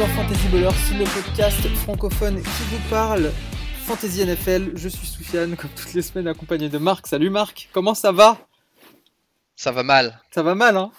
dans 0.00 0.06
Fantasy 0.06 0.48
Ballers, 0.48 0.98
le 0.98 1.04
podcast 1.04 1.60
francophone 1.76 2.36
qui 2.36 2.62
vous 2.70 2.88
parle 2.88 3.30
Fantasy 3.84 4.24
NFL. 4.24 4.70
Je 4.74 4.88
suis 4.88 5.06
Soufiane, 5.06 5.56
comme 5.56 5.68
toutes 5.76 5.92
les 5.92 6.00
semaines, 6.00 6.26
accompagné 6.26 6.70
de 6.70 6.78
Marc. 6.78 7.06
Salut 7.06 7.28
Marc, 7.28 7.68
comment 7.74 7.92
ça 7.92 8.10
va? 8.10 8.38
Ça 9.56 9.72
va 9.72 9.82
mal. 9.82 10.18
Ça 10.30 10.42
va 10.42 10.54
mal, 10.54 10.78
hein? 10.78 10.90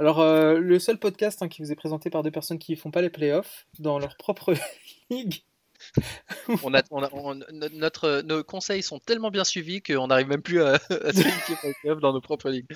Alors, 0.00 0.18
euh, 0.18 0.58
le 0.58 0.80
seul 0.80 0.98
podcast 0.98 1.42
hein, 1.42 1.48
qui 1.48 1.62
vous 1.62 1.70
est 1.70 1.76
présenté 1.76 2.10
par 2.10 2.24
deux 2.24 2.32
personnes 2.32 2.58
qui 2.58 2.72
ne 2.72 2.76
font 2.76 2.90
pas 2.90 3.02
les 3.02 3.10
playoffs 3.10 3.68
dans 3.78 4.00
leur 4.00 4.16
propre 4.16 4.52
ligue. 5.10 5.44
notre, 7.72 8.22
nos 8.22 8.42
conseils 8.44 8.82
sont 8.82 8.98
tellement 8.98 9.30
bien 9.30 9.44
suivis 9.44 9.82
qu'on 9.82 10.06
n'arrive 10.08 10.28
même 10.28 10.42
plus 10.42 10.62
à, 10.62 10.74
à 10.90 11.12
se 11.12 12.00
dans 12.00 12.12
nos 12.12 12.20
propres 12.20 12.50
ligues. 12.50 12.66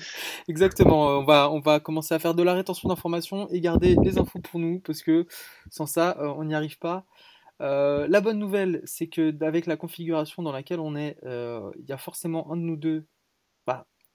Exactement, 0.47 1.09
euh, 1.09 1.15
on 1.15 1.23
va, 1.23 1.51
on 1.51 1.59
va 1.59 1.79
commencer 1.79 2.13
à 2.13 2.19
faire 2.19 2.33
de 2.33 2.43
la 2.43 2.53
rétention 2.53 2.89
d'informations 2.89 3.47
et 3.49 3.61
garder 3.61 3.95
les 4.03 4.17
infos 4.17 4.39
pour 4.39 4.59
nous 4.59 4.79
parce 4.79 5.01
que 5.01 5.25
sans 5.69 5.85
ça, 5.85 6.17
euh, 6.19 6.33
on 6.37 6.45
n'y 6.45 6.55
arrive 6.55 6.77
pas. 6.77 7.05
Euh, 7.61 8.07
la 8.09 8.19
bonne 8.19 8.37
nouvelle, 8.39 8.81
c'est 8.83 9.07
que 9.07 9.33
avec 9.43 9.65
la 9.65 9.77
configuration 9.77 10.43
dans 10.43 10.51
laquelle 10.51 10.79
on 10.79 10.95
est, 10.95 11.17
il 11.23 11.85
y 11.87 11.93
a 11.93 11.97
forcément 11.97 12.51
un 12.51 12.57
de 12.57 12.61
nous 12.61 12.77
deux, 12.77 13.05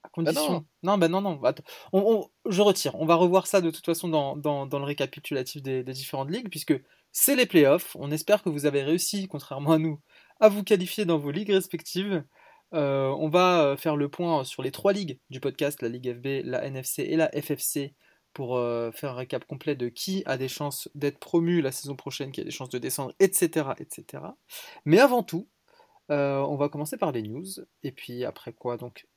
bah, 0.03 0.09
à 0.09 0.09
condition. 0.11 0.65
non. 0.83 0.99
bah 0.99 1.09
non, 1.09 1.21
non. 1.21 1.35
bah, 1.37 1.51
att- 1.51 1.63
on- 1.93 2.29
on- 2.47 2.51
je 2.51 2.63
retire. 2.63 2.95
On 3.01 3.07
va 3.07 3.15
revoir 3.17 3.47
ça 3.47 3.61
de 3.61 3.71
toute 3.71 3.85
façon 3.85 4.09
dans, 4.09 4.37
dans, 4.37 4.67
dans 4.67 4.79
le 4.79 4.85
récapitulatif 4.85 5.63
des, 5.63 5.83
des 5.85 5.93
différentes 5.93 6.31
ligues 6.31 6.49
puisque 6.51 6.75
c'est 7.13 7.37
les 7.37 7.47
playoffs. 7.47 7.97
On 7.99 8.11
espère 8.11 8.43
que 8.43 8.49
vous 8.49 8.67
avez 8.67 8.83
réussi, 8.83 9.29
contrairement 9.29 9.73
à 9.73 9.79
nous, 9.79 10.01
à 10.41 10.49
vous 10.49 10.63
qualifier 10.65 11.05
dans 11.05 11.19
vos 11.19 11.31
ligues 11.31 11.51
respectives. 11.51 12.25
Euh, 12.73 13.09
on 13.19 13.29
va 13.29 13.63
euh, 13.65 13.77
faire 13.77 13.97
le 13.97 14.09
point 14.09 14.45
sur 14.45 14.63
les 14.63 14.71
trois 14.71 14.93
ligues 14.93 15.19
du 15.29 15.41
podcast, 15.41 15.83
la 15.83 15.89
Ligue 15.89 16.15
FB, 16.15 16.45
la 16.47 16.65
NFC 16.65 17.03
et 17.03 17.17
la 17.17 17.29
FFC, 17.33 17.95
pour 18.33 18.57
euh, 18.59 18.93
faire 18.93 19.11
un 19.11 19.17
récap 19.17 19.45
complet 19.45 19.75
de 19.75 19.89
qui 19.89 20.23
a 20.25 20.39
des 20.39 20.47
chances 20.47 20.89
d'être 20.95 21.19
promu 21.19 21.63
la 21.63 21.73
saison 21.73 21.97
prochaine, 21.97 22.31
qui 22.31 22.41
a 22.41 22.45
des 22.45 22.53
chances 22.53 22.69
de 22.69 22.79
descendre, 22.79 23.13
etc. 23.19 23.67
etc. 23.81 24.23
Mais 24.85 25.01
avant 25.01 25.25
tout, 25.25 25.49
euh, 26.13 26.39
on 26.39 26.55
va 26.57 26.69
commencer 26.69 26.97
par 26.97 27.11
les 27.11 27.23
news, 27.23 27.45
et 27.83 27.91
puis 27.91 28.25
après 28.25 28.53
quoi, 28.53 28.77
donc 28.77 29.09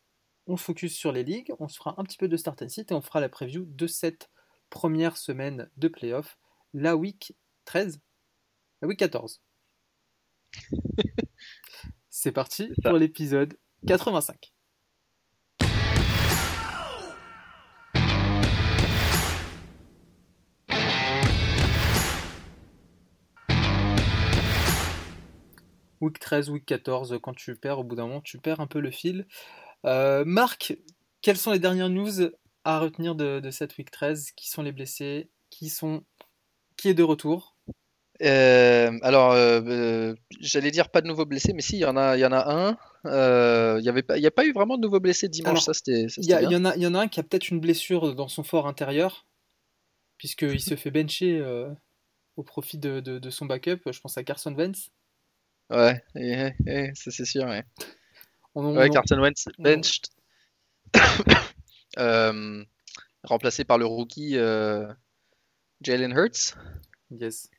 on 0.48 0.58
se 0.58 0.64
focus 0.64 0.96
sur 0.96 1.12
les 1.12 1.24
ligues, 1.24 1.54
on 1.60 1.68
se 1.68 1.78
fera 1.78 1.96
un 1.98 2.04
petit 2.04 2.18
peu 2.18 2.28
de 2.28 2.38
start 2.38 2.62
and 2.62 2.70
sit, 2.70 2.92
et 2.92 2.94
on 2.94 3.02
fera 3.02 3.20
la 3.20 3.30
preview 3.30 3.66
de 3.66 3.88
cette 3.88 4.30
première 4.70 5.18
semaine 5.18 5.70
de 5.78 5.88
playoff, 5.88 6.38
la 6.74 6.96
week 6.96 7.36
13, 7.66 8.02
la 8.82 8.88
week 8.88 9.00
14. 9.00 9.42
C'est 12.10 12.32
parti 12.32 12.72
pour 12.84 12.94
l'épisode 12.94 13.58
85. 13.88 14.54
Week 26.02 26.20
13, 26.20 26.50
week 26.50 26.66
14, 26.66 27.18
quand 27.24 27.34
tu 27.34 27.56
perds, 27.56 27.80
au 27.80 27.84
bout 27.86 27.96
d'un 27.96 28.08
moment, 28.08 28.20
tu 28.20 28.38
perds 28.38 28.60
un 28.60 28.68
peu 28.68 28.82
le 28.82 28.92
fil. 28.92 29.26
Euh, 29.86 30.24
Marc, 30.26 30.78
quelles 31.22 31.38
sont 31.38 31.52
les 31.52 31.60
dernières 31.60 31.90
news 31.90 32.12
à 32.64 32.80
retenir 32.80 33.16
de, 33.16 33.40
de 33.40 33.52
cette 33.52 33.78
week 33.78 33.92
13 33.92 34.32
Qui 34.32 34.50
sont 34.50 34.62
les 34.64 34.72
blessés? 34.72 35.30
Qui 35.50 35.70
sont 35.70 36.04
qui 36.78 36.90
est 36.90 36.94
de 36.94 37.04
retour? 37.04 37.56
Euh, 38.22 38.98
alors, 39.02 39.32
euh, 39.34 40.14
j'allais 40.40 40.72
dire 40.72 40.90
pas 40.90 41.02
de 41.02 41.08
nouveaux 41.08 41.26
blessés, 41.26 41.54
mais 41.54 41.62
si, 41.62 41.76
il 41.78 41.80
y 41.80 41.86
en 41.86 41.98
a, 41.98 42.16
il 42.16 42.22
y 42.22 42.26
en 42.26 42.32
a 42.32 42.52
un. 42.54 43.78
Il 43.80 43.84
y 43.84 43.90
avait 43.90 44.04
pas, 44.04 44.18
il 44.18 44.24
y 44.24 44.28
a 44.28 44.32
pas 44.32 44.46
eu 44.46 44.54
vraiment 44.54 44.78
de 44.78 44.82
nouveaux 44.82 45.00
blessés 45.00 45.28
dimanche. 45.28 45.50
Alors, 45.52 45.64
ça, 45.64 45.74
c'était, 45.74 46.08
Il 46.18 46.26
y, 46.26 46.34
en 46.56 46.66
a, 46.66 46.76
il 46.76 46.82
y 46.82 46.88
en 46.88 46.96
a 46.96 47.00
un 47.02 47.08
qui 47.08 47.20
a 47.20 47.24
peut-être 47.24 47.50
une 47.50 47.60
blessure 47.60 48.16
dans 48.16 48.28
son 48.28 48.44
fort 48.44 48.68
intérieur, 48.68 49.28
puisqu'il 50.18 50.62
se 50.62 50.76
fait 50.76 50.92
bencher 50.92 51.44
au 52.38 52.44
profit 52.44 52.78
de, 52.78 53.00
de- 53.02 53.20
de 53.20 53.30
son 53.30 53.46
backup. 53.46 53.82
Je 53.92 54.00
pense 54.00 54.18
à 54.18 54.24
Carson 54.24 54.54
Wentz. 54.56 54.90
Ouais, 55.70 56.02
et- 56.16 56.52
et- 56.68 56.92
ça 56.96 57.12
c'est 57.12 57.26
sûr. 57.26 57.44
Ouais, 57.46 57.64
On, 58.56 58.76
ouais 58.76 58.90
on- 58.90 58.94
Carson 58.94 59.20
Wentz 59.20 59.48
benched, 59.60 60.10
Euh, 62.00 62.64
remplacé 63.24 63.64
par 63.66 63.78
le 63.78 63.86
rookie 63.86 64.38
euh, 64.40 64.92
Jalen 65.82 66.12
Hurts, 66.12 66.56
Yes. 67.12 67.50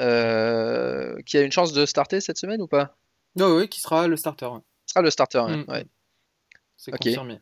euh, 0.00 1.20
qui 1.26 1.36
a 1.36 1.42
une 1.42 1.52
chance 1.52 1.74
de 1.74 1.84
starter 1.84 2.22
cette 2.22 2.38
semaine 2.38 2.62
ou 2.62 2.66
pas? 2.66 2.96
Ah 3.38 3.50
oui, 3.50 3.68
qui 3.68 3.80
sera 3.80 4.08
le 4.08 4.16
starter. 4.16 4.48
Ah, 4.94 5.02
le 5.02 5.10
starter, 5.10 5.38
ouais. 5.40 5.56
Mm. 5.58 5.64
ouais. 5.68 5.86
C'est 6.78 6.92
confirmé. 6.92 7.40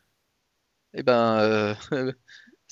Eh 0.94 1.02
ben, 1.04 1.76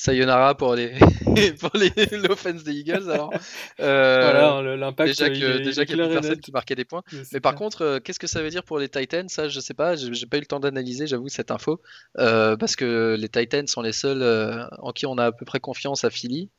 sayonara 0.01 0.57
pour 0.57 0.75
les 0.75 0.93
pour 1.61 1.71
les 1.75 1.93
l'offense 2.17 2.65
des 2.65 2.73
Eagles 2.73 3.11
alors. 3.11 3.33
Euh, 3.81 4.21
Voilà, 4.23 4.63
le- 4.63 4.77
l'impact. 4.77 5.09
déjà 5.11 5.29
il 5.29 5.41
que 5.41 5.47
est- 5.59 5.61
déjà 5.61 5.85
qu'il 5.85 5.97
y 5.99 6.01
a 6.01 6.05
plus 6.07 6.15
personne 6.15 6.41
qui 6.41 6.53
marquait 6.53 6.75
des 6.75 6.85
points. 6.85 7.03
Mais 7.33 7.41
par 7.41 7.53
clair. 7.53 7.59
contre, 7.59 7.83
euh, 7.83 8.01
qu'est-ce 8.01 8.19
que 8.19 8.27
ça 8.27 8.43
veut 8.43 8.51
dire 8.51 8.63
pour 8.65 8.79
les 8.79 8.89
Titans? 8.89 9.29
Ça, 9.29 9.49
je 9.49 9.61
sais 9.61 9.75
pas. 9.75 9.97
J'ai 9.97 10.27
pas 10.27 10.39
eu 10.39 10.41
le 10.41 10.47
temps 10.47 10.61
d'analyser, 10.61 11.07
j'avoue, 11.07 11.29
cette 11.29 11.51
info, 11.51 11.81
Euh, 12.19 12.57
parce 12.57 12.77
que 12.77 13.17
les 13.19 13.29
Titans 13.29 13.67
sont 13.67 13.83
les 13.83 13.93
seuls 13.93 14.23
euh, 14.23 14.65
en 14.79 14.93
qui 14.93 15.07
on 15.07 15.19
a 15.19 15.27
à 15.27 15.33
peu 15.33 15.45
près 15.45 15.61
confiance 15.61 16.05
à 16.05 16.11
Philly. 16.11 16.51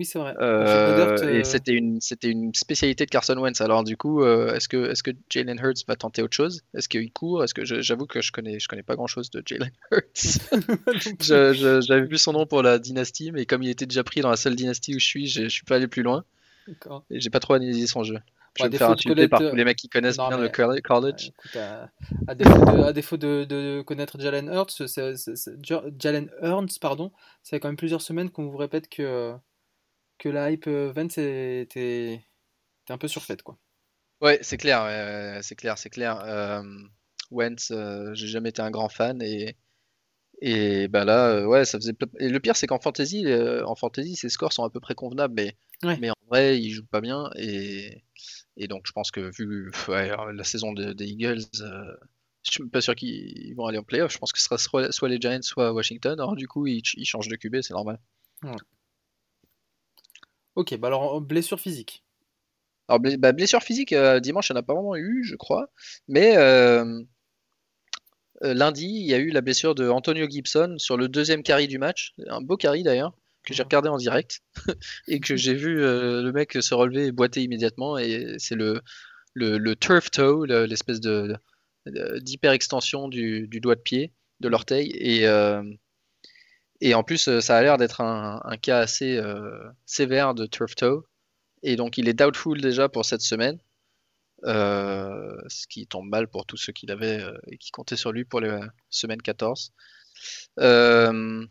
Oui, 0.00 0.06
c'est 0.06 0.18
vrai. 0.18 0.34
Euh, 0.40 1.18
euh, 1.20 1.40
et 1.40 1.44
c'était 1.44 1.74
une 1.74 2.00
c'était 2.00 2.30
une 2.30 2.54
spécialité 2.54 3.04
de 3.04 3.10
Carson 3.10 3.36
Wentz. 3.36 3.60
Alors 3.60 3.84
du 3.84 3.98
coup, 3.98 4.22
euh, 4.24 4.54
est-ce 4.54 4.66
que 4.66 5.12
Jalen 5.28 5.58
Hurts 5.62 5.84
va 5.86 5.94
tenter 5.94 6.22
autre 6.22 6.34
chose? 6.34 6.62
Est-ce 6.72 6.88
qu'il 6.88 7.12
court? 7.12 7.44
Est-ce 7.44 7.52
que 7.52 7.66
j'avoue 7.66 8.06
que 8.06 8.22
je 8.22 8.32
connais 8.32 8.58
je 8.58 8.66
connais 8.66 8.82
pas 8.82 8.96
grand-chose 8.96 9.30
de 9.30 9.42
Jalen 9.44 9.70
Hurts. 9.92 10.40
J'avais 11.20 12.06
vu 12.06 12.16
son 12.16 12.32
nom 12.32 12.46
pour 12.46 12.62
la 12.62 12.78
dynastie, 12.78 13.30
mais 13.30 13.44
comme 13.44 13.62
il 13.62 13.68
était 13.68 13.84
déjà 13.84 14.02
pris 14.02 14.22
dans 14.22 14.30
la 14.30 14.36
seule 14.36 14.56
dynastie 14.56 14.94
où 14.96 14.98
je 14.98 15.04
suis, 15.04 15.26
je, 15.26 15.42
je 15.42 15.48
suis 15.48 15.64
pas 15.64 15.76
allé 15.76 15.86
plus 15.86 16.02
loin 16.02 16.24
et 17.10 17.20
j'ai 17.20 17.28
pas 17.28 17.40
trop 17.40 17.52
analysé 17.52 17.86
son 17.86 18.02
jeu. 18.02 18.16
Je 18.56 18.64
vais 18.64 18.70
me 18.70 18.76
faire 18.78 18.90
insulter 18.90 19.28
par 19.28 19.40
tous 19.40 19.54
les 19.54 19.64
mecs 19.64 19.76
qui 19.76 19.88
connaissent 19.90 20.16
Non, 20.18 20.28
bien 20.28 20.38
mais- 20.38 20.42
le 20.44 20.48
coll- 20.48 20.80
college. 20.82 21.30
Écoute, 21.38 21.56
à, 21.56 21.88
à 22.26 22.34
défaut 22.34 22.64
de, 22.64 22.82
à 22.82 22.92
défaut 22.94 23.16
de- 23.18 23.44
de 23.44 23.82
connaître 23.82 24.18
Jalen 24.18 24.48
Hurts, 24.48 24.82
Jalen 25.98 26.30
Hurts, 26.42 26.78
pardon, 26.80 27.12
ça 27.42 27.50
fait 27.50 27.60
quand 27.60 27.68
même 27.68 27.76
plusieurs 27.76 28.02
semaines 28.02 28.30
qu'on 28.30 28.46
vous 28.48 28.56
répète 28.56 28.88
que, 28.88 29.32
que 30.20 30.28
la 30.28 30.52
hype 30.52 30.68
euh, 30.68 30.92
Vance 30.92 31.18
était, 31.18 32.20
un 32.88 32.98
peu 32.98 33.08
surfaite, 33.08 33.42
quoi. 33.42 33.58
Ouais, 34.20 34.38
c'est 34.42 34.58
clair, 34.58 34.84
c'est 35.42 35.56
clair, 35.56 35.78
c'est 35.78 35.88
clair. 35.90 36.20
Euh, 36.20 36.62
Wentz, 37.30 37.70
euh, 37.70 38.12
j'ai 38.14 38.26
jamais 38.28 38.50
été 38.50 38.60
un 38.62 38.70
grand 38.70 38.88
fan 38.90 39.20
et 39.22 39.56
et 40.42 40.88
ben 40.88 41.04
là, 41.04 41.28
euh, 41.30 41.46
ouais, 41.46 41.64
ça 41.64 41.78
faisait. 41.78 41.94
Et 42.18 42.28
le 42.28 42.40
pire, 42.40 42.56
c'est 42.56 42.66
qu'en 42.66 42.78
fantasy, 42.80 43.26
en 43.64 43.74
fantasy, 43.74 44.16
ses 44.16 44.28
scores 44.28 44.52
sont 44.52 44.64
à 44.64 44.70
peu 44.70 44.80
près 44.80 44.94
convenables, 44.94 45.34
mais 45.34 45.56
Ouais. 45.82 45.96
mais 45.98 46.10
en 46.10 46.14
vrai, 46.28 46.60
il 46.60 46.70
joue 46.70 46.84
pas 46.84 47.00
bien 47.00 47.30
et 47.36 48.02
et 48.56 48.68
donc 48.68 48.82
je 48.86 48.92
pense 48.92 49.10
que 49.10 49.30
vu 49.34 49.70
ouais, 49.88 50.10
la 50.34 50.44
saison 50.44 50.72
de- 50.72 50.92
des 50.92 51.06
Eagles, 51.06 51.40
je 51.52 52.50
suis 52.50 52.68
pas 52.68 52.82
sûr 52.82 52.94
qu'ils 52.94 53.54
vont 53.54 53.66
aller 53.66 53.78
en 53.78 53.82
playoff. 53.82 54.12
Je 54.12 54.18
pense 54.18 54.32
que 54.32 54.38
ce 54.38 54.44
sera 54.44 54.58
soit, 54.58 55.08
les 55.08 55.18
Giants, 55.20 55.42
soit 55.42 55.72
Washington. 55.72 56.12
Alors 56.20 56.36
du 56.36 56.46
coup, 56.46 56.66
ils 56.66 56.84
changent 57.06 57.28
de 57.28 57.36
QB, 57.36 57.62
c'est 57.62 57.74
normal. 57.74 57.98
Ok, 60.56 60.76
bah 60.78 60.88
alors, 60.88 61.20
blessure 61.20 61.60
physique. 61.60 62.04
Alors, 62.88 63.00
bah, 63.18 63.32
blessure 63.32 63.62
physique, 63.62 63.92
euh, 63.94 64.20
dimanche, 64.20 64.50
il 64.50 64.54
n'y 64.54 64.58
en 64.58 64.62
a 64.62 64.64
pas 64.64 64.74
vraiment 64.74 64.96
eu, 64.96 65.24
je 65.24 65.36
crois. 65.36 65.70
Mais 66.08 66.36
euh, 66.38 67.02
euh, 68.42 68.54
lundi, 68.54 68.86
il 68.86 69.06
y 69.06 69.14
a 69.14 69.18
eu 69.18 69.30
la 69.30 69.40
blessure 69.40 69.74
de 69.74 69.88
Antonio 69.88 70.28
Gibson 70.28 70.76
sur 70.78 70.96
le 70.96 71.08
deuxième 71.08 71.42
carry 71.42 71.68
du 71.68 71.78
match. 71.78 72.14
Un 72.28 72.40
beau 72.40 72.56
carry 72.56 72.82
d'ailleurs, 72.82 73.12
que 73.44 73.54
j'ai 73.54 73.62
regardé 73.62 73.88
en 73.88 73.96
direct. 73.98 74.40
et 75.08 75.20
que 75.20 75.36
j'ai 75.36 75.54
vu 75.54 75.82
euh, 75.82 76.22
le 76.22 76.32
mec 76.32 76.54
se 76.60 76.74
relever 76.74 77.06
et 77.06 77.12
boiter 77.12 77.42
immédiatement. 77.42 77.98
Et 77.98 78.36
c'est 78.38 78.56
le, 78.56 78.82
le, 79.34 79.58
le 79.58 79.76
turf 79.76 80.10
toe, 80.10 80.46
le- 80.46 80.66
l'espèce 80.66 81.00
de, 81.00 81.36
de- 81.86 82.18
d'hyper-extension 82.20 83.08
du, 83.08 83.48
du 83.48 83.60
doigt 83.60 83.76
de 83.76 83.82
pied, 83.82 84.12
de 84.40 84.48
l'orteil. 84.48 84.90
Et, 84.96 85.26
et 86.80 86.94
en 86.94 87.02
plus, 87.02 87.28
euh, 87.28 87.40
ça 87.40 87.56
a 87.56 87.62
l'air 87.62 87.76
d'être 87.78 88.00
un, 88.00 88.56
cas 88.58 88.78
assez 88.78 89.16
euh, 89.16 89.70
sévère 89.86 90.34
de 90.34 90.46
turf 90.46 90.74
toe. 90.74 91.04
Et 91.62 91.76
donc, 91.76 91.98
il 91.98 92.08
est 92.08 92.14
doubtful 92.14 92.60
déjà 92.60 92.88
pour 92.88 93.04
cette 93.04 93.20
semaine. 93.20 93.58
Euh, 94.44 95.36
ce 95.48 95.66
qui 95.66 95.86
tombe 95.86 96.08
mal 96.08 96.26
pour 96.28 96.46
tous 96.46 96.56
ceux 96.56 96.72
qui 96.72 96.86
l'avaient 96.86 97.22
et 97.48 97.58
qui 97.58 97.70
comptaient 97.70 97.96
sur 97.96 98.12
lui 98.12 98.24
pour 98.24 98.40
la 98.40 98.62
semaine 98.88 99.20
14. 99.20 99.72
Euh, 100.60 101.46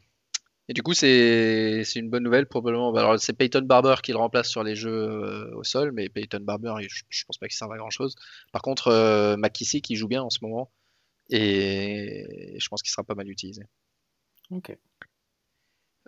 et 0.68 0.74
du 0.74 0.82
coup, 0.82 0.94
c'est 0.94 1.84
une 1.96 2.10
bonne 2.10 2.24
nouvelle 2.24 2.48
probablement. 2.48 2.94
Alors, 2.96 3.20
c'est 3.20 3.34
Peyton 3.34 3.62
Barber 3.62 3.96
qui 4.02 4.12
le 4.12 4.18
remplace 4.18 4.50
sur 4.50 4.64
les 4.64 4.76
jeux 4.76 5.52
au 5.56 5.64
sol, 5.64 5.92
mais 5.92 6.10
Peyton 6.10 6.40
Barber, 6.42 6.74
je, 6.88 7.04
je 7.10 7.26
pense 7.26 7.38
pas 7.38 7.48
qu'il 7.48 7.56
serve 7.58 7.72
à 7.74 7.78
grand 7.78 7.92
chose. 7.92 8.16
Par 8.52 8.64
contre, 8.64 9.36
McKissick, 9.38 9.88
il 9.92 9.96
joue 9.96 10.08
bien 10.08 10.24
en 10.24 10.32
ce 10.32 10.40
moment 10.42 10.72
et 11.30 12.56
je 12.60 12.68
pense 12.70 12.82
qu'il 12.82 12.92
sera 12.92 13.04
pas 13.04 13.16
mal 13.16 13.30
utilisé. 13.30 13.64
Ok. 14.52 14.76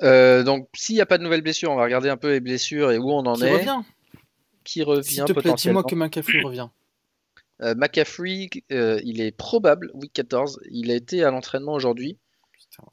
Euh, 0.01 0.43
donc, 0.43 0.67
s'il 0.75 0.95
n'y 0.95 1.01
a 1.01 1.05
pas 1.05 1.17
de 1.17 1.23
nouvelles 1.23 1.41
blessures, 1.41 1.71
on 1.71 1.75
va 1.75 1.83
regarder 1.83 2.09
un 2.09 2.17
peu 2.17 2.31
les 2.31 2.39
blessures 2.39 2.91
et 2.91 2.97
où 2.97 3.11
on 3.11 3.25
en 3.25 3.35
Qui 3.35 3.43
est. 3.43 3.51
revient? 3.51 3.81
Qui 4.63 4.83
revient 4.83 5.03
S'il 5.03 5.25
te 5.25 5.33
plaît, 5.33 5.53
dis-moi 5.53 5.83
que 5.83 5.95
McAfee 5.95 6.41
revient. 6.43 6.69
Euh, 7.61 7.75
McCaffrey, 7.75 8.49
euh, 8.71 8.99
il 9.03 9.21
est 9.21 9.31
probable, 9.31 9.91
week 9.93 10.13
14. 10.13 10.59
Il 10.71 10.89
a 10.89 10.95
été 10.95 11.23
à 11.23 11.31
l'entraînement 11.31 11.73
aujourd'hui. 11.73 12.17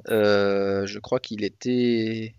Euh, 0.08 0.86
je 0.86 0.98
crois 0.98 1.20
qu'il 1.20 1.42
était. 1.44 2.34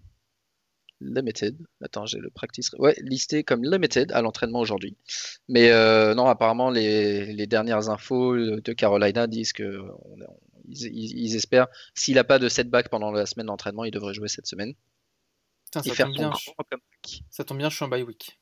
limited. 1.01 1.57
Attends, 1.81 2.06
j'ai 2.06 2.19
le 2.19 2.30
practice. 2.30 2.69
Ouais, 2.77 2.94
listé 3.01 3.44
comme 3.44 3.63
limited 3.63 4.12
à 4.12 4.21
l'entraînement 4.21 4.60
aujourd'hui. 4.60 4.95
Mais 5.48 5.69
non, 6.13 6.27
apparemment, 6.27 6.69
les, 6.69 7.33
les, 7.33 7.48
dernières 7.48 7.89
infos 7.89 8.36
de 8.36 8.74
Carolina 8.74 9.25
disent 9.25 9.54
que 9.54 9.81
ils, 10.69 11.36
espèrent, 11.36 11.68
s'il 11.95 12.16
n'a 12.16 12.24
pas 12.24 12.39
de 12.39 12.50
setback 12.50 12.89
pendant 12.89 13.12
la 13.12 13.25
semaine 13.25 13.48
d'entraînement, 13.48 13.86
il 13.86 13.92
devrait 13.92 14.13
jouer 14.13 14.27
cette 14.27 14.48
semaine. 14.48 14.74
ça, 15.74 15.81
tombe 15.81 16.13
bien, 16.13 16.31
je... 16.33 17.18
ça 17.30 17.44
tombe 17.44 17.57
bien, 17.57 17.69
je 17.69 17.75
suis 17.75 17.86
en 17.86 17.89
bye 17.89 18.04
week. 18.04 18.39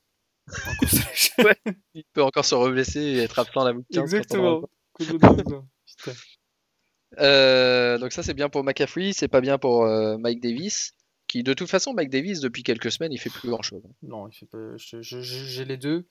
il 1.93 2.03
peut 2.13 2.23
encore 2.23 2.45
se 2.45 2.55
reblesser 2.55 3.01
et 3.01 3.17
être 3.19 3.39
absent 3.39 3.63
la 3.63 3.73
week 3.73 3.85
Exactement. 3.95 4.63
Euh, 7.19 7.97
donc 7.97 8.11
ça 8.11 8.21
c'est 8.21 8.33
bien 8.33 8.49
pour 8.49 8.63
McCaffrey, 8.63 9.13
c'est 9.13 9.29
pas 9.29 9.41
bien 9.41 9.57
pour 9.57 9.85
euh, 9.85 10.17
Mike 10.17 10.41
Davis, 10.41 10.93
qui 11.27 11.43
de 11.43 11.53
toute 11.53 11.69
façon 11.69 11.93
Mike 11.93 12.09
Davis 12.09 12.41
depuis 12.41 12.63
quelques 12.63 12.91
semaines 12.91 13.13
il 13.13 13.17
fait 13.17 13.29
plus 13.29 13.49
grand 13.49 13.61
chose. 13.61 13.83
Non, 14.01 14.27
il 14.27 14.35
fait 14.35 14.45
pas... 14.45 14.75
j'ai 14.77 15.65
les 15.65 15.77
deux. 15.77 16.07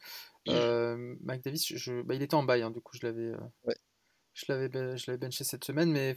Euh, 0.48 1.16
Mike 1.22 1.44
Davis, 1.44 1.76
je... 1.76 2.02
Bah, 2.02 2.14
il 2.14 2.22
était 2.22 2.34
en 2.34 2.44
bail, 2.44 2.62
hein, 2.62 2.70
du 2.70 2.80
coup 2.80 2.96
je 2.96 3.06
l'avais, 3.06 3.32
je 4.36 4.52
l'avais, 4.52 4.68
je 4.96 5.04
l'avais 5.06 5.18
benché 5.18 5.44
cette 5.44 5.64
semaine, 5.64 5.90
mais 5.90 6.14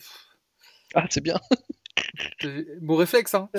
ah 0.93 1.05
c'est 1.09 1.21
bien. 1.21 1.39
Bon 2.81 2.95
réflexe, 2.95 3.33
hein. 3.35 3.49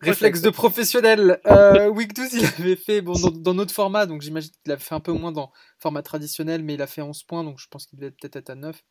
réflexe 0.00 0.40
de 0.40 0.50
professionnel. 0.50 1.40
week 1.94 2.14
12, 2.14 2.34
il 2.34 2.44
avait 2.44 2.76
fait 2.76 3.00
bon, 3.00 3.12
dans, 3.12 3.54
notre 3.54 3.72
format, 3.72 4.06
donc 4.06 4.22
j'imagine 4.22 4.50
qu'il 4.62 4.72
a 4.72 4.78
fait 4.78 4.94
un 4.94 5.00
peu 5.00 5.12
moins 5.12 5.30
dans 5.30 5.52
format 5.78 6.02
traditionnel, 6.02 6.62
mais 6.62 6.74
il 6.74 6.82
a 6.82 6.86
fait 6.86 7.02
11 7.02 7.22
points, 7.24 7.44
donc 7.44 7.58
je 7.58 7.68
pense 7.68 7.86
qu'il 7.86 7.98
devait 7.98 8.10
peut-être 8.10 8.36
être 8.36 8.50
à 8.50 8.54
9. 8.54 8.82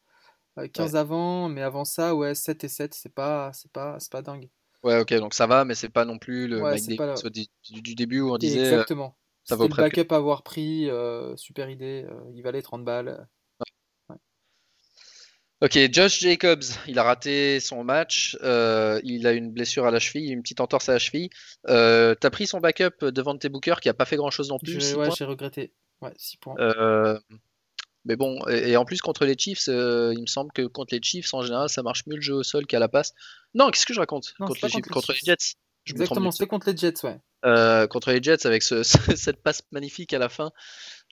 15 0.73 0.95
avant, 0.95 1.49
mais 1.49 1.61
avant 1.61 1.85
ça, 1.85 2.15
ouais, 2.15 2.35
7 2.35 2.63
et 2.63 2.67
7, 2.67 2.93
c'est 2.93 3.13
pas, 3.13 3.51
c'est 3.53 3.71
pas, 3.71 3.97
c'est 3.99 4.11
pas 4.11 4.21
dingue. 4.21 4.49
Ouais, 4.83 4.99
ok, 4.99 5.13
donc 5.15 5.33
ça 5.33 5.47
va, 5.47 5.65
mais 5.65 5.75
c'est 5.75 5.89
pas 5.89 6.05
non 6.05 6.17
plus 6.17 6.47
le 6.47 6.61
mec 6.61 6.81
du, 7.69 7.95
début 7.95 8.21
où 8.21 8.33
on 8.33 8.37
disait. 8.37 8.59
Euh, 8.59 8.71
Exactement. 8.71 9.17
ça 9.43 9.55
le 9.55 9.67
backup 9.67 10.11
à 10.13 10.15
avoir 10.15 10.43
pris, 10.43 10.89
euh, 10.89 11.35
super 11.35 11.69
idée, 11.69 12.05
euh, 12.09 12.19
il 12.33 12.41
valait 12.43 12.61
30 12.61 12.83
balles. 12.83 13.27
Ok, 15.61 15.77
Josh 15.91 16.19
Jacobs, 16.21 16.63
il 16.87 16.97
a 16.97 17.03
raté 17.03 17.59
son 17.59 17.83
match, 17.83 18.35
il 18.41 19.27
a 19.27 19.31
une 19.31 19.51
blessure 19.51 19.85
à 19.85 19.91
la 19.91 19.99
cheville, 19.99 20.31
une 20.31 20.41
petite 20.41 20.59
entorse 20.59 20.89
à 20.89 20.93
la 20.93 20.99
cheville. 20.99 21.29
T'as 21.65 22.29
pris 22.31 22.47
son 22.47 22.59
backup 22.59 23.05
devant 23.05 23.37
tes 23.37 23.49
bookers 23.49 23.79
qui 23.79 23.89
a 23.89 23.93
pas 23.93 24.05
fait 24.05 24.17
grand 24.17 24.31
chose 24.31 24.49
non 24.49 24.59
plus. 24.59 24.95
ouais, 24.95 25.09
j'ai 25.17 25.25
regretté. 25.25 25.73
Ouais, 26.01 26.13
6 26.17 26.37
points. 26.37 26.55
Mais 28.05 28.15
bon, 28.15 28.43
et, 28.47 28.75
en 28.77 28.85
plus 28.85 29.01
contre 29.01 29.25
les 29.25 29.35
Chiefs, 29.37 29.67
euh, 29.67 30.11
il 30.13 30.21
me 30.21 30.27
semble 30.27 30.51
que 30.51 30.63
contre 30.63 30.93
les 30.93 31.01
Chiefs, 31.01 31.33
en 31.33 31.43
général, 31.43 31.69
ça 31.69 31.83
marche 31.83 32.05
mieux 32.07 32.15
le 32.15 32.21
jeu 32.21 32.33
au 32.33 32.43
sol 32.43 32.65
qu'à 32.65 32.79
la 32.79 32.87
passe. 32.87 33.13
Non, 33.53 33.69
qu'est-ce 33.69 33.85
que 33.85 33.93
je 33.93 33.99
raconte? 33.99 34.33
Contre, 34.39 34.55
les, 34.63 34.81
contre, 34.81 35.13
les, 35.13 35.19
Jets. 35.23 35.55
Exactement, 35.85 36.31
c'était 36.31 36.47
contre 36.47 36.69
les 36.71 36.77
Jets, 36.77 37.03
ouais. 37.03 37.19
Euh, 37.45 37.85
contre 37.87 38.11
les 38.11 38.21
Jets, 38.21 38.47
avec 38.47 38.63
ce, 38.63 38.81
cette 39.15 39.43
passe 39.43 39.61
magnifique 39.71 40.13
à 40.13 40.19
la 40.19 40.29
fin, 40.29 40.51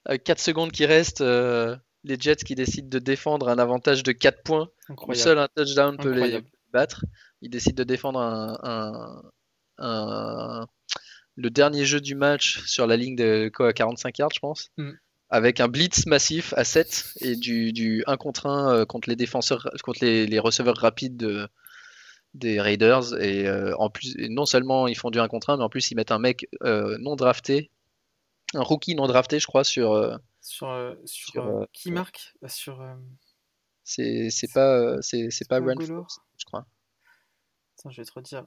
4 0.08 0.40
secondes 0.40 0.72
qui 0.72 0.86
restent, 0.86 1.22
euh, 1.22 1.76
les 2.04 2.18
Jets 2.20 2.38
qui 2.38 2.56
décident 2.56 2.90
de 2.90 3.00
défendre 3.00 3.50
un 3.50 3.60
avantage 3.60 4.04
de 4.04 4.12
4 4.12 4.44
points. 4.44 4.70
Incroyable. 4.90 5.24
Seul 5.24 5.40
un 5.40 5.48
touchdown 5.48 5.98
peut 5.98 6.12
les 6.12 6.44
battre. 6.72 7.06
Ils 7.42 7.50
décident 7.50 7.76
de 7.76 7.84
défendre 7.84 8.20
un, 8.20 9.24
un, 9.78 10.68
le 11.36 11.50
dernier 11.50 11.86
jeu 11.86 12.02
du 12.02 12.16
match 12.16 12.64
sur 12.66 12.88
la 12.88 12.98
ligne 12.98 13.16
de 13.16 13.52
quoi, 13.54 13.74
45 13.74 14.18
yards, 14.18 14.34
je 14.34 14.40
pense. 14.40 14.70
Mm 14.78 14.92
avec 15.30 15.60
un 15.60 15.68
blitz 15.68 16.06
massif 16.08 16.54
à 16.58 16.64
7 16.64 17.14
et 17.22 17.36
du, 17.36 17.72
du 17.72 18.04
1 18.08 18.18
contre 18.18 18.48
1 18.48 18.74
euh, 18.74 18.86
contre 18.86 19.10
les 19.10 19.16
défenseurs, 19.16 19.70
contre 19.84 20.04
les, 20.04 20.40
receveurs 20.40 20.78
rapides 20.78 21.48
des 22.34 22.60
Raiders. 22.60 23.16
Et 23.22 23.48
euh, 23.48 23.76
en 23.78 23.90
plus, 23.90 24.16
non 24.18 24.46
seulement 24.46 24.88
ils 24.88 24.98
font 24.98 25.12
du 25.12 25.20
1 25.20 25.28
contre 25.28 25.52
1, 25.52 25.58
mais 25.58 25.64
en 25.64 25.70
plus 25.70 25.92
ils 25.92 25.96
mettent 25.96 26.12
un 26.12 26.20
mec 26.20 26.48
euh, 26.64 26.98
non 27.00 27.16
drafté, 27.16 27.70
un 28.56 28.64
rookie 28.64 28.96
non 28.96 29.08
drafté, 29.08 29.40
je 29.40 29.48
crois, 29.48 29.64
sur. 29.64 30.20
Sur, 30.42 30.98
sur, 31.06 31.68
qui 31.74 31.92
marque 31.92 32.34
Sur. 32.48 32.98
C'est 33.84 34.54
pas, 34.54 35.02
c'est 35.02 35.48
pas 35.48 35.60
Run 35.60 35.76
je 35.80 36.46
crois. 36.46 36.66
Attends, 37.78 37.92
je 37.92 38.02
vais 38.02 38.06
te 38.06 38.14
redire 38.14 38.46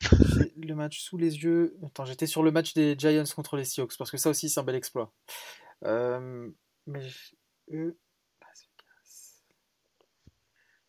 le 0.56 0.74
match 0.74 1.00
sous 1.00 1.18
les 1.18 1.36
yeux. 1.36 1.76
Attends, 1.84 2.04
j'étais 2.04 2.26
sur 2.26 2.42
le 2.42 2.50
match 2.50 2.74
des 2.74 2.96
Giants 2.98 3.24
contre 3.34 3.56
les 3.56 3.64
Seahawks 3.64 3.96
parce 3.98 4.10
que 4.10 4.16
ça 4.16 4.30
aussi 4.30 4.48
c'est 4.48 4.60
un 4.60 4.64
bel 4.64 4.74
exploit. 4.74 5.12
Euh, 5.84 6.50
mais 6.86 7.06
euh, 7.72 7.96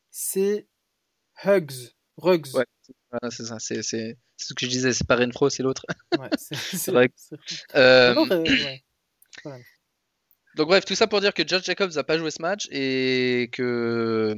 c'est 0.09 0.67
Hugs. 1.43 1.93
Rugs. 2.17 2.53
Ouais, 2.53 2.65
c'est 3.29 3.45
ça. 3.45 3.59
C'est, 3.59 3.81
ce 3.81 4.53
que 4.53 4.65
je 4.65 4.69
disais. 4.69 4.93
C'est 4.93 5.07
pas 5.07 5.15
Renfro, 5.15 5.49
c'est 5.49 5.63
l'autre. 5.63 5.85
Ouais, 6.19 6.29
c'est 6.37 6.91
vrai. 6.91 7.09
Euh, 7.75 8.13
donc 10.55 10.67
bref, 10.67 10.85
tout 10.85 10.95
ça 10.95 11.07
pour 11.07 11.21
dire 11.21 11.33
que 11.33 11.47
Josh 11.47 11.63
Jacobs 11.63 11.93
n'a 11.95 12.03
pas 12.03 12.17
joué 12.17 12.31
ce 12.31 12.41
match 12.41 12.67
et 12.71 13.49
que 13.51 14.35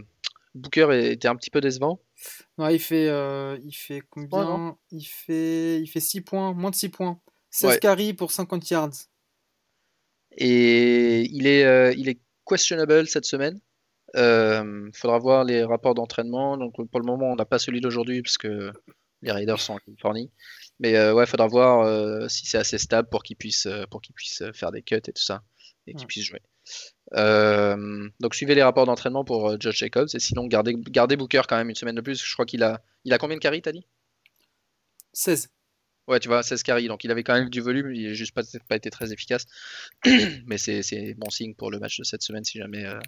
Booker 0.56 1.12
était 1.12 1.28
un 1.28 1.36
petit 1.36 1.50
peu 1.50 1.62
décevant. 1.62 2.00
Non, 2.58 2.70
il 2.70 2.80
fait, 2.80 3.08
il 3.64 3.74
fait 3.74 4.02
combien? 4.10 4.78
Il 4.92 5.04
fait, 5.04 5.82
il 5.82 5.88
fait 5.88 6.00
6 6.00 6.22
points, 6.22 6.54
moins 6.54 6.72
de 6.72 6.76
6 6.76 6.90
points. 6.90 7.20
16 7.54 7.80
carries 7.80 8.14
pour 8.14 8.32
50 8.32 8.70
yards. 8.72 8.94
Et 10.38 11.22
il 11.32 11.46
est, 11.48 11.64
euh, 11.64 11.94
il 11.96 12.10
est 12.10 12.20
questionable 12.48 13.08
cette 13.08 13.26
semaine. 13.26 13.60
Il 14.16 14.20
euh, 14.20 14.90
faudra 14.94 15.20
voir 15.20 15.44
les 15.44 15.64
rapports 15.64 15.94
d'entraînement. 15.94 16.58
Donc 16.58 16.74
pour 16.90 17.00
le 17.00 17.06
moment, 17.06 17.32
on 17.32 17.36
n'a 17.36 17.46
pas 17.46 17.60
celui 17.60 17.82
d'aujourd'hui 17.82 18.22
parce 18.22 18.38
que 18.38 18.72
les 19.22 19.32
Raiders 19.32 19.62
sont 19.62 19.74
en 19.74 19.78
Californie. 19.78 20.32
Mais 20.80 20.96
euh, 20.96 21.14
ouais, 21.14 21.26
faudra 21.28 21.48
voir 21.48 22.30
si 22.30 22.46
c'est 22.48 22.58
assez 22.58 22.80
stable 22.80 23.08
pour 23.10 23.24
qu'il 23.24 23.38
puisse, 23.38 23.68
pour 23.92 24.02
qu'il 24.02 24.16
puisse 24.16 24.44
faire 24.54 24.72
des 24.72 24.82
cuts 24.82 24.96
et 24.96 25.02
tout 25.02 25.24
ça 25.24 25.44
et 25.88 25.94
qu'il 25.94 26.08
puisse 26.08 26.26
jouer. 26.26 26.42
donc 27.12 28.36
suivez 28.36 28.56
les 28.56 28.64
rapports 28.64 28.86
d'entraînement 28.86 29.26
pour 29.26 29.60
Josh 29.60 29.78
Jacobs 29.78 30.10
et 30.14 30.20
sinon 30.20 30.48
gardez, 30.48 30.76
gardez 30.78 31.16
Booker 31.18 31.42
quand 31.48 31.58
même 31.58 31.70
une 31.70 31.76
semaine 31.76 31.96
de 31.96 32.02
plus. 32.02 32.24
Je 32.24 32.34
crois 32.34 32.46
qu'il 32.46 32.64
a, 32.64 32.82
il 33.04 33.14
a 33.14 33.18
combien 33.18 33.38
de 33.38 33.42
carries, 33.42 33.62
t'as 33.62 33.72
dit? 33.72 33.86
16. 35.14 35.50
Ouais, 36.08 36.20
tu 36.20 36.28
vois, 36.28 36.44
16 36.44 36.64
carries, 36.64 36.88
donc 36.88 37.04
il 37.06 37.12
avait 37.12 37.24
quand 37.24 37.34
même 37.34 37.50
du 37.50 37.62
volume, 37.62 37.94
il 37.96 38.08
n'a 38.08 38.14
juste 38.14 38.34
pas, 38.34 38.42
pas 38.68 38.76
été 38.76 38.90
très 38.90 39.14
efficace. 39.14 39.46
Mais 40.46 40.58
c'est 40.58 41.14
bon 41.16 41.30
signe 41.30 41.56
pour 41.56 41.72
le 41.72 41.80
match 41.80 41.98
de 41.98 42.04
cette 42.04 42.24
semaine 42.24 42.44
si 42.44 42.58
jamais, 42.58 42.86
euh, 42.86 43.00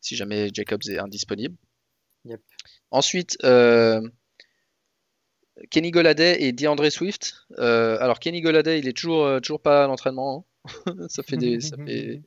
si 0.00 0.16
jamais 0.16 0.50
Jacobs 0.52 0.82
est 0.88 0.98
indisponible. 0.98 1.56
Ensuite, 2.90 3.38
euh, 3.44 4.06
Kenny 5.70 5.90
Goladay 5.90 6.42
et 6.42 6.52
DeAndre 6.52 6.90
Swift. 6.90 7.46
Euh, 7.58 7.96
alors 8.00 8.18
Kenny 8.18 8.42
Goladay, 8.42 8.78
il 8.78 8.88
est 8.88 8.96
toujours, 8.96 9.40
toujours 9.40 9.62
pas 9.62 9.84
à 9.84 9.86
l'entraînement. 9.86 10.38
Hein. 10.38 10.49
ça, 11.08 11.22
fait 11.22 11.36
des, 11.36 11.60
ça 11.60 11.76
fait 11.76 12.22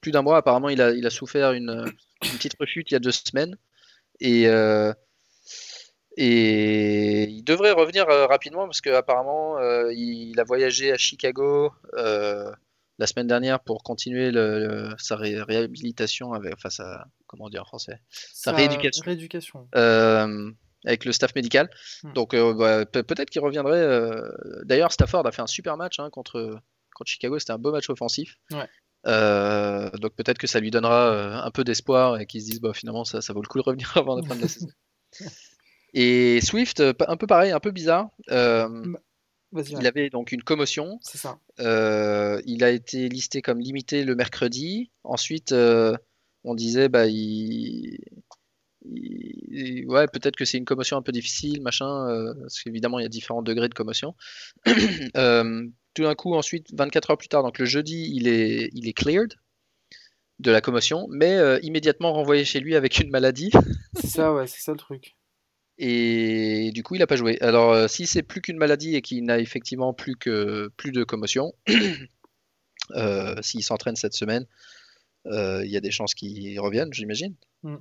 plus 0.00 0.12
d'un 0.12 0.22
mois. 0.22 0.36
Apparemment, 0.36 0.68
il 0.68 0.80
a, 0.80 0.92
il 0.92 1.06
a 1.06 1.10
souffert 1.10 1.52
une, 1.52 1.84
une, 2.22 2.30
petite 2.36 2.54
rechute 2.58 2.90
il 2.90 2.94
y 2.94 2.96
a 2.96 3.00
deux 3.00 3.12
semaines. 3.12 3.56
Et 4.20 4.48
et 6.16 7.24
il 7.24 7.42
devrait 7.42 7.72
revenir 7.72 8.08
euh, 8.08 8.26
rapidement 8.26 8.66
parce 8.66 8.80
qu'apparemment, 8.80 9.58
euh, 9.58 9.92
il 9.92 10.38
a 10.38 10.44
voyagé 10.44 10.92
à 10.92 10.96
Chicago 10.96 11.72
euh, 11.94 12.52
la 12.98 13.06
semaine 13.06 13.26
dernière 13.26 13.58
pour 13.60 13.82
continuer 13.82 14.30
sa 14.98 15.16
réhabilitation, 15.16 16.32
avec, 16.32 16.54
enfin 16.54 16.70
sa, 16.70 17.06
comment 17.26 17.48
dire 17.48 17.62
en 17.62 17.64
français, 17.64 18.00
sa, 18.10 18.52
rééducation, 18.52 19.66
avec 20.86 21.04
le 21.04 21.12
staff 21.12 21.34
médical. 21.34 21.68
Hmm. 22.04 22.12
Donc 22.12 22.36
bah, 22.36 22.86
peut-être 22.86 23.30
qu'il 23.30 23.40
reviendrait. 23.40 24.20
D'ailleurs, 24.62 24.92
Stafford 24.92 25.26
a 25.26 25.32
fait 25.32 25.42
un 25.42 25.48
super 25.48 25.76
match 25.76 25.98
hein, 25.98 26.08
contre, 26.10 26.60
contre 26.94 27.10
Chicago, 27.10 27.38
c'était 27.38 27.52
un 27.52 27.58
beau 27.58 27.72
match 27.72 27.90
offensif. 27.90 28.38
donc 28.50 30.14
peut-être 30.16 30.38
que 30.38 30.46
ça 30.46 30.60
lui 30.60 30.70
donnera 30.70 31.44
un 31.44 31.50
peu 31.50 31.64
d'espoir 31.64 32.18
et 32.18 32.26
qu'il 32.26 32.40
se 32.40 32.46
dise 32.46 32.60
bah, 32.60 32.72
finalement 32.72 33.04
ça, 33.04 33.20
ça 33.20 33.32
vaut 33.32 33.42
le 33.42 33.48
coup 33.48 33.58
de 33.58 33.64
revenir 33.64 33.92
avant 33.96 34.16
la 34.16 34.26
fin 34.26 34.36
de 34.36 34.42
la 34.42 34.48
saison. 34.48 34.68
Et 35.94 36.40
Swift, 36.40 36.80
euh, 36.80 36.92
un 37.06 37.16
peu 37.16 37.26
pareil, 37.26 37.52
un 37.52 37.60
peu 37.60 37.70
bizarre. 37.70 38.10
Euh, 38.30 38.68
bah, 39.52 39.62
il 39.70 39.86
avait 39.86 40.10
donc 40.10 40.32
une 40.32 40.42
commotion. 40.42 40.98
C'est 41.02 41.18
ça. 41.18 41.38
Euh, 41.60 42.42
il 42.46 42.64
a 42.64 42.70
été 42.70 43.08
listé 43.08 43.40
comme 43.40 43.60
limité 43.60 44.04
le 44.04 44.16
mercredi. 44.16 44.90
Ensuite, 45.04 45.52
on 45.52 46.54
disait, 46.54 46.88
bah, 46.88 47.06
il... 47.06 47.98
ouais, 48.84 50.08
peut-être 50.08 50.34
que 50.34 50.44
c'est 50.44 50.58
une 50.58 50.64
commotion 50.64 50.96
un 50.96 51.02
peu 51.02 51.12
difficile, 51.12 51.62
machin, 51.62 52.34
parce 52.40 52.60
qu'évidemment, 52.60 52.98
il 52.98 53.04
y 53.04 53.06
a 53.06 53.10
différents 53.10 53.42
degrés 53.42 53.68
de 53.68 53.74
commotion. 53.74 54.16
tout 55.94 56.02
d'un 56.02 56.14
coup, 56.14 56.34
ensuite, 56.34 56.68
24 56.74 57.10
heures 57.10 57.18
plus 57.18 57.28
tard, 57.28 57.42
donc 57.42 57.58
le 57.58 57.64
jeudi, 57.64 58.12
il 58.14 58.28
est, 58.28 58.70
il 58.72 58.88
est 58.88 58.92
cleared 58.92 59.34
de 60.40 60.50
la 60.50 60.60
commotion, 60.60 61.06
mais 61.10 61.38
immédiatement 61.62 62.12
renvoyé 62.12 62.44
chez 62.44 62.60
lui 62.60 62.74
avec 62.74 62.98
une 62.98 63.10
maladie. 63.10 63.50
c'est 63.94 64.08
ça, 64.08 64.34
ouais, 64.34 64.46
c'est 64.46 64.60
ça 64.60 64.72
le 64.72 64.78
truc. 64.78 65.16
Et 65.78 66.70
du 66.72 66.82
coup, 66.82 66.94
il 66.94 66.98
n'a 66.98 67.06
pas 67.06 67.16
joué. 67.16 67.38
Alors, 67.40 67.72
euh, 67.72 67.88
si 67.88 68.06
c'est 68.06 68.22
plus 68.22 68.40
qu'une 68.40 68.56
maladie 68.56 68.94
et 68.94 69.02
qu'il 69.02 69.24
n'a 69.24 69.38
effectivement 69.38 69.92
plus, 69.92 70.16
que, 70.16 70.70
plus 70.76 70.92
de 70.92 71.02
commotion, 71.02 71.52
euh, 72.92 73.34
s'il 73.42 73.64
s'entraîne 73.64 73.96
cette 73.96 74.14
semaine, 74.14 74.46
euh, 75.26 75.64
il 75.64 75.70
y 75.70 75.76
a 75.76 75.80
des 75.80 75.90
chances 75.90 76.14
qu'il 76.14 76.58
revienne, 76.60 76.92
j'imagine. 76.92 77.34
Mm. 77.62 77.76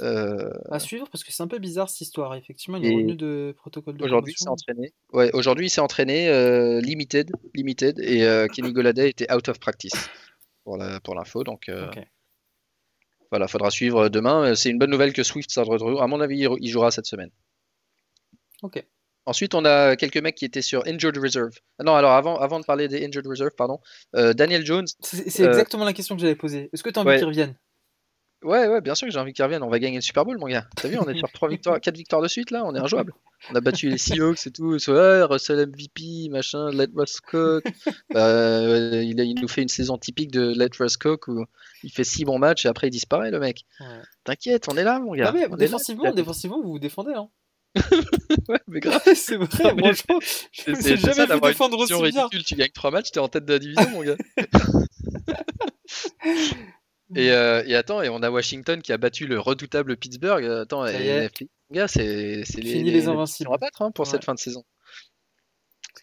Euh, 0.00 0.50
À 0.70 0.80
suivre 0.80 1.08
parce 1.10 1.22
que 1.22 1.32
c'est 1.32 1.42
un 1.42 1.46
peu 1.46 1.58
bizarre 1.58 1.88
cette 1.88 2.00
histoire. 2.00 2.34
Effectivement, 2.34 2.78
il 2.78 2.86
est 2.86 2.94
revenu 2.94 3.14
de 3.14 3.54
protocole 3.56 3.96
de 3.96 4.04
Aujourd'hui, 4.04 4.34
il 4.36 4.42
s'est 4.42 4.48
entraîné. 4.48 4.92
Ouais, 5.12 5.30
aujourd'hui, 5.34 5.66
il 5.66 5.70
s'est 5.70 5.80
entraîné 5.80 6.28
euh, 6.28 6.80
limited, 6.80 7.30
limited, 7.54 8.00
et 8.00 8.24
euh, 8.24 8.46
Kenny 8.52 8.72
Goladay 8.72 9.08
était 9.10 9.32
out 9.32 9.48
of 9.48 9.60
practice 9.60 9.92
pour 10.64 10.76
la, 10.76 10.98
pour 11.00 11.14
l'info. 11.14 11.44
Donc 11.44 11.68
euh, 11.68 11.86
Ok. 11.88 11.98
voilà, 13.30 13.46
faudra 13.46 13.70
suivre 13.70 14.08
demain. 14.08 14.50
Euh, 14.50 14.54
C'est 14.56 14.70
une 14.70 14.78
bonne 14.78 14.90
nouvelle 14.90 15.12
que 15.12 15.22
Swift. 15.22 15.56
À 15.56 16.06
mon 16.08 16.20
avis, 16.20 16.46
il, 16.60 16.68
jouera 16.70 16.90
cette 16.90 17.06
semaine. 17.06 17.30
Ok. 18.62 18.84
Ensuite, 19.26 19.54
on 19.54 19.64
a 19.64 19.96
quelques 19.96 20.18
mecs 20.18 20.34
qui 20.34 20.44
étaient 20.44 20.60
sur 20.60 20.86
injured 20.86 21.16
reserve. 21.16 21.52
Ah 21.78 21.84
non, 21.84 21.94
alors 21.94 22.12
avant, 22.12 22.36
avant 22.38 22.60
de 22.60 22.64
parler 22.66 22.88
des 22.88 23.06
injured 23.06 23.26
reserve, 23.26 23.52
pardon, 23.56 23.78
euh, 24.16 24.34
Daniel 24.34 24.66
Jones. 24.66 24.86
C'est 25.00 25.40
Euh, 25.44 25.48
exactement 25.48 25.84
la 25.84 25.94
question 25.94 26.14
que 26.14 26.20
j'avais 26.20 26.34
posée. 26.34 26.68
Est-ce 26.72 26.82
que 26.82 26.90
tu 26.90 26.98
as 26.98 27.02
envie 27.02 27.10
ouais. 27.10 27.16
qu'ils 27.18 27.26
reviennent 27.26 27.54
Ouais, 28.44 28.68
ouais, 28.68 28.80
bien 28.80 28.94
sûr 28.94 29.06
que 29.08 29.12
j'ai 29.12 29.18
envie 29.18 29.32
qu'il 29.32 29.42
revienne. 29.44 29.62
On 29.62 29.70
va 29.70 29.78
gagner 29.78 29.96
le 29.96 30.02
Super 30.02 30.24
Bowl, 30.24 30.38
mon 30.38 30.46
gars. 30.46 30.66
T'as 30.76 30.88
vu, 30.88 30.98
on 30.98 31.08
est 31.08 31.16
sur 31.16 31.30
trois 31.32 31.48
victoires, 31.48 31.80
quatre 31.80 31.96
victoires 31.96 32.20
de 32.22 32.28
suite 32.28 32.50
là. 32.50 32.62
On 32.64 32.74
est 32.74 32.78
injouable. 32.78 33.14
On 33.50 33.54
a 33.54 33.60
battu 33.60 33.88
les 33.88 33.98
Seahawks 33.98 34.46
et 34.46 34.50
tout. 34.50 34.76
Ouais, 34.88 35.22
Russell 35.22 35.66
MVP, 35.66 36.28
machin, 36.30 36.70
Let 36.70 36.88
Russ 36.94 37.20
Cook. 37.20 37.64
Euh, 38.14 39.02
il, 39.02 39.18
il 39.18 39.34
nous 39.40 39.48
fait 39.48 39.62
une 39.62 39.68
saison 39.68 39.98
typique 39.98 40.30
de 40.30 40.52
Let 40.56 40.70
Russ 40.78 40.96
Cook 40.96 41.28
où 41.28 41.44
il 41.82 41.90
fait 41.90 42.04
six 42.04 42.24
bons 42.24 42.38
matchs 42.38 42.64
et 42.66 42.68
après 42.68 42.88
il 42.88 42.90
disparaît, 42.90 43.30
le 43.30 43.40
mec. 43.40 43.64
Ouais. 43.80 43.86
T'inquiète, 44.24 44.68
on 44.70 44.76
est 44.76 44.84
là, 44.84 44.98
mon 45.00 45.14
gars. 45.14 45.26
Ah 45.28 45.32
mais 45.32 45.46
On 45.50 45.56
défensivement, 45.56 46.12
défensivement, 46.12 46.60
vous 46.62 46.72
vous 46.72 46.78
défendez. 46.78 47.12
Hein. 47.14 47.28
Ouais, 48.48 48.60
mais 48.68 48.80
grave. 48.80 49.00
c'est 49.14 49.36
vrai, 49.36 49.74
Non, 49.74 49.94
franchement. 49.94 50.18
Je 50.52 50.62
C'est 50.62 50.70
me 50.72 50.80
suis 50.80 50.96
jamais 50.98 51.26
vu 51.34 51.40
défendre 51.40 51.78
aussi 51.78 51.92
bien. 51.94 52.02
ridicule. 52.02 52.44
Tu 52.44 52.54
gagnes 52.56 52.70
trois 52.74 52.90
matchs, 52.90 53.10
t'es 53.10 53.20
en 53.20 53.28
tête 53.28 53.46
de 53.46 53.52
la 53.54 53.58
division, 53.58 53.88
mon 53.90 54.02
gars. 54.02 54.16
Et, 57.14 57.30
euh, 57.30 57.62
et 57.66 57.74
attends, 57.74 58.02
et 58.02 58.08
on 58.08 58.22
a 58.22 58.30
Washington 58.30 58.80
qui 58.82 58.92
a 58.92 58.96
battu 58.96 59.26
le 59.26 59.38
redoutable 59.38 59.96
Pittsburgh. 59.96 60.42
Euh, 60.44 60.62
Attends, 60.62 60.86
et 60.86 61.28
gars, 61.70 61.86
c'est 61.88 62.44
Fini 62.44 62.84
les 62.84 62.90
les 62.90 63.08
invincibles. 63.08 63.50
à 63.52 63.58
battre 63.58 63.82
hein, 63.82 63.90
pour 63.90 64.06
cette 64.06 64.24
fin 64.24 64.34
de 64.34 64.38
saison. 64.38 64.64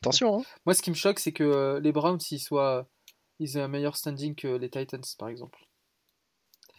Attention, 0.02 0.40
hein. 0.40 0.44
Moi, 0.66 0.74
ce 0.74 0.82
qui 0.82 0.90
me 0.90 0.96
choque, 0.96 1.20
c'est 1.20 1.32
que 1.32 1.44
euh, 1.44 1.80
les 1.80 1.92
Browns, 1.92 2.20
ils 2.32 2.40
soient, 2.40 2.88
ils 3.40 3.58
aient 3.58 3.62
un 3.62 3.68
meilleur 3.68 3.96
standing 3.98 4.36
que 4.36 4.48
les 4.48 4.70
Titans, 4.70 5.02
par 5.18 5.28
exemple. 5.30 5.60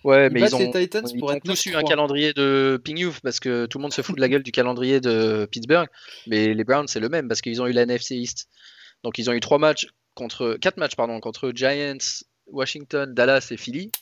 Ouais, 0.04 0.26
Ils 0.26 0.32
mais 0.32 0.40
ils 0.40 0.56
ont, 0.56 0.58
les 0.58 0.70
Titans 0.70 1.04
ils 1.12 1.18
pour 1.20 1.28
ont 1.30 1.32
être 1.32 1.44
tous 1.44 1.66
eu 1.66 1.74
un 1.76 1.82
9-3. 1.82 1.88
calendrier 1.88 2.32
de 2.32 2.80
Ping 2.82 2.98
Youth 2.98 3.20
parce 3.22 3.38
que 3.38 3.66
tout 3.66 3.78
le 3.78 3.82
monde 3.82 3.92
se 3.92 4.02
fout 4.02 4.16
de 4.16 4.20
la 4.20 4.28
gueule 4.28 4.42
du 4.42 4.50
calendrier 4.50 5.00
de 5.00 5.46
Pittsburgh. 5.50 5.88
Mais 6.26 6.54
les 6.54 6.64
Browns, 6.64 6.88
c'est 6.88 6.98
le 7.00 7.08
même 7.08 7.28
parce 7.28 7.40
qu'ils 7.40 7.62
ont 7.62 7.66
eu 7.66 7.72
la 7.72 7.82
NFC 7.82 8.16
East. 8.16 8.48
Donc 9.04 9.18
ils 9.18 9.30
ont 9.30 9.32
eu 9.32 9.40
trois 9.40 9.58
matchs 9.58 9.86
contre, 10.14 10.56
quatre 10.60 10.76
matchs 10.76 10.96
pardon, 10.96 11.20
contre 11.20 11.52
Giants, 11.54 11.98
Washington, 12.48 13.14
Dallas 13.14 13.48
et 13.52 13.56
Philly. 13.56 13.92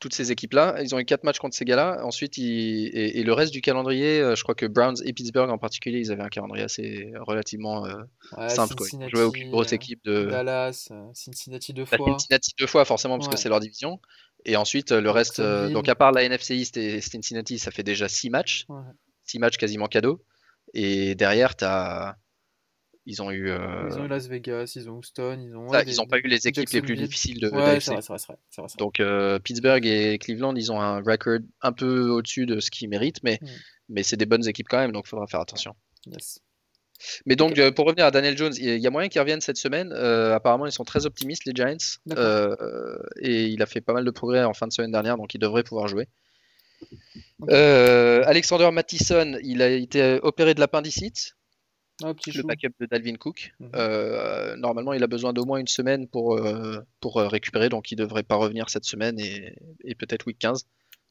Toutes 0.00 0.14
ces 0.14 0.32
équipes-là, 0.32 0.82
ils 0.82 0.94
ont 0.96 0.98
eu 0.98 1.04
quatre 1.04 1.22
matchs 1.22 1.38
contre 1.38 1.54
ces 1.54 1.64
gars-là. 1.64 2.00
Ensuite, 2.04 2.38
ils- 2.38 2.88
et, 2.88 3.20
et 3.20 3.22
le 3.22 3.32
reste 3.32 3.52
du 3.52 3.60
calendrier, 3.60 4.20
euh, 4.20 4.34
je 4.34 4.42
crois 4.42 4.56
que 4.56 4.66
Browns 4.66 4.96
et 5.04 5.12
Pittsburgh 5.12 5.48
en 5.48 5.58
particulier, 5.58 6.00
ils 6.00 6.10
avaient 6.10 6.24
un 6.24 6.28
calendrier 6.28 6.64
assez 6.64 7.12
relativement 7.20 7.86
euh, 7.86 7.94
Ouais, 8.36 8.48
simple. 8.48 8.74
Quoi. 8.74 8.88
Ils 8.92 9.08
jouaient 9.10 9.22
aucune 9.22 9.50
grosse 9.50 9.72
euh, 9.72 9.76
équipe 9.76 10.00
de 10.04 10.24
Dallas, 10.24 10.88
euh, 10.90 11.04
Cincinnati 11.14 11.72
deux 11.72 11.84
T'as 11.84 11.98
fois. 11.98 12.10
Cincinnati 12.18 12.50
deux 12.58 12.66
fois 12.66 12.84
forcément 12.84 13.16
parce 13.16 13.28
que 13.28 13.36
c'est 13.36 13.48
leur 13.48 13.60
division. 13.60 14.00
Et 14.44 14.56
ensuite 14.56 14.90
le 14.90 15.10
reste, 15.10 15.38
euh, 15.38 15.68
donc 15.70 15.88
à 15.88 15.94
part 15.94 16.10
la 16.12 16.24
NFC 16.24 16.56
East 16.56 16.76
et 16.76 17.00
Cincinnati, 17.00 17.58
ça 17.60 17.70
fait 17.70 17.82
déjà 17.84 18.08
six 18.08 18.28
matchs, 18.28 18.64
Ouais. 18.68 18.82
six 19.24 19.38
matchs 19.38 19.56
quasiment 19.56 19.86
cadeaux. 19.86 20.20
Et 20.74 21.14
derrière, 21.14 21.54
t'as, 21.54 22.16
ils 23.06 23.22
ont 23.22 23.30
eu, 23.30 23.48
euh, 23.50 23.88
Ils 23.90 23.98
ont 23.98 24.04
eu 24.04 24.08
Las 24.08 24.26
Vegas, 24.28 24.72
ils 24.76 24.90
ont 24.90 24.98
Houston, 24.98 25.38
ils 25.40 25.56
ont. 25.56 25.68
ça, 25.68 25.78
ouais, 25.78 25.82
ils 25.84 25.92
des- 25.92 26.00
ont 26.00 26.06
pas 26.06 26.18
eu 26.18 26.22
les 26.26 26.46
équipes 26.48 26.68
les 26.70 26.82
plus 26.82 26.96
difficiles 26.96 27.40
de, 27.40 27.48
Ouais, 27.48 27.80
c'est 27.80 27.92
vrai, 27.92 28.02
c'est 28.02 28.60
vrai. 28.60 28.68
Donc 28.78 29.00
euh, 29.00 29.38
Pittsburgh 29.38 29.86
et 29.86 30.18
Cleveland, 30.18 30.54
ils 30.56 30.70
ont 30.72 30.80
un 30.80 30.96
record 31.00 31.38
un 31.62 31.72
peu 31.72 32.08
au-dessus 32.10 32.46
de 32.46 32.60
ce 32.60 32.70
qu'ils 32.70 32.88
méritent, 32.88 33.22
mais, 33.22 33.38
Mm. 33.40 33.46
mais 33.90 34.02
c'est 34.02 34.16
des 34.16 34.26
bonnes 34.26 34.46
équipes 34.48 34.66
quand 34.68 34.78
même, 34.78 34.92
donc 34.92 35.04
il 35.06 35.08
faudra 35.10 35.26
faire 35.26 35.40
attention. 35.40 35.74
Yes. 36.06 36.40
Mais 37.26 37.36
donc, 37.36 37.58
euh, 37.58 37.70
pour 37.70 37.84
revenir 37.84 38.06
à 38.06 38.10
Daniel 38.10 38.38
Jones, 38.38 38.54
il 38.56 38.78
y 38.78 38.86
a 38.86 38.90
moyen 38.90 39.08
qu'il 39.10 39.20
revienne 39.20 39.42
cette 39.42 39.58
semaine. 39.58 39.92
Euh, 39.92 40.34
apparemment, 40.34 40.64
ils 40.64 40.72
sont 40.72 40.84
très 40.84 41.04
optimistes, 41.04 41.44
les 41.44 41.52
Giants. 41.54 41.76
Euh, 42.16 42.96
et 43.20 43.44
il 43.44 43.60
a 43.62 43.66
fait 43.66 43.82
pas 43.82 43.92
mal 43.92 44.04
de 44.06 44.10
progrès 44.10 44.42
en 44.44 44.54
fin 44.54 44.66
de 44.66 44.72
semaine 44.72 44.92
dernière, 44.92 45.18
donc 45.18 45.34
il 45.34 45.38
devrait 45.38 45.62
pouvoir 45.62 45.88
jouer. 45.88 46.08
Euh, 47.50 48.22
Alexander 48.24 48.70
Mattison, 48.72 49.36
il 49.42 49.60
a 49.62 49.68
été 49.68 50.18
opéré 50.22 50.54
de 50.54 50.60
l'appendicite, 50.60 51.35
Ah, 52.04 52.12
petit 52.14 52.30
le 52.32 52.42
chou. 52.42 52.46
backup 52.46 52.72
de 52.78 52.86
Dalvin 52.86 53.14
Cook. 53.16 53.52
Mhm. 53.60 53.70
Euh, 53.74 54.56
normalement, 54.56 54.92
il 54.92 55.02
a 55.02 55.06
besoin 55.06 55.32
d'au 55.32 55.44
moins 55.46 55.58
une 55.58 55.66
semaine 55.68 56.06
pour, 56.08 56.36
euh, 56.36 56.78
pour 57.00 57.18
euh, 57.18 57.26
récupérer, 57.28 57.68
donc 57.68 57.90
il 57.90 57.96
devrait 57.96 58.22
pas 58.22 58.36
revenir 58.36 58.68
cette 58.68 58.84
semaine 58.84 59.18
et, 59.18 59.56
et 59.84 59.94
peut-être 59.94 60.26
week 60.26 60.38
15. 60.38 60.66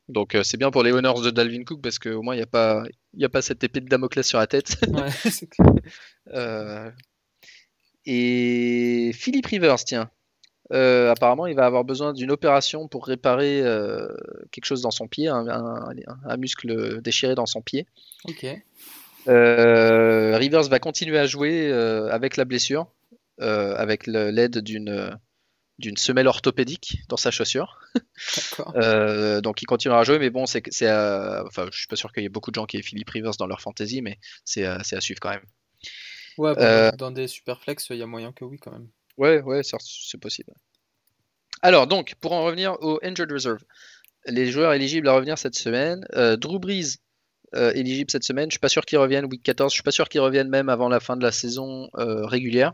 Donc 0.09 0.35
euh, 0.35 0.43
c'est 0.43 0.57
bien 0.57 0.69
pour 0.69 0.83
les 0.83 0.91
honneurs 0.91 1.19
de 1.21 1.31
Dalvin 1.31 1.63
Cook 1.63 1.81
parce 1.81 1.97
qu'au 1.97 2.21
moins 2.21 2.35
il 2.35 2.37
n'y 2.37 2.43
a, 2.43 2.47
pas- 2.47 2.83
y 3.15 3.25
a 3.25 3.29
pas 3.29 3.41
cette 3.41 3.63
épée 3.63 3.81
de 3.81 3.87
Damoclès 3.89 4.23
sur 4.27 4.37
la 4.37 4.45
tête. 4.45 4.77
Ouais, 4.87 5.09
c'est 5.31 5.49
clair. 5.49 6.93
Et 8.05 9.11
Philippe 9.13 9.47
Rivers, 9.47 9.83
tiens. 9.83 10.09
Apparemment, 10.71 11.47
il 11.47 11.55
va 11.55 11.65
avoir 11.65 11.83
besoin 11.85 12.13
d'une 12.13 12.31
opération 12.31 12.87
pour 12.87 13.05
réparer 13.07 13.61
quelque 14.51 14.65
chose 14.65 14.81
dans 14.81 14.91
son 14.91 15.07
pied, 15.07 15.27
un, 15.27 15.47
un- 15.47 15.89
un 16.25 16.37
muscle 16.37 17.01
déchiré 17.01 17.35
dans 17.35 17.45
son 17.45 17.61
pied. 17.61 17.85
Ok. 18.27 18.45
Euh, 19.27 20.37
Rivers 20.37 20.63
va 20.63 20.79
continuer 20.79 21.17
à 21.17 21.25
jouer 21.25 21.69
euh, 21.69 22.09
avec 22.09 22.37
la 22.37 22.45
blessure, 22.45 22.87
euh, 23.41 23.75
avec 23.75 24.07
l'aide 24.07 24.59
d'une 24.59 25.17
d'une 25.77 25.97
semelle 25.97 26.27
orthopédique 26.27 26.99
dans 27.09 27.17
sa 27.17 27.31
chaussure. 27.31 27.79
Euh, 28.75 29.41
donc 29.41 29.61
il 29.61 29.65
continuera 29.65 29.99
à 29.99 30.03
jouer, 30.03 30.19
mais 30.19 30.29
bon, 30.29 30.45
c'est 30.45 30.63
c'est, 30.69 30.87
euh, 30.87 31.43
enfin, 31.45 31.67
je 31.71 31.77
suis 31.77 31.87
pas 31.87 31.97
sûr 31.97 32.11
qu'il 32.13 32.23
y 32.23 32.25
ait 32.25 32.29
beaucoup 32.29 32.49
de 32.49 32.55
gens 32.55 32.65
qui 32.65 32.77
aient 32.77 32.81
Philippe 32.81 33.09
Rivers 33.09 33.35
dans 33.37 33.45
leur 33.45 33.59
fantasy, 33.59 34.01
mais 34.01 34.17
c'est 34.45 34.65
euh, 34.65 34.77
c'est 34.83 34.95
à 34.95 35.01
suivre 35.01 35.19
quand 35.19 35.31
même. 35.31 35.45
Ouais, 36.37 36.91
dans 36.97 37.11
des 37.11 37.27
superflex, 37.27 37.87
il 37.89 37.97
y 37.97 38.01
a 38.01 38.05
moyen 38.05 38.31
que 38.31 38.45
oui, 38.45 38.57
quand 38.57 38.71
même. 38.71 38.87
Ouais, 39.17 39.41
ouais, 39.41 39.63
c'est 39.63 39.77
c'est 39.81 40.17
possible. 40.17 40.53
Alors, 41.61 41.87
donc, 41.87 42.15
pour 42.21 42.31
en 42.31 42.43
revenir 42.43 42.77
au 42.81 42.99
Injured 43.03 43.31
Reserve, 43.31 43.63
les 44.25 44.49
joueurs 44.49 44.73
éligibles 44.73 45.09
à 45.09 45.13
revenir 45.13 45.37
cette 45.37 45.55
semaine, 45.55 46.05
Drew 46.13 46.59
Brees, 46.59 46.97
euh, 47.55 47.71
éligible 47.73 48.11
cette 48.11 48.23
semaine, 48.23 48.49
je 48.49 48.53
suis 48.55 48.59
pas 48.59 48.69
sûr 48.69 48.85
qu'il 48.85 48.97
revienne 48.97 49.25
week 49.25 49.43
14, 49.43 49.71
je 49.71 49.75
suis 49.75 49.83
pas 49.83 49.91
sûr 49.91 50.09
qu'il 50.09 50.21
revienne 50.21 50.49
même 50.49 50.69
avant 50.69 50.89
la 50.89 50.99
fin 50.99 51.15
de 51.17 51.23
la 51.23 51.31
saison 51.31 51.89
euh, 51.97 52.25
régulière, 52.25 52.73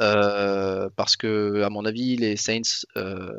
euh, 0.00 0.88
parce 0.96 1.16
que, 1.16 1.62
à 1.62 1.70
mon 1.70 1.84
avis, 1.84 2.16
les 2.16 2.36
Saints, 2.36 2.84
euh, 2.96 3.30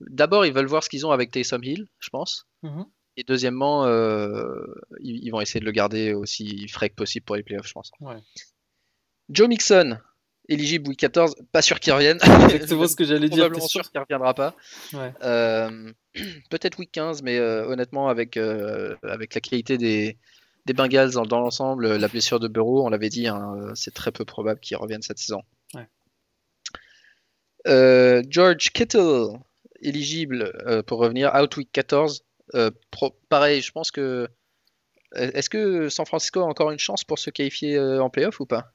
d'abord, 0.00 0.46
ils 0.46 0.52
veulent 0.52 0.66
voir 0.66 0.82
ce 0.84 0.88
qu'ils 0.88 1.06
ont 1.06 1.10
avec 1.10 1.30
Taysom 1.30 1.62
Hill, 1.62 1.86
je 1.98 2.10
pense, 2.10 2.46
Mhm. 2.62 2.84
et 3.16 3.24
deuxièmement, 3.24 3.86
ils, 5.00 5.24
ils 5.24 5.30
vont 5.30 5.40
essayer 5.40 5.60
de 5.60 5.64
le 5.66 5.72
garder 5.72 6.12
aussi 6.14 6.68
frais 6.68 6.90
que 6.90 6.94
possible 6.94 7.24
pour 7.24 7.36
les 7.36 7.42
playoffs, 7.42 7.66
je 7.66 7.72
pense. 7.72 7.90
Ouais. 8.00 8.18
Joe 9.28 9.48
Mixon, 9.48 9.98
éligible 10.48 10.88
week 10.88 10.98
14, 10.98 11.34
pas 11.52 11.62
sûr 11.62 11.80
qu'il 11.80 11.92
revienne. 11.92 12.18
Exactement 12.50 12.86
ce 12.86 12.96
que 12.96 13.04
j'allais 13.04 13.28
dire, 13.28 13.38
probablement 13.44 13.66
sûr 13.66 13.82
sûr 13.84 13.90
qu'il 13.90 14.00
reviendra 14.00 14.34
pas. 14.34 14.54
Ouais. 14.92 15.12
Euh, 15.22 15.92
Peut-être 16.50 16.78
week 16.78 16.92
15, 16.92 17.22
mais 17.22 17.38
euh, 17.38 17.66
honnêtement, 17.66 18.08
avec, 18.08 18.36
euh, 18.36 18.96
avec 19.02 19.34
la 19.34 19.40
qualité 19.40 19.76
des, 19.78 20.16
des 20.64 20.72
Bengals 20.72 21.12
dans, 21.12 21.26
dans 21.26 21.40
l'ensemble, 21.40 21.96
la 21.96 22.08
blessure 22.08 22.40
de 22.40 22.48
Burrow, 22.48 22.86
on 22.86 22.88
l'avait 22.90 23.08
dit, 23.08 23.28
hein, 23.28 23.72
c'est 23.74 23.92
très 23.94 24.12
peu 24.12 24.24
probable 24.24 24.60
qu'il 24.60 24.76
revienne 24.76 25.02
cette 25.02 25.18
saison. 25.18 25.42
Ouais. 25.74 25.86
George 28.28 28.70
Kittle, 28.72 29.38
éligible 29.80 30.52
pour 30.86 30.98
revenir, 30.98 31.32
out 31.34 31.56
week 31.56 31.70
14. 31.72 32.22
Euh, 32.54 32.70
pro- 32.90 33.18
pareil, 33.28 33.60
je 33.60 33.72
pense 33.72 33.90
que. 33.90 34.28
Est-ce 35.14 35.48
que 35.48 35.88
San 35.88 36.04
Francisco 36.04 36.40
a 36.40 36.44
encore 36.44 36.70
une 36.72 36.78
chance 36.78 37.02
pour 37.02 37.18
se 37.18 37.30
qualifier 37.30 37.78
en 37.78 38.10
playoff 38.10 38.38
ou 38.40 38.46
pas? 38.46 38.72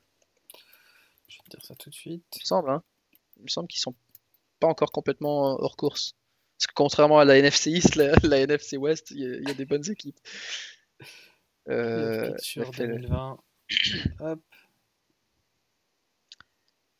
Je 1.31 1.37
vais 1.37 1.43
te 1.45 1.57
dire 1.57 1.65
ça 1.65 1.75
tout 1.75 1.89
de 1.89 1.95
suite. 1.95 2.23
Il 2.35 2.39
me 2.41 2.45
semble, 2.45 2.69
hein. 2.69 2.83
Il 3.37 3.43
me 3.43 3.47
semble 3.47 3.67
qu'ils 3.67 3.79
sont 3.79 3.95
pas 4.59 4.67
encore 4.67 4.91
complètement 4.91 5.59
hors 5.59 5.75
course. 5.77 6.15
Parce 6.57 6.67
que 6.67 6.73
contrairement 6.75 7.17
à 7.19 7.25
la 7.25 7.37
NFC 7.37 7.71
East, 7.71 7.95
la, 7.95 8.13
la 8.23 8.39
NFC 8.41 8.77
West, 8.77 9.11
il 9.11 9.19
y, 9.19 9.25
a- 9.25 9.37
il 9.37 9.47
y 9.47 9.51
a 9.51 9.53
des 9.55 9.65
bonnes 9.65 9.89
équipes. 9.89 10.19
Euh, 11.69 12.33
sur 12.37 12.67
NFL. 12.69 12.87
2020. 13.01 13.37
Hop. 14.19 14.39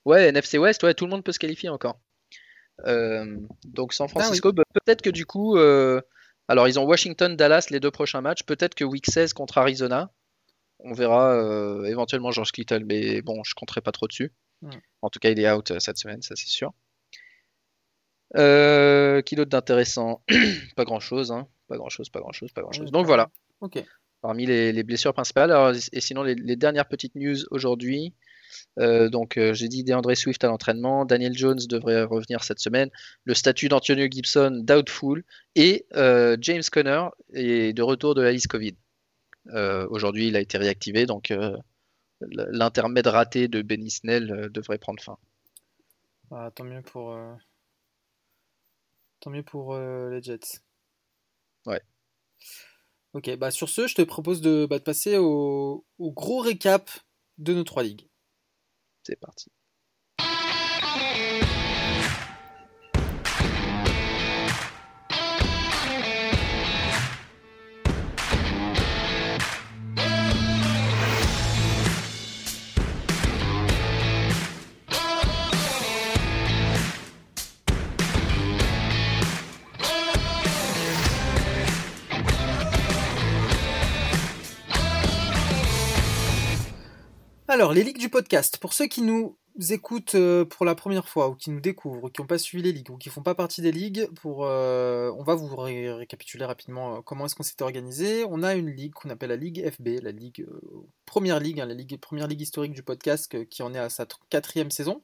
Ouais, 0.06 0.28
NFC 0.30 0.58
West, 0.58 0.82
ouais, 0.84 0.94
tout 0.94 1.06
le 1.06 1.12
monde 1.12 1.24
peut 1.24 1.32
se 1.32 1.40
qualifier 1.40 1.70
encore. 1.70 2.00
Euh, 2.88 3.38
donc 3.66 3.94
San 3.94 4.08
Francisco, 4.08 4.52
bah, 4.52 4.64
peut-être 4.74 5.02
que 5.04 5.12
du 5.12 5.26
coup, 5.28 5.58
euh, 5.58 6.02
alors 6.48 6.68
ils 6.68 6.80
ont 6.80 6.84
Washington, 6.86 7.36
Dallas 7.36 7.68
les 7.70 7.80
deux 7.80 7.92
prochains 7.92 8.22
matchs. 8.22 8.44
Peut-être 8.44 8.74
que 8.74 8.84
Week 8.84 9.06
16 9.06 9.34
contre 9.34 9.60
Arizona, 9.60 10.12
on 10.84 10.94
verra 10.94 11.34
euh, 11.36 11.84
éventuellement 11.86 12.32
George 12.32 12.52
Kittle, 12.52 12.84
mais 12.86 13.22
bon, 13.22 13.44
je 13.44 13.54
compterai 13.56 13.82
pas 13.82 13.92
trop 13.92 14.08
dessus. 14.08 14.32
En 15.02 15.10
tout 15.10 15.20
cas, 15.20 15.30
il 15.32 15.40
est 15.40 15.52
out 15.52 15.72
euh, 15.72 15.80
cette 15.80 15.98
semaine, 15.98 16.22
ça 16.22 16.36
c'est 16.36 16.48
sûr. 16.50 16.72
Euh, 18.38 19.22
qui 19.22 19.36
d'autre 19.36 19.50
d'intéressant 19.50 20.24
Pas 20.76 20.86
grand 20.86 21.00
chose, 21.00 21.32
hein. 21.32 21.48
Pas 21.68 21.78
grand 21.78 21.90
chose, 21.90 22.10
pas 22.10 22.20
grand 22.20 22.32
chose, 22.32 22.52
pas 22.52 22.62
grand 22.62 22.72
chose. 22.72 22.92
Donc 22.92 23.06
voilà, 23.06 23.30
Ok. 23.62 23.84
parmi 24.22 24.46
les, 24.46 24.72
les 24.72 24.84
blessures 24.84 25.14
principales. 25.14 25.52
Alors, 25.52 25.74
et 25.92 26.02
sinon, 26.02 26.24
les, 26.24 26.36
les 26.36 26.56
dernières 26.56 26.88
petites 26.88 27.16
news 27.16 27.38
aujourd'hui. 27.50 28.14
donc 28.78 29.40
j'ai 29.54 29.68
dit 29.68 29.84
DeAndre 29.84 30.16
Swift 30.16 30.44
à 30.44 30.48
l'entraînement, 30.48 31.06
Daniel 31.06 31.38
Jones 31.38 31.60
devrait 31.70 32.04
revenir 32.04 32.44
cette 32.44 32.60
semaine, 32.60 32.90
le 33.24 33.34
statut 33.34 33.68
d'Antonio 33.70 34.08
Gibson 34.12 34.62
doubtful 34.64 35.24
et 35.56 35.86
James 35.94 36.64
Conner 36.72 37.04
est 37.34 37.74
de 37.74 37.82
retour 37.82 38.16
de 38.16 38.22
la 38.22 38.32
liste 38.32 38.48
Covid. 38.48 38.76
Aujourd'hui 39.48 40.28
il 40.28 40.36
a 40.36 40.40
été 40.40 40.58
réactivé 40.58 41.06
donc 41.06 41.34
l'intermède 42.22 43.08
raté 43.08 43.48
de 43.48 43.62
Benny 43.62 43.90
Snell 43.90 44.50
devrait 44.52 44.78
prendre 44.78 45.02
fin. 45.02 45.18
Ah, 46.32 46.52
tant 46.56 46.64
mieux 46.64 46.82
pour, 46.82 47.18
tant 49.20 49.30
mieux 49.32 49.44
pour 49.44 49.78
les 49.78 50.22
Jets. 50.22 50.62
Ouais. 51.66 51.82
Ok, 53.14 53.30
bah 53.38 53.52
sur 53.52 53.68
ce, 53.68 53.88
je 53.88 53.96
te 53.96 54.02
propose 54.02 54.40
de, 54.40 54.66
bah, 54.66 54.80
passer 54.80 55.18
au, 55.18 55.86
au, 55.98 56.12
gros 56.12 56.40
récap 56.40 56.90
de 57.38 57.54
nos 57.54 57.66
trois 57.66 57.84
ligues. 57.84 58.08
C'est 59.04 59.20
parti. 59.20 59.52
Alors, 87.52 87.74
les 87.74 87.84
ligues 87.84 87.98
du 87.98 88.08
podcast, 88.08 88.60
pour 88.60 88.72
ceux 88.72 88.88
qui 88.88 89.02
nous 89.02 89.38
écoutent 89.72 90.16
euh, 90.16 90.46
pour 90.46 90.66
la 90.66 90.74
première 90.74 91.10
fois 91.10 91.28
ou 91.28 91.36
qui 91.36 91.50
nous 91.50 91.60
découvrent, 91.60 92.10
qui 92.10 92.22
n'ont 92.22 92.26
pas 92.26 92.38
suivi 92.38 92.64
les 92.64 92.72
ligues 92.72 92.92
ou 92.92 92.98
qui 92.98 93.10
font 93.10 93.24
pas 93.24 93.36
partie 93.36 93.62
des 93.62 93.74
ligues, 93.74 94.08
euh, 94.26 95.12
on 95.18 95.24
va 95.24 95.36
vous 95.36 95.54
récapituler 95.58 96.46
rapidement 96.46 96.96
euh, 96.96 97.02
comment 97.02 97.26
est-ce 97.26 97.36
qu'on 97.36 97.44
s'était 97.44 97.66
organisé. 97.66 98.24
On 98.30 98.42
a 98.42 98.56
une 98.56 98.70
ligue 98.70 98.94
qu'on 98.94 99.10
appelle 99.10 99.32
la 99.32 99.36
Ligue 99.36 99.70
FB, 99.70 100.02
la 100.02 100.14
ligue 100.14 100.48
première 101.06 101.42
ligue, 101.42 101.60
hein, 101.60 101.66
la 101.66 101.98
première 101.98 102.28
ligue 102.28 102.40
historique 102.40 102.72
du 102.72 102.84
podcast 102.84 103.46
qui 103.50 103.64
en 103.64 103.74
est 103.74 103.80
à 103.80 103.90
sa 103.90 104.06
quatrième 104.30 104.72
saison, 104.72 105.02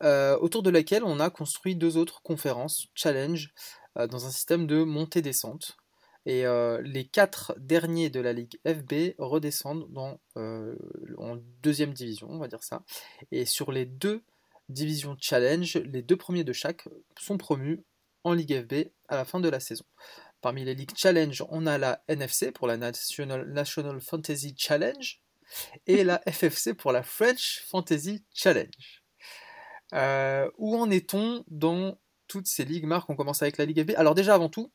autour 0.00 0.62
de 0.62 0.70
laquelle 0.70 1.02
on 1.02 1.18
a 1.18 1.28
construit 1.28 1.74
deux 1.74 1.96
autres 1.96 2.22
conférences, 2.22 2.86
challenge, 2.94 3.52
dans 3.96 4.26
un 4.26 4.30
système 4.30 4.68
de 4.68 4.84
montée-descente. 4.84 5.76
Et 6.26 6.46
euh, 6.46 6.80
les 6.82 7.04
quatre 7.04 7.54
derniers 7.58 8.08
de 8.08 8.20
la 8.20 8.32
Ligue 8.32 8.58
FB 8.66 9.14
redescendent 9.18 9.92
dans, 9.92 10.18
euh, 10.36 10.74
en 11.18 11.36
deuxième 11.62 11.92
division, 11.92 12.28
on 12.30 12.38
va 12.38 12.48
dire 12.48 12.62
ça. 12.62 12.82
Et 13.30 13.44
sur 13.44 13.72
les 13.72 13.84
deux 13.84 14.22
divisions 14.68 15.16
Challenge, 15.20 15.76
les 15.76 16.02
deux 16.02 16.16
premiers 16.16 16.44
de 16.44 16.52
chaque 16.52 16.88
sont 17.18 17.36
promus 17.36 17.84
en 18.24 18.32
Ligue 18.32 18.62
FB 18.62 18.90
à 19.08 19.16
la 19.16 19.24
fin 19.24 19.40
de 19.40 19.48
la 19.48 19.60
saison. 19.60 19.84
Parmi 20.40 20.64
les 20.64 20.74
ligues 20.74 20.96
Challenge, 20.96 21.42
on 21.50 21.66
a 21.66 21.78
la 21.78 22.02
NFC 22.08 22.52
pour 22.52 22.66
la 22.66 22.76
National, 22.76 23.46
National 23.50 24.00
Fantasy 24.00 24.54
Challenge 24.56 25.20
et 25.86 26.04
la 26.04 26.20
FFC 26.26 26.74
pour 26.74 26.92
la 26.92 27.02
French 27.02 27.62
Fantasy 27.66 28.24
Challenge. 28.32 29.02
Euh, 29.92 30.50
où 30.58 30.76
en 30.76 30.90
est-on 30.90 31.44
dans 31.48 31.98
toutes 32.26 32.46
ces 32.46 32.64
ligues 32.64 32.86
Marc, 32.86 33.08
on 33.10 33.16
commence 33.16 33.42
avec 33.42 33.58
la 33.58 33.66
Ligue 33.66 33.82
FB. 33.82 33.92
Alors 33.96 34.14
déjà 34.14 34.34
avant 34.34 34.48
tout, 34.48 34.72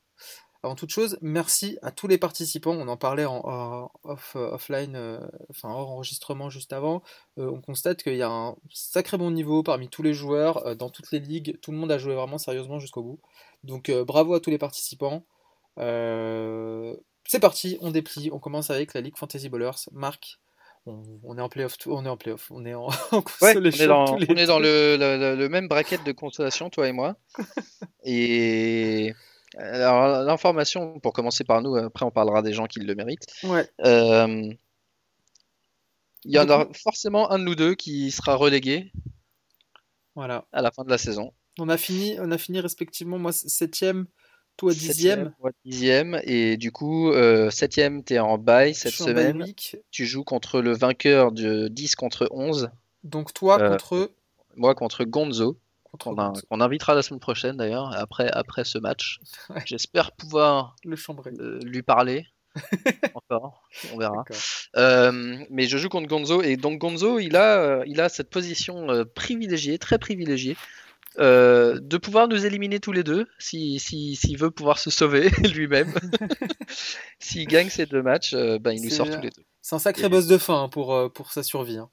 avant 0.61 0.75
toute 0.75 0.89
chose, 0.89 1.17
merci 1.21 1.77
à 1.81 1.91
tous 1.91 2.07
les 2.07 2.17
participants. 2.17 2.73
On 2.73 2.89
en 2.89 2.97
parlait 2.97 3.23
en, 3.23 3.89
off, 4.03 4.33
euh, 4.35 4.51
offline, 4.51 4.95
euh, 4.97 5.19
enfin 5.49 5.69
hors 5.69 5.91
enregistrement 5.91 6.49
juste 6.49 6.73
avant. 6.73 7.01
Euh, 7.37 7.49
on 7.49 7.61
constate 7.61 8.03
qu'il 8.03 8.15
y 8.15 8.21
a 8.21 8.29
un 8.29 8.55
sacré 8.69 9.17
bon 9.17 9.31
niveau 9.31 9.63
parmi 9.63 9.87
tous 9.87 10.03
les 10.03 10.13
joueurs 10.13 10.75
dans 10.75 10.89
toutes 10.89 11.11
les 11.11 11.19
ligues. 11.19 11.57
Tout 11.61 11.71
le 11.71 11.77
monde 11.77 11.91
a 11.91 11.97
joué 11.97 12.13
vraiment 12.13 12.37
sérieusement 12.37 12.79
jusqu'au 12.79 13.03
bout. 13.03 13.19
Donc 13.63 13.89
bravo 13.89 14.33
à 14.33 14.41
tous 14.41 14.49
les 14.49 14.57
participants. 14.57 15.23
c'est 15.77 17.39
parti, 17.39 17.77
on 17.79 17.91
déplie. 17.91 18.29
On 18.33 18.39
commence 18.39 18.69
avec 18.69 18.93
la 18.93 18.99
Ligue 18.99 19.17
Fantasy 19.17 19.47
Bowlers. 19.47 19.87
Marc, 19.93 20.39
on, 20.85 21.37
est 21.37 21.41
en 21.41 21.49
playoff, 21.49 21.77
on 21.85 22.05
est 22.05 22.09
en 22.09 22.17
playoff, 22.17 22.51
on 22.51 22.65
est 22.65 22.73
en, 22.73 22.87
on 23.11 23.21
est 23.45 23.87
dans, 23.87 24.15
on 24.15 24.17
est 24.19 24.45
dans 24.45 24.59
le, 24.59 24.97
le, 25.35 25.49
même 25.49 25.69
bracket 25.69 26.03
de 26.03 26.11
consolation, 26.11 26.69
toi 26.69 26.87
et 26.87 26.91
moi. 26.91 27.15
et 28.03 29.13
alors, 29.57 30.23
l'information, 30.23 30.99
pour 30.99 31.13
commencer 31.13 31.43
par 31.43 31.61
nous, 31.61 31.75
après 31.75 32.05
on 32.05 32.11
parlera 32.11 32.41
des 32.41 32.53
gens 32.53 32.67
qui 32.67 32.79
le 32.79 32.95
méritent. 32.95 33.25
Euh, 33.85 34.53
il 36.25 36.31
y 36.31 36.39
en 36.39 36.49
a 36.49 36.67
forcément 36.73 37.31
un 37.31 37.39
de 37.39 37.43
nous 37.45 37.55
deux 37.55 37.75
qui 37.75 38.11
sera 38.11 38.35
relégué 38.35 38.91
voilà. 40.15 40.45
à 40.51 40.61
la 40.61 40.71
fin 40.71 40.83
de 40.83 40.89
la 40.89 40.97
saison. 40.97 41.33
On 41.57 41.69
a 41.69 41.77
fini, 41.77 42.15
on 42.19 42.31
a 42.31 42.37
fini 42.37 42.59
respectivement, 42.59 43.17
moi 43.17 43.31
septième, 43.31 44.05
toi 44.57 44.73
dixième. 44.73 45.33
Toi 45.39 45.51
dixième, 45.65 46.19
et 46.23 46.57
du 46.57 46.71
coup, 46.71 47.11
euh, 47.11 47.49
septième, 47.49 48.03
tu 48.03 48.13
es 48.13 48.19
en 48.19 48.37
bail 48.37 48.75
cette 48.75 48.93
semaine. 48.93 49.45
Tu 49.91 50.05
joues 50.05 50.23
contre 50.23 50.61
le 50.61 50.73
vainqueur 50.73 51.31
de 51.31 51.69
10 51.69 51.95
contre 51.95 52.27
11. 52.31 52.69
Donc 53.03 53.33
toi 53.33 53.59
euh, 53.61 53.69
contre... 53.71 54.11
Moi 54.55 54.75
contre 54.75 55.05
Gonzo 55.05 55.57
qu'on 55.97 56.61
invitera 56.61 56.93
la 56.93 57.01
semaine 57.01 57.19
prochaine 57.19 57.57
d'ailleurs, 57.57 57.91
après, 57.97 58.29
après 58.31 58.63
ce 58.63 58.77
match. 58.77 59.19
J'espère 59.65 60.11
pouvoir 60.11 60.75
le 60.83 60.95
chambrer. 60.95 61.31
Euh, 61.39 61.59
lui 61.63 61.81
parler. 61.81 62.27
Encore, 63.13 63.63
on 63.93 63.97
verra. 63.97 64.25
Euh, 64.75 65.37
mais 65.49 65.67
je 65.67 65.77
joue 65.77 65.89
contre 65.89 66.07
Gonzo 66.07 66.41
et 66.41 66.57
donc 66.57 66.79
Gonzo, 66.79 67.19
il 67.19 67.35
a, 67.35 67.59
euh, 67.59 67.83
il 67.85 68.01
a 68.01 68.09
cette 68.09 68.29
position 68.29 69.05
privilégiée, 69.15 69.77
très 69.77 69.99
privilégiée, 69.99 70.57
de 71.17 71.97
pouvoir 71.97 72.27
nous 72.27 72.45
éliminer 72.45 72.79
tous 72.79 72.91
les 72.91 73.03
deux, 73.03 73.27
s'il 73.39 73.79
si, 73.79 74.15
s'il 74.15 74.37
veut 74.37 74.51
pouvoir 74.51 74.79
se 74.79 74.89
sauver 74.89 75.29
lui-même. 75.53 75.93
S'il 77.19 77.47
gagne 77.47 77.69
ces 77.69 77.85
deux 77.85 78.01
matchs, 78.01 78.33
ben, 78.33 78.71
il 78.71 78.83
nous 78.83 78.89
sort 78.89 79.09
tous 79.09 79.21
les 79.21 79.31
deux. 79.31 79.43
C'est 79.61 79.75
un 79.75 79.79
sacré 79.79 80.07
boss 80.07 80.27
de 80.27 80.37
fin 80.37 80.63
hein, 80.63 80.69
pour, 80.69 81.11
pour 81.11 81.31
sa 81.31 81.43
survie. 81.43 81.77
Hein. 81.77 81.89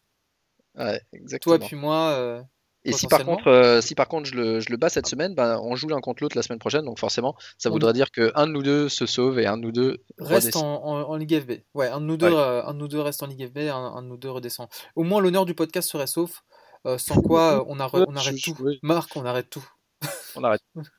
Ouais, 0.76 1.00
exactement. 1.12 1.59
Toi 1.59 1.66
puis 1.66 1.76
moi, 1.76 2.46
et 2.87 2.92
si 2.92 3.07
par 3.09 3.25
contre, 3.25 3.49
euh, 3.49 3.81
si 3.81 3.94
par 3.94 4.09
contre 4.09 4.29
je 4.29 4.35
le, 4.35 4.61
je 4.61 4.70
le 4.70 4.77
bas 4.77 4.88
cette 4.88 5.07
semaine, 5.07 5.35
bah, 5.35 5.61
on 5.61 5.75
joue 5.75 5.88
l'un 5.88 6.01
contre 6.01 6.22
l'autre 6.22 6.37
la 6.37 6.42
semaine 6.42 6.61
prochaine, 6.61 6.85
donc 6.85 6.99
forcément, 6.99 7.35
ça 7.59 7.68
voudrait 7.68 7.92
dire 7.92 8.11
que 8.12 8.31
un 8.35 8.46
de 8.46 8.53
nous 8.53 8.62
deux 8.62 8.88
se 8.88 9.07
sauve 9.07 9.38
et 9.40 9.46
un 9.46 9.57
de 9.57 9.62
nous 9.62 9.72
deux 9.72 9.99
reste 10.18 10.57
en, 10.57 10.85
en, 10.85 11.16
Ligue 11.16 11.40
FB. 11.40 11.53
Ouais, 11.75 11.88
un 11.88 12.01
de 12.01 12.07
nous 12.07 12.16
deux, 12.16 12.33
euh, 12.33 12.64
un 12.64 12.75
de 12.75 12.79
nous 12.79 12.88
deux 12.88 13.01
reste 13.01 13.22
en 13.22 13.27
Ligue 13.27 13.49
FB, 13.49 13.59
un, 13.59 13.94
un 13.96 14.03
de 14.03 14.09
nous 14.09 14.16
deux 14.16 14.31
redescend. 14.31 14.68
Au 14.94 15.03
moins, 15.03 15.20
l'honneur 15.20 15.44
du 15.44 15.55
podcast 15.55 15.90
serait 15.90 16.07
sauf, 16.07 16.44
euh, 16.87 16.96
sans 16.96 17.20
quoi 17.20 17.64
on, 17.68 17.81
arrête, 17.81 18.05
on 18.07 18.14
arrête 18.14 18.40
tout. 18.40 18.57
Marc, 18.83 19.16
on 19.16 19.25
arrête 19.25 19.51
tout. 19.51 19.66
on 20.37 20.44
arrête. 20.44 20.62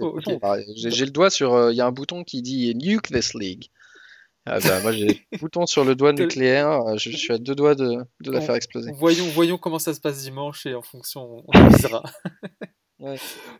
Oh, 0.00 0.18
j'ai 0.76 1.06
le 1.06 1.10
doigt 1.10 1.30
sur. 1.30 1.70
Il 1.70 1.74
y 1.74 1.80
a 1.80 1.86
un 1.86 1.92
bouton 1.92 2.24
qui 2.24 2.42
dit 2.42 2.74
Nuke 2.74 3.06
this 3.06 3.32
league. 3.32 3.70
Ah 4.46 4.58
bah, 4.58 4.80
moi 4.80 4.92
j'ai 4.92 5.06
le 5.32 5.38
bouton 5.38 5.66
sur 5.66 5.84
le 5.84 5.94
doigt 5.94 6.12
nucléaire, 6.12 6.70
euh, 6.70 6.96
je, 6.96 7.10
suis 7.10 7.32
à 7.32 7.38
deux 7.38 7.54
doigts 7.54 7.74
de, 7.74 7.98
de 8.20 8.32
la 8.32 8.40
faire 8.40 8.54
exploser. 8.54 8.90
Voyons, 8.94 9.26
voyons 9.26 9.58
comment 9.58 9.78
ça 9.78 9.92
se 9.92 10.00
passe 10.00 10.22
dimanche 10.22 10.66
et 10.66 10.74
en 10.74 10.82
fonction 10.82 11.44
on 11.46 11.52
avisera. 11.52 12.02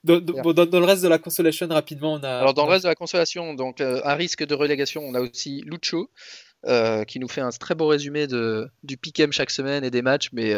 dans, 0.04 0.14
le 0.14 0.84
reste 0.84 1.02
de 1.02 1.08
la 1.08 1.18
consolation, 1.18 1.68
rapidement, 1.68 2.14
on 2.14 2.22
a. 2.22 2.30
Alors 2.30 2.54
dans 2.54 2.64
le 2.64 2.72
reste 2.72 2.84
de 2.84 2.88
la 2.88 2.94
consolation, 2.94 3.54
donc 3.54 3.80
euh, 3.80 4.00
à 4.04 4.14
risque 4.14 4.44
de 4.44 4.54
relégation, 4.54 5.02
on 5.02 5.14
a 5.14 5.20
aussi 5.20 5.62
Lucho 5.66 6.10
euh, 6.66 7.04
qui 7.04 7.20
nous 7.20 7.28
fait 7.28 7.42
un 7.42 7.50
très 7.50 7.74
beau 7.74 7.86
résumé 7.86 8.26
de, 8.26 8.70
du 8.82 8.96
pick'em 8.96 9.32
chaque 9.32 9.50
semaine 9.50 9.84
et 9.84 9.90
des 9.90 10.02
matchs, 10.02 10.30
mais, 10.32 10.54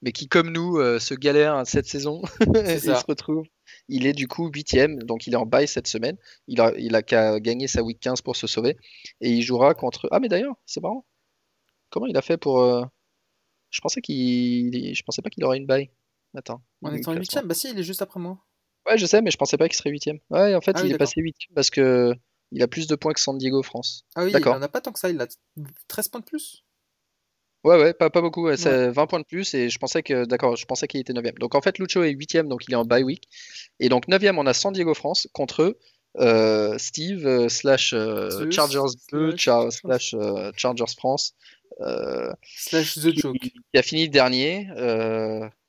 mais 0.00 0.12
qui 0.12 0.28
comme 0.28 0.50
nous 0.50 0.78
se 1.00 1.14
galère 1.14 1.60
cette 1.66 1.86
saison. 1.86 2.22
il 2.54 2.80
se 2.80 3.06
retrouve 3.06 3.46
il 3.88 4.06
est 4.06 4.12
du 4.12 4.28
coup 4.28 4.48
huitième, 4.48 5.02
donc 5.02 5.26
il 5.26 5.34
est 5.34 5.36
en 5.36 5.46
bail 5.46 5.68
cette 5.68 5.86
semaine. 5.86 6.16
Il 6.48 6.60
a, 6.60 6.72
il 6.76 6.94
a 6.94 7.02
qu'à 7.02 7.40
gagner 7.40 7.68
sa 7.68 7.82
week 7.82 8.00
15 8.00 8.22
pour 8.22 8.36
se 8.36 8.46
sauver. 8.46 8.76
Et 9.20 9.30
il 9.30 9.42
jouera 9.42 9.74
contre. 9.74 10.08
Ah, 10.10 10.20
mais 10.20 10.28
d'ailleurs, 10.28 10.56
c'est 10.66 10.82
marrant. 10.82 11.06
Comment 11.90 12.06
il 12.06 12.16
a 12.16 12.22
fait 12.22 12.36
pour. 12.36 12.60
Euh, 12.60 12.84
je 13.70 13.80
pensais 13.80 14.00
qu'il. 14.00 14.94
Je 14.94 15.02
pensais 15.02 15.22
pas 15.22 15.30
qu'il 15.30 15.44
aurait 15.44 15.58
une 15.58 15.66
bail. 15.66 15.90
Attends. 16.34 16.62
En 16.82 16.92
étant 16.92 17.12
huitième 17.12 17.46
Bah 17.46 17.54
si, 17.54 17.70
il 17.70 17.78
est 17.78 17.84
juste 17.84 18.02
après 18.02 18.20
moi. 18.20 18.38
Ouais, 18.86 18.98
je 18.98 19.06
sais, 19.06 19.22
mais 19.22 19.30
je 19.30 19.36
pensais 19.36 19.56
pas 19.56 19.68
qu'il 19.68 19.76
serait 19.76 19.90
huitième. 19.90 20.18
Ouais, 20.30 20.54
en 20.54 20.60
fait, 20.60 20.72
ah 20.76 20.82
il 20.84 20.92
est 20.92 20.98
passé 20.98 21.20
huitième 21.20 21.54
parce 21.54 21.70
que. 21.70 22.14
Il 22.52 22.62
a 22.62 22.68
plus 22.68 22.86
de 22.86 22.94
points 22.94 23.12
que 23.12 23.18
San 23.18 23.36
Diego 23.36 23.60
France. 23.64 24.04
Ah 24.14 24.22
oui, 24.22 24.30
il 24.32 24.48
en 24.48 24.62
a 24.62 24.68
pas 24.68 24.80
tant 24.80 24.92
que 24.92 25.00
ça, 25.00 25.10
il 25.10 25.20
a 25.20 25.26
13 25.88 26.08
points 26.08 26.20
de 26.20 26.24
plus. 26.24 26.64
Ouais, 27.64 27.78
ouais, 27.80 27.94
pas, 27.94 28.10
pas 28.10 28.20
beaucoup. 28.20 28.54
C'est 28.56 28.90
20 28.90 29.06
points 29.06 29.20
de 29.20 29.24
plus 29.24 29.52
et 29.54 29.68
je 29.68 29.78
pensais 29.78 30.02
que, 30.02 30.24
d'accord, 30.24 30.56
je 30.56 30.64
pensais 30.66 30.86
qu'il 30.86 31.00
était 31.00 31.12
9 31.12 31.34
Donc 31.40 31.54
en 31.54 31.60
fait, 31.60 31.78
Lucho 31.78 32.02
est 32.02 32.10
8 32.10 32.36
donc 32.46 32.64
il 32.68 32.72
est 32.72 32.76
en 32.76 32.84
bye 32.84 33.02
week. 33.02 33.28
Et 33.80 33.88
donc 33.88 34.08
9 34.08 34.22
on 34.36 34.46
a 34.46 34.54
San 34.54 34.72
Diego 34.72 34.94
France 34.94 35.28
contre 35.32 35.76
euh, 36.18 36.78
Steve 36.78 37.26
euh, 37.26 37.48
slash 37.48 37.92
euh, 37.92 38.50
Chargers 38.50 38.96
2 39.12 39.36
slash 39.36 40.14
Chargers 40.56 40.94
France. 40.96 41.34
slash 42.42 42.94
The 42.94 43.18
Joke. 43.18 43.38
Qui, 43.38 43.52
a 43.74 43.82
fini 43.82 44.08
dernier. 44.08 44.68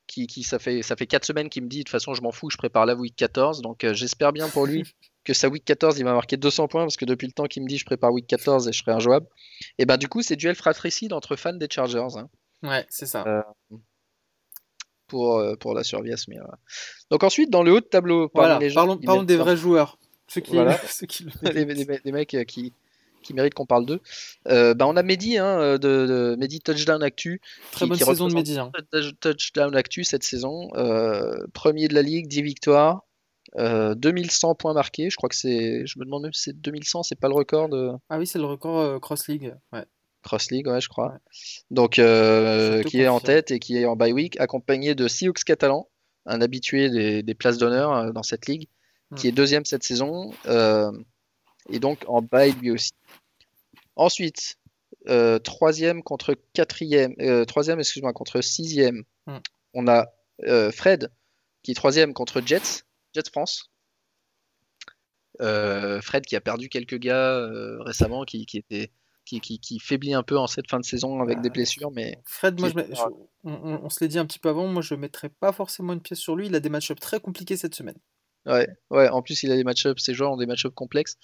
Qui, 0.06 0.26
qui, 0.26 0.42
ça 0.42 0.58
fait 0.58 0.82
ça 0.82 0.96
fait 0.96 1.06
4 1.06 1.24
semaines 1.26 1.50
qu'il 1.50 1.64
me 1.64 1.68
dit 1.68 1.80
de 1.80 1.82
toute 1.82 1.90
façon 1.90 2.14
je 2.14 2.22
m'en 2.22 2.32
fous 2.32 2.48
je 2.48 2.56
prépare 2.56 2.86
la 2.86 2.94
week 2.94 3.14
14 3.14 3.60
donc 3.60 3.84
j'espère 3.92 4.32
bien 4.32 4.48
pour 4.48 4.64
lui 4.64 4.84
que 5.28 5.34
sa 5.34 5.50
week 5.50 5.62
14 5.66 5.98
il 5.98 6.04
va 6.04 6.14
marquer 6.14 6.38
200 6.38 6.68
points 6.68 6.84
parce 6.84 6.96
que 6.96 7.04
depuis 7.04 7.26
le 7.26 7.34
temps 7.34 7.44
qu'il 7.44 7.62
me 7.62 7.68
dit 7.68 7.76
je 7.76 7.84
prépare 7.84 8.10
week 8.12 8.26
14 8.26 8.66
et 8.66 8.72
je 8.72 8.78
serai 8.78 8.92
injouable. 8.92 9.26
Et 9.76 9.84
ben 9.84 9.98
du 9.98 10.08
coup 10.08 10.22
c'est 10.22 10.36
duel 10.36 10.54
fratricide 10.54 11.12
entre 11.12 11.36
fans 11.36 11.52
des 11.52 11.68
Chargers. 11.70 12.16
Hein. 12.16 12.30
Ouais, 12.62 12.86
c'est 12.88 13.04
ça. 13.04 13.24
Euh, 13.26 13.42
pour, 15.06 15.36
euh, 15.36 15.54
pour 15.56 15.74
la 15.74 15.84
survie 15.84 16.14
à 16.14 16.16
ce 16.16 16.30
milieu 16.30 16.44
Donc 17.10 17.24
ensuite, 17.24 17.50
dans 17.50 17.62
le 17.62 17.72
haut 17.72 17.80
de 17.80 17.84
tableau, 17.84 18.30
voilà, 18.34 18.58
parlons, 18.74 18.96
parlons 18.96 19.22
des 19.22 19.36
vrais 19.36 19.56
joueurs. 19.56 19.98
Ceux 20.28 20.40
qui, 20.40 20.54
voilà. 20.54 20.78
ceux 20.88 21.06
qui 21.06 21.26
les, 21.42 21.66
les, 21.66 22.00
les, 22.02 22.12
mecs 22.12 22.36
qui, 22.46 22.72
qui 23.22 23.34
méritent 23.34 23.54
qu'on 23.54 23.66
parle 23.66 23.84
d'eux. 23.84 24.00
Euh, 24.46 24.72
bah, 24.72 24.86
on 24.86 24.96
a 24.96 25.02
Mehdi, 25.02 25.36
hein, 25.36 25.74
de, 25.74 25.78
de, 25.78 26.36
Mehdi 26.38 26.60
Touchdown 26.60 27.02
Actu. 27.02 27.40
Très 27.72 27.86
bonne 27.86 27.98
saison 27.98 28.28
de 28.28 28.34
Mehdi. 28.34 28.58
Hein. 28.58 28.72
Touchdown 29.20 29.74
Actu 29.76 30.04
cette 30.04 30.24
saison. 30.24 30.70
Euh, 30.74 31.46
premier 31.52 31.88
de 31.88 31.94
la 31.94 32.02
ligue, 32.02 32.28
10 32.28 32.42
victoires. 32.42 33.02
Euh, 33.58 33.94
2100 33.94 34.54
points 34.54 34.72
marqués, 34.72 35.10
je 35.10 35.16
crois 35.16 35.28
que 35.28 35.36
c'est. 35.36 35.86
Je 35.86 35.98
me 35.98 36.04
demande 36.04 36.22
même 36.22 36.32
si 36.32 36.44
c'est 36.44 36.60
2100, 36.60 37.02
c'est 37.02 37.18
pas 37.18 37.28
le 37.28 37.34
record 37.34 37.68
de. 37.68 37.90
Ah 38.08 38.18
oui, 38.18 38.26
c'est 38.26 38.38
le 38.38 38.44
record 38.44 38.78
euh, 38.78 38.98
Cross 38.98 39.28
League. 39.28 39.54
Ouais. 39.72 39.84
Cross 40.22 40.50
League, 40.50 40.66
ouais, 40.66 40.80
je 40.80 40.88
crois. 40.88 41.12
Ouais. 41.12 41.18
Donc, 41.70 41.98
euh, 41.98 42.82
qui 42.82 43.00
est 43.00 43.08
en 43.08 43.20
tête 43.20 43.50
et 43.50 43.58
qui 43.58 43.76
est 43.76 43.86
en 43.86 43.96
bye 43.96 44.12
week, 44.12 44.38
accompagné 44.40 44.94
de 44.94 45.08
Sioux 45.08 45.32
Catalan, 45.32 45.88
un 46.26 46.40
habitué 46.40 46.90
des, 46.90 47.22
des 47.22 47.34
places 47.34 47.58
d'honneur 47.58 47.92
euh, 47.92 48.12
dans 48.12 48.22
cette 48.22 48.46
ligue, 48.46 48.68
hmm. 49.10 49.16
qui 49.16 49.28
est 49.28 49.32
deuxième 49.32 49.64
cette 49.64 49.84
saison, 49.84 50.32
euh, 50.46 50.92
et 51.70 51.80
donc 51.80 52.04
en 52.06 52.22
bye 52.22 52.52
lui 52.52 52.70
aussi. 52.70 52.92
Ensuite, 53.96 54.58
euh, 55.08 55.38
troisième 55.38 56.02
contre 56.02 56.36
quatrième, 56.52 57.14
euh, 57.20 57.44
troisième, 57.44 57.80
excuse-moi, 57.80 58.12
contre 58.12 58.40
sixième, 58.40 59.04
hmm. 59.26 59.38
on 59.74 59.88
a 59.88 60.06
euh, 60.44 60.70
Fred, 60.70 61.10
qui 61.62 61.72
est 61.72 61.74
troisième 61.74 62.14
contre 62.14 62.40
Jets, 62.44 62.84
Jets 63.18 63.30
France. 63.30 63.70
Fred 65.40 66.26
qui 66.26 66.36
a 66.36 66.40
perdu 66.40 66.68
quelques 66.68 66.98
gars 66.98 67.48
récemment, 67.80 68.24
qui, 68.24 68.46
qui 68.46 68.58
était 68.58 68.90
qui, 69.24 69.40
qui, 69.40 69.58
qui, 69.58 69.78
faiblit 69.78 70.14
un 70.14 70.22
peu 70.22 70.38
en 70.38 70.46
cette 70.46 70.70
fin 70.70 70.80
de 70.80 70.84
saison 70.84 71.20
avec 71.20 71.42
des 71.42 71.50
blessures. 71.50 71.90
Mais 71.90 72.18
Fred, 72.24 72.58
moi, 72.58 72.70
je 72.70 72.94
je, 72.94 73.02
on, 73.44 73.80
on, 73.84 73.90
se 73.90 74.00
l'est 74.00 74.08
dit 74.08 74.18
un 74.18 74.24
petit 74.24 74.38
peu 74.38 74.48
avant, 74.48 74.66
moi 74.66 74.80
je 74.80 74.94
ne 74.94 75.00
mettrais 75.00 75.28
pas 75.28 75.52
forcément 75.52 75.92
une 75.92 76.00
pièce 76.00 76.18
sur 76.18 76.34
lui. 76.34 76.46
Il 76.46 76.54
a 76.54 76.60
des 76.60 76.70
match-ups 76.70 77.00
très 77.00 77.20
compliqués 77.20 77.56
cette 77.56 77.74
semaine. 77.74 77.98
Ouais, 78.46 78.68
ouais, 78.90 79.08
en 79.10 79.20
plus 79.20 79.42
il 79.42 79.52
a 79.52 79.56
des 79.56 79.64
match-ups, 79.64 80.02
ces 80.02 80.14
joueurs 80.14 80.32
ont 80.32 80.38
des 80.38 80.46
match-ups 80.46 80.74
complexes. 80.74 81.18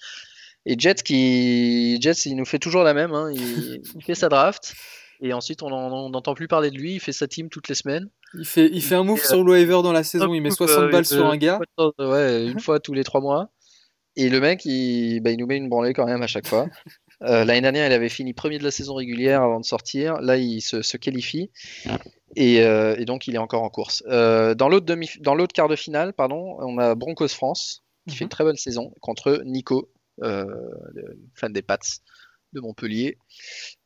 Et 0.65 0.77
Jets, 0.77 1.03
qui... 1.03 1.99
Jets, 2.01 2.25
il 2.25 2.35
nous 2.35 2.45
fait 2.45 2.59
toujours 2.59 2.83
la 2.83 2.93
même. 2.93 3.13
Hein. 3.13 3.31
Il... 3.31 3.81
il, 3.95 4.03
fait 4.03 4.15
sa 4.15 4.29
draft. 4.29 4.73
Et 5.21 5.31
ensuite, 5.31 5.61
on 5.63 5.69
n'entend 6.09 6.33
plus 6.33 6.47
parler 6.47 6.71
de 6.71 6.77
lui. 6.77 6.95
Il 6.95 6.99
fait 6.99 7.13
sa 7.13 7.27
team 7.27 7.49
toutes 7.49 7.69
les 7.69 7.75
semaines. 7.75 8.09
Il 8.39 8.45
fait, 8.45 8.69
il 8.71 8.81
fait 8.81 8.95
un 8.95 9.03
move 9.03 9.23
sur 9.23 9.43
le 9.43 9.51
waiver 9.51 9.81
dans 9.83 9.91
la 9.93 10.03
saison. 10.03 10.33
Il 10.33 10.41
met 10.41 10.51
60 10.51 10.83
euh, 10.83 10.91
balles 10.91 11.05
sur 11.05 11.25
un 11.25 11.37
gars. 11.37 11.59
Ouais, 11.99 12.47
une 12.47 12.59
fois 12.59 12.79
tous 12.79 12.93
les 12.93 13.03
trois 13.03 13.21
mois. 13.21 13.49
Et 14.15 14.29
le 14.29 14.39
mec, 14.39 14.63
il, 14.65 15.19
bah, 15.19 15.31
il 15.31 15.37
nous 15.37 15.45
met 15.45 15.57
une 15.57 15.69
branlée 15.69 15.93
quand 15.93 16.05
même 16.05 16.21
à 16.21 16.27
chaque 16.27 16.47
fois. 16.47 16.67
Euh, 17.21 17.45
L'année 17.45 17.61
dernière, 17.61 17.87
il 17.87 17.93
avait 17.93 18.09
fini 18.09 18.33
premier 18.33 18.59
de 18.59 18.65
la 18.65 18.71
saison 18.71 18.93
régulière 18.93 19.41
avant 19.41 19.61
de 19.61 19.65
sortir. 19.65 20.19
Là, 20.19 20.35
il 20.35 20.59
se, 20.59 20.81
se 20.81 20.97
qualifie. 20.97 21.49
Et, 22.35 22.61
euh, 22.61 22.97
et, 22.97 23.05
donc, 23.05 23.27
il 23.27 23.35
est 23.35 23.39
encore 23.39 23.63
en 23.63 23.69
course. 23.69 24.03
Euh, 24.07 24.53
dans 24.53 24.67
l'autre 24.67 25.53
quart 25.53 25.69
de 25.69 25.77
finale, 25.77 26.11
pardon, 26.11 26.57
on 26.59 26.77
a 26.77 26.93
Broncos 26.93 27.29
France, 27.29 27.83
qui 28.05 28.11
mm 28.11 28.13
-hmm. 28.13 28.17
fait 28.17 28.23
une 28.25 28.29
très 28.29 28.43
bonne 28.43 28.57
saison, 28.57 28.91
contre 28.99 29.41
Nico, 29.45 29.89
euh, 30.23 30.45
fan 31.35 31.53
des 31.53 31.61
Pats 31.61 31.77
de 32.55 32.61
Montpellier, 32.61 33.17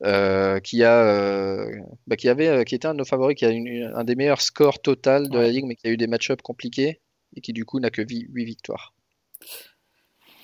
euh, 0.04 0.60
qui 0.60 0.84
a, 0.84 1.04
euh, 1.04 1.70
bah, 2.08 2.16
qui 2.16 2.30
avait, 2.30 2.64
qui 2.66 2.76
était 2.76 2.88
un 2.88 2.94
de 2.94 3.00
nos 3.00 3.06
favoris, 3.06 3.36
qui 3.36 3.46
a 3.46 3.50
une, 3.50 3.92
un 3.94 4.04
des 4.04 4.16
meilleurs 4.16 4.42
scores 4.42 4.82
total 4.82 5.30
de 5.30 5.38
la 5.38 5.50
ligue, 5.50 5.66
mais 5.66 5.76
qui 5.76 5.88
a 5.88 5.92
eu 5.92 5.98
des 5.98 6.08
match-ups 6.08 6.42
compliqués 6.42 7.02
et 7.36 7.42
qui 7.42 7.54
du 7.54 7.66
coup 7.66 7.80
n'a 7.80 7.90
que 7.90 8.02
8 8.02 8.46
victoires. 8.46 8.94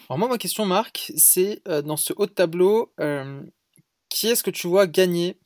Alors 0.09 0.19
moi, 0.19 0.27
ma 0.27 0.37
question, 0.37 0.65
Marc, 0.65 1.11
c'est 1.15 1.61
euh, 1.67 1.81
dans 1.81 1.97
ce 1.97 2.13
haut 2.15 2.27
de 2.27 2.31
tableau, 2.31 2.93
euh, 2.99 3.41
qui 4.09 4.27
est-ce 4.27 4.43
que 4.43 4.51
tu 4.51 4.67
vois 4.67 4.85
gagner 4.85 5.39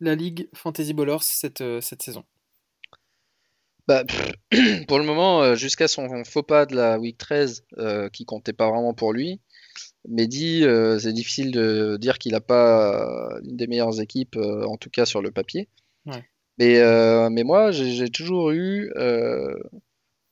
la 0.00 0.14
Ligue 0.14 0.48
Fantasy 0.54 0.94
Ballers 0.94 1.18
cette, 1.20 1.60
euh, 1.60 1.80
cette 1.82 2.02
saison? 2.02 2.24
Bah, 3.86 4.04
Pour 4.88 4.98
le 4.98 5.04
moment, 5.04 5.54
jusqu'à 5.56 5.88
son 5.88 6.24
faux 6.24 6.42
pas 6.42 6.64
de 6.64 6.74
la 6.74 6.98
Week 6.98 7.18
13, 7.18 7.66
qui 8.12 8.24
comptait 8.24 8.52
pas 8.52 8.70
vraiment 8.70 8.94
pour 8.94 9.12
lui, 9.12 9.40
Mehdi, 10.08 10.64
c'est 10.98 11.12
difficile 11.12 11.52
de 11.52 11.96
dire 12.00 12.18
qu'il 12.18 12.32
n'a 12.32 12.40
pas 12.40 13.38
une 13.44 13.56
des 13.56 13.66
meilleures 13.66 14.00
équipes, 14.00 14.36
en 14.36 14.76
tout 14.76 14.90
cas 14.90 15.04
sur 15.04 15.22
le 15.22 15.30
papier. 15.30 15.68
Ouais. 16.06 16.24
Mais, 16.58 16.80
mais 17.30 17.44
moi, 17.44 17.70
j'ai 17.70 18.10
toujours 18.10 18.50
eu... 18.50 18.92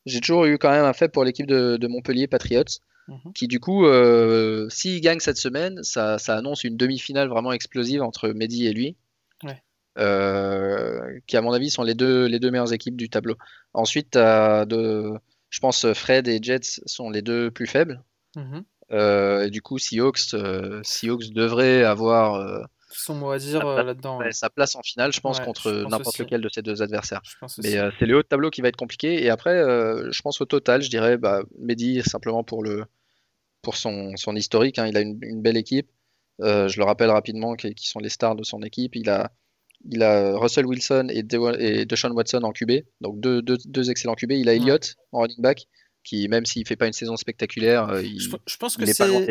j'ai 0.05 0.19
toujours 0.19 0.45
eu 0.45 0.57
quand 0.57 0.71
même 0.71 0.85
un 0.85 0.93
fait 0.93 1.09
pour 1.09 1.23
l'équipe 1.23 1.47
de, 1.47 1.77
de 1.77 1.87
Montpellier 1.87 2.27
Patriots 2.27 2.81
Mhm. 3.07 3.33
qui 3.33 3.47
du 3.47 3.59
coup, 3.59 3.85
euh, 3.85 4.69
s'il 4.69 5.01
gagne 5.01 5.19
cette 5.19 5.37
semaine, 5.37 5.83
ça, 5.83 6.17
ça 6.17 6.37
annonce 6.37 6.63
une 6.63 6.77
demi-finale 6.77 7.27
vraiment 7.27 7.51
explosive 7.51 8.01
entre 8.01 8.29
Mehdi 8.29 8.67
et 8.67 8.73
lui. 8.73 8.95
Ouais. 9.43 9.61
Euh, 9.97 11.19
qui 11.27 11.35
à 11.35 11.41
mon 11.41 11.51
avis 11.51 11.69
sont 11.69 11.83
les 11.83 11.95
deux, 11.95 12.25
les 12.25 12.39
deux 12.39 12.51
meilleures 12.51 12.73
équipes 12.73 12.95
du 12.95 13.09
tableau. 13.09 13.35
Ensuite, 13.73 14.13
de, 14.13 15.13
je 15.49 15.59
pense 15.59 15.91
Fred 15.93 16.27
et 16.27 16.39
Jets 16.41 16.81
sont 16.85 17.09
les 17.09 17.21
deux 17.21 17.51
plus 17.51 17.67
faibles. 17.67 18.01
Mhm. 18.35 18.55
Euh, 18.55 18.61
et 18.91 19.49
du 19.49 19.61
coup, 19.61 19.77
Seahawks, 19.77 20.33
euh, 20.33 20.81
Seahawks 20.83 21.29
devrait 21.33 21.83
avoir 21.83 22.35
euh, 22.35 22.61
son 22.93 23.15
mot 23.15 23.31
à 23.31 23.37
dire 23.39 23.65
euh, 23.65 23.83
là-dedans. 23.83 24.17
Ouais, 24.19 24.31
sa 24.33 24.49
place 24.49 24.75
en 24.75 24.81
finale, 24.81 25.13
je 25.13 25.21
pense, 25.21 25.39
Ouais, 25.39 25.45
contre 25.45 25.71
n'importe 25.89 26.17
lequel 26.19 26.41
de 26.41 26.49
ces 26.53 26.61
deux 26.61 26.81
adversaires. 26.81 27.21
Mais 27.63 27.77
euh, 27.77 27.89
c'est 27.97 28.05
le 28.05 28.17
haut 28.17 28.21
de 28.21 28.27
tableau 28.27 28.49
qui 28.49 28.61
va 28.61 28.67
être 28.67 28.75
compliqué. 28.75 29.23
Et 29.23 29.29
après, 29.29 29.55
euh, 29.57 30.11
je 30.11 30.21
pense 30.21 30.41
au 30.41 30.45
total, 30.45 30.81
je 30.81 30.89
dirais 30.89 31.17
bah, 31.17 31.41
Mehdi 31.57 32.01
simplement 32.03 32.43
pour, 32.43 32.63
le, 32.63 32.83
pour 33.61 33.77
son, 33.77 34.15
son 34.17 34.35
historique. 34.35 34.77
hein. 34.77 34.87
Il 34.87 34.97
a 34.97 35.01
une, 35.01 35.17
une 35.21 35.41
belle 35.41 35.57
équipe. 35.57 35.89
Euh, 36.41 36.67
je 36.67 36.77
le 36.79 36.85
rappelle 36.85 37.11
rapidement 37.11 37.55
qui, 37.55 37.73
qui 37.75 37.87
sont 37.87 37.99
les 37.99 38.09
stars 38.09 38.35
de 38.35 38.43
son 38.43 38.61
équipe. 38.61 38.95
Il 38.95 39.09
a, 39.09 39.31
il 39.89 40.03
a 40.03 40.37
Russell 40.37 40.65
Wilson 40.65 41.07
et, 41.11 41.23
De, 41.23 41.61
et 41.61 41.85
Deshaun 41.85 42.11
Watson 42.11 42.41
en 42.43 42.51
QB, 42.51 42.71
donc 42.99 43.19
deux, 43.21 43.41
deux, 43.41 43.57
deux 43.65 43.89
excellents 43.89 44.15
QB. 44.15 44.31
Il 44.31 44.49
a 44.49 44.53
Elliott 44.53 44.95
en 45.11 45.21
running 45.21 45.41
back, 45.41 45.67
qui 46.03 46.27
même 46.27 46.45
s'il 46.45 46.67
fait 46.67 46.75
pas 46.75 46.87
une 46.87 46.93
saison 46.93 47.15
spectaculaire, 47.17 47.89
euh, 47.89 48.01
il, 48.01 48.19
Je, 48.19 48.29
je 48.47 48.57
pense 48.57 48.75
que 48.77 48.83
il 48.83 48.89
est 48.89 48.97
pas 48.97 49.07
loin 49.07 49.25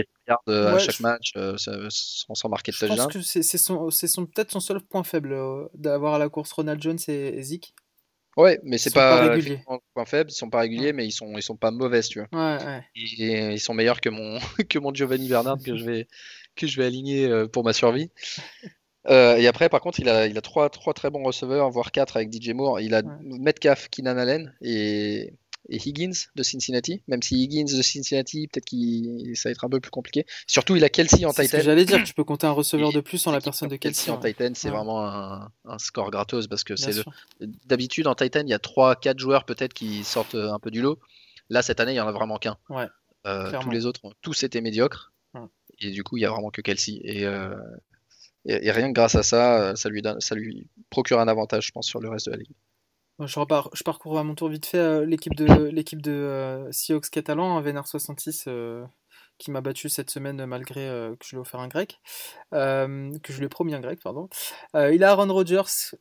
à 0.74 0.78
chaque 0.78 0.96
je- 0.96 1.02
match 1.02 1.32
euh, 1.36 1.56
sans 1.58 2.34
s'en 2.34 2.48
marquer 2.48 2.70
de 2.72 2.76
Je 2.76 2.86
pense 2.86 2.96
touchdown. 2.96 3.12
que 3.12 3.20
c'est 3.22 3.42
son, 3.58 3.90
son, 3.90 4.26
peut-être 4.26 4.52
son 4.52 4.60
seul 4.60 4.80
point 4.80 5.02
faible 5.02 5.32
euh, 5.32 5.66
d'avoir 5.74 6.14
à 6.14 6.18
la 6.18 6.28
course 6.28 6.52
Ronald 6.52 6.80
Jones 6.80 6.98
et, 7.08 7.38
et 7.38 7.42
Zeke. 7.42 7.72
Ouais, 8.36 8.60
mais 8.62 8.78
c'est 8.78 8.94
pas 8.94 9.28
pas, 9.28 9.34
un 9.34 9.78
point 9.92 10.04
faible, 10.04 10.30
ils 10.30 10.34
sont 10.34 10.48
pas 10.48 10.60
réguliers, 10.60 10.92
mais 10.92 11.04
ils 11.04 11.10
sont, 11.10 11.36
ils 11.36 11.42
sont 11.42 11.56
pas 11.56 11.72
mauvais, 11.72 12.00
tu 12.02 12.20
veux. 12.20 12.26
Ouais, 12.32 12.64
ouais. 12.64 12.84
Et 12.94 13.52
ils 13.54 13.60
sont 13.60 13.74
meilleurs 13.74 14.00
que 14.00 14.08
mon, 14.08 14.38
que 14.68 14.78
mon 14.78 14.94
Giovanni 14.94 15.28
Bernard 15.28 15.58
que 15.64 15.76
je 15.76 15.84
vais, 15.84 16.06
que 16.54 16.68
je 16.68 16.76
vais 16.80 16.86
aligner 16.86 17.28
pour 17.52 17.64
ma 17.64 17.72
survie. 17.72 18.10
Euh, 19.08 19.36
et 19.36 19.46
après, 19.48 19.68
par 19.68 19.80
contre, 19.80 19.98
il 19.98 20.08
a, 20.08 20.26
il 20.26 20.36
a 20.38 20.40
trois, 20.42 20.68
trois 20.70 20.92
très 20.94 21.10
bons 21.10 21.22
receveurs, 21.24 21.70
voire 21.70 21.90
quatre 21.90 22.16
avec 22.16 22.30
DJ 22.32 22.50
Moore. 22.50 22.80
Il 22.80 22.94
a. 22.94 23.02
Metcalf, 23.22 23.88
Keenan 23.88 24.16
Allen 24.16 24.54
et, 24.62 25.32
et 25.70 25.76
Higgins 25.78 26.12
de 26.34 26.42
Cincinnati. 26.42 27.00
Même 27.08 27.22
si 27.22 27.42
Higgins 27.42 27.64
de 27.76 27.80
Cincinnati, 27.82 28.48
peut-être 28.48 28.64
qu'il 28.66 29.36
ça 29.36 29.48
va 29.48 29.52
être 29.52 29.64
un 29.64 29.68
peu 29.70 29.80
plus 29.80 29.90
compliqué. 29.90 30.26
Surtout, 30.46 30.76
il 30.76 30.84
a 30.84 30.88
Kelsey 30.90 31.24
en 31.24 31.32
Titan. 31.32 31.58
j'allais 31.62 31.84
dire. 31.86 32.02
Tu 32.04 32.12
peux 32.12 32.24
compter 32.24 32.46
un 32.46 32.50
receveur 32.52 32.90
Et- 32.90 32.94
de 32.94 33.00
plus 33.00 33.26
en 33.26 33.32
la 33.32 33.40
personne 33.40 33.68
de 33.68 33.76
Kelsey 33.76 34.06
Kelsey. 34.06 34.10
en 34.10 34.20
ouais. 34.20 34.32
Titan, 34.34 34.50
c'est 34.54 34.68
Ouais. 34.68 34.76
vraiment 34.76 35.06
un, 35.06 35.50
un 35.64 35.78
score 35.78 36.10
gratos 36.10 36.46
parce 36.48 36.64
que 36.64 36.76
c'est 36.76 36.92
le. 36.92 37.04
D'habitude, 37.66 38.06
en 38.06 38.14
Titan, 38.14 38.40
il 38.42 38.48
y 38.50 38.54
a 38.54 38.58
3-4 38.58 39.18
joueurs 39.18 39.44
peut-être 39.44 39.72
qui 39.72 40.04
sortent 40.04 40.34
euh, 40.34 40.52
un 40.52 40.58
peu 40.58 40.70
du 40.70 40.82
lot. 40.82 40.98
Là, 41.48 41.62
cette 41.62 41.80
année, 41.80 41.92
il 41.92 41.96
y 41.96 42.00
en 42.00 42.06
a 42.08 42.12
vraiment 42.12 42.36
qu'un. 42.38 42.56
Ouais, 42.68 42.86
Euh, 43.26 43.52
tous 43.60 43.70
les 43.70 43.86
autres 43.86 44.00
ont 44.04 44.12
tous 44.22 44.42
été 44.44 44.60
médiocres. 44.60 45.12
Et 45.82 45.90
du 45.90 46.02
coup, 46.04 46.16
il 46.18 46.20
y 46.20 46.26
a 46.26 46.30
vraiment 46.30 46.50
que 46.50 46.60
Kelsey. 46.60 47.00
Et, 47.04 47.24
euh, 47.24 47.54
et, 48.44 48.66
et 48.66 48.70
rien 48.70 48.88
que 48.88 48.92
grâce 48.92 49.14
à 49.14 49.22
ça, 49.22 49.74
ça 49.76 49.88
lui, 49.88 50.02
donne, 50.02 50.20
ça 50.20 50.34
lui 50.34 50.66
procure 50.90 51.20
un 51.20 51.28
avantage, 51.28 51.66
je 51.66 51.72
pense, 51.72 51.86
sur 51.86 52.00
le 52.00 52.08
reste 52.10 52.26
de 52.26 52.32
la 52.32 52.36
ligue. 52.38 52.50
Je, 53.26 53.38
repars, 53.38 53.68
je 53.74 53.84
parcours 53.84 54.18
à 54.18 54.24
mon 54.24 54.34
tour 54.34 54.48
vite 54.48 54.66
fait 54.66 54.78
euh, 54.78 55.04
l'équipe 55.04 55.34
de, 55.34 55.64
l'équipe 55.64 56.00
euh, 56.06 56.66
Seahawks 56.72 57.10
catalan, 57.10 57.58
un 57.58 57.60
Vénard 57.60 57.86
66 57.86 58.44
euh, 58.48 58.84
qui 59.36 59.50
m'a 59.50 59.60
battu 59.60 59.90
cette 59.90 60.10
semaine 60.10 60.44
malgré 60.46 60.86
que 61.18 61.24
je 61.24 61.30
lui 61.30 61.36
ai 61.36 61.40
offert 61.40 61.60
un 61.60 61.68
grec, 61.68 62.00
que 62.52 63.20
je 63.28 63.38
lui 63.38 63.46
ai 63.46 63.48
promis 63.48 63.74
un 63.74 63.80
grec, 63.80 64.00
pardon. 64.02 64.28
Il 64.74 65.02
a 65.02 65.10
Aaron 65.10 65.32
Rodgers 65.32 65.94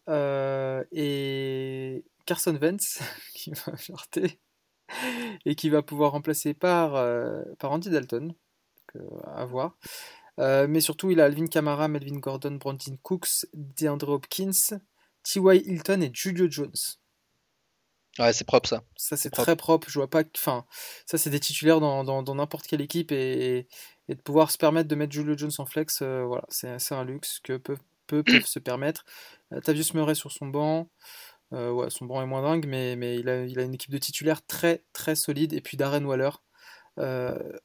et 0.92 2.04
Carson 2.26 2.58
Wentz 2.62 3.00
qui 3.34 3.52
va 3.52 3.78
flirter 3.78 4.40
et 5.46 5.56
qui 5.56 5.70
va 5.70 5.82
pouvoir 5.82 6.12
remplacer 6.12 6.54
par, 6.54 7.02
par 7.60 7.72
Andy 7.72 7.90
Dalton, 7.90 8.34
à 9.34 9.46
voir. 9.46 9.78
Mais 10.38 10.82
surtout, 10.82 11.10
il 11.12 11.22
a 11.22 11.26
Alvin 11.26 11.48
Kamara, 11.48 11.88
Melvin 11.88 12.20
Gordon, 12.20 12.56
Brandon 12.56 12.98
Cooks, 13.04 13.46
DeAndre 13.54 14.10
Hopkins, 14.10 14.80
T.Y. 15.24 15.66
Hilton 15.66 16.02
et 16.02 16.12
Julio 16.14 16.50
Jones. 16.50 17.00
Ouais, 18.20 18.34
c'est 18.34 18.44
propre 18.46 18.68
ça. 18.68 18.84
Ça, 18.98 19.16
c'est 19.18 19.30
très 19.30 19.56
propre. 19.56 19.90
Je 19.90 19.98
vois 19.98 20.10
pas. 20.10 20.24
que- 20.24 20.30
Enfin, 20.36 20.66
ça, 21.06 21.18
c'est 21.18 21.30
des 21.30 21.40
titulaires 21.40 21.80
dans, 21.80 22.04
dans, 22.04 22.22
dans 22.22 22.36
n'importe 22.36 22.68
quelle 22.68 22.82
équipe 22.82 23.12
et, 23.12 23.68
et 24.10 24.16
de 24.16 24.22
pouvoir 24.22 24.52
se 24.52 24.58
permettre 24.58 24.90
de 24.90 24.96
mettre 24.96 25.14
Julio 25.14 25.38
Jones 25.38 25.52
en 25.58 25.66
flex, 25.66 26.00
euh, 26.02 26.24
voilà, 26.26 26.44
c'est 26.50 26.92
un 26.94 27.06
luxe 27.06 27.40
que 27.40 27.58
peu, 27.58 27.78
peu 28.08 28.24
peuvent 28.24 28.46
se 28.46 28.60
permettre. 28.60 29.06
Euh, 29.54 29.62
Tavius 29.62 29.94
Murray 29.94 30.16
sur 30.16 30.32
son 30.32 30.48
banc. 30.48 30.90
Euh, 31.54 31.72
ouais, 31.72 31.90
son 31.90 32.06
banc 32.06 32.22
est 32.22 32.26
moins 32.28 32.42
dingue, 32.44 32.66
mais, 32.68 32.96
mais 32.96 33.18
il 33.20 33.30
a, 33.30 33.46
il 33.46 33.58
a 33.60 33.64
une 33.64 33.74
équipe 33.74 33.92
de 33.92 33.98
titulaires 33.98 34.46
très 34.46 34.84
très 34.94 35.16
solide. 35.16 35.54
Et 35.54 35.62
puis 35.62 35.78
Darren 35.78 36.04
Waller, 36.06 36.32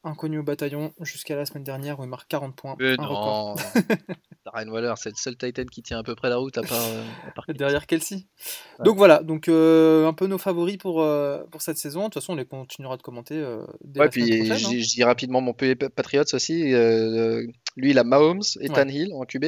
inconnu 0.03 0.39
au 0.39 0.43
bataillon 0.43 0.93
jusqu'à 1.01 1.35
la 1.35 1.45
semaine 1.45 1.63
dernière 1.63 1.99
où 1.99 2.03
il 2.03 2.09
marque 2.09 2.27
40 2.29 2.55
points. 2.55 2.75
Mais 2.79 2.93
un 2.99 3.03
non, 3.03 3.55
Waller, 4.71 4.93
c'est 4.97 5.09
le 5.09 5.15
seul 5.15 5.35
Titan 5.37 5.65
qui 5.65 5.81
tient 5.81 5.99
à 5.99 6.03
peu 6.03 6.15
près 6.15 6.29
la 6.29 6.37
route 6.37 6.57
à 6.57 6.61
part. 6.61 6.81
euh, 6.81 7.03
à 7.27 7.31
part 7.31 7.45
Kelsey. 7.45 7.57
derrière 7.57 7.87
Kelsey. 7.87 8.15
Ouais. 8.79 8.85
Donc 8.85 8.97
voilà, 8.97 9.21
donc 9.23 9.47
euh, 9.49 10.07
un 10.07 10.13
peu 10.13 10.27
nos 10.27 10.37
favoris 10.37 10.77
pour, 10.77 11.01
euh, 11.01 11.43
pour 11.51 11.61
cette 11.61 11.77
saison. 11.77 12.01
De 12.01 12.05
toute 12.05 12.15
façon, 12.15 12.33
on 12.33 12.35
les 12.35 12.45
continuera 12.45 12.95
de 12.97 13.01
commenter 13.01 13.35
euh, 13.35 13.65
dès 13.83 13.99
Ouais, 13.99 14.05
la 14.05 14.09
puis 14.11 14.51
hein. 14.51 14.55
dis- 14.55 14.81
je 14.83 14.87
dis 14.95 15.03
rapidement 15.03 15.41
Montpellier 15.41 15.75
Patriots 15.75 16.23
aussi. 16.33 16.73
euh, 16.73 17.45
lui, 17.75 17.91
il 17.91 17.99
a 17.99 18.03
Mahomes 18.03 18.41
et 18.61 18.69
Ouais. 18.69 18.75
Tannehill 18.75 19.13
en 19.13 19.23
QB. 19.25 19.45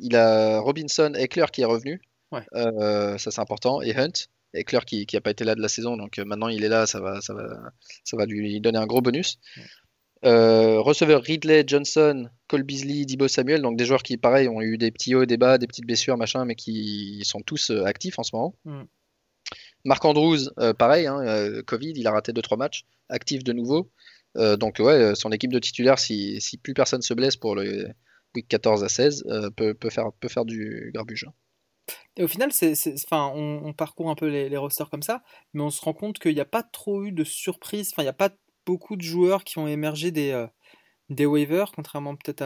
Il 0.00 0.14
a 0.16 0.60
Robinson, 0.60 1.12
Eckler 1.16 1.46
qui 1.52 1.62
est 1.62 1.66
revenu. 1.66 2.00
Ouais. 2.30 2.42
Euh, 2.54 3.16
ça, 3.18 3.30
c'est 3.30 3.40
important. 3.40 3.80
Et 3.82 3.96
Hunt. 3.96 4.10
Eckler 4.54 4.80
qui 4.86 5.06
n'a 5.12 5.20
pas 5.20 5.30
été 5.30 5.44
là 5.44 5.54
de 5.54 5.60
la 5.60 5.68
saison. 5.68 5.96
Donc 5.96 6.18
euh, 6.18 6.24
maintenant, 6.24 6.48
il 6.48 6.64
est 6.64 6.68
là. 6.68 6.86
Ça 6.86 7.00
va, 7.00 7.20
ça 7.20 7.34
va, 7.34 7.48
ça 8.04 8.16
va 8.16 8.26
lui 8.26 8.60
donner 8.60 8.78
un 8.78 8.86
gros 8.86 9.00
bonus. 9.00 9.38
Euh, 10.24 10.80
receveur 10.80 11.22
Ridley, 11.22 11.64
Johnson, 11.66 12.30
Cole 12.48 12.62
Beasley, 12.62 13.04
Dibo 13.04 13.28
Samuel. 13.28 13.62
Donc 13.62 13.76
des 13.76 13.84
joueurs 13.84 14.02
qui, 14.02 14.16
pareil, 14.16 14.48
ont 14.48 14.62
eu 14.62 14.78
des 14.78 14.90
petits 14.90 15.14
hauts, 15.14 15.26
des 15.26 15.36
bas, 15.36 15.58
des 15.58 15.66
petites 15.66 15.86
blessures, 15.86 16.16
machin, 16.16 16.44
mais 16.44 16.54
qui 16.54 17.22
sont 17.24 17.40
tous 17.40 17.70
euh, 17.70 17.84
actifs 17.84 18.18
en 18.18 18.22
ce 18.22 18.34
moment. 18.34 18.54
Mm. 18.64 18.84
Marc 19.84 20.04
Andrews, 20.04 20.48
euh, 20.58 20.72
pareil, 20.72 21.06
hein, 21.06 21.20
euh, 21.20 21.62
Covid, 21.62 21.92
il 21.94 22.06
a 22.06 22.12
raté 22.12 22.32
2-3 22.32 22.56
matchs, 22.56 22.86
actif 23.08 23.44
de 23.44 23.52
nouveau. 23.52 23.90
Donc 24.36 24.80
ouais, 24.80 25.14
son 25.14 25.30
équipe 25.30 25.52
de 25.52 25.60
titulaires, 25.60 26.00
si, 26.00 26.40
si 26.40 26.58
plus 26.58 26.74
personne 26.74 27.02
se 27.02 27.14
blesse 27.14 27.36
pour 27.36 27.54
le 27.54 27.94
week 28.34 28.48
14 28.48 28.82
à 28.84 28.88
16, 28.88 29.24
euh, 29.26 29.50
peut, 29.50 29.74
peut 29.74 29.90
faire, 29.90 30.12
peut 30.18 30.28
faire 30.28 30.44
du 30.44 30.90
grabuge. 30.92 31.26
Et 32.16 32.24
au 32.24 32.28
final, 32.28 32.52
c'est, 32.52 32.74
c'est- 32.74 32.94
enfin, 33.04 33.32
on, 33.34 33.62
on 33.64 33.72
parcourt 33.72 34.10
un 34.10 34.14
peu 34.14 34.28
les, 34.28 34.48
les 34.48 34.56
rosters 34.56 34.90
comme 34.90 35.02
ça, 35.02 35.22
mais 35.52 35.62
on 35.62 35.70
se 35.70 35.80
rend 35.82 35.94
compte 35.94 36.18
qu'il 36.18 36.34
n'y 36.34 36.40
a 36.40 36.44
pas 36.44 36.62
trop 36.62 37.04
eu 37.04 37.12
de 37.12 37.24
surprises. 37.24 37.90
Enfin, 37.92 38.02
il 38.02 38.06
n'y 38.06 38.10
a 38.10 38.12
pas 38.14 38.30
beaucoup 38.66 38.96
de 38.96 39.02
joueurs 39.02 39.44
qui 39.44 39.58
ont 39.58 39.66
émergé 39.68 40.10
des, 40.10 40.30
euh, 40.30 40.46
des 41.10 41.26
waivers, 41.26 41.72
contrairement 41.72 42.16
peut-être 42.16 42.42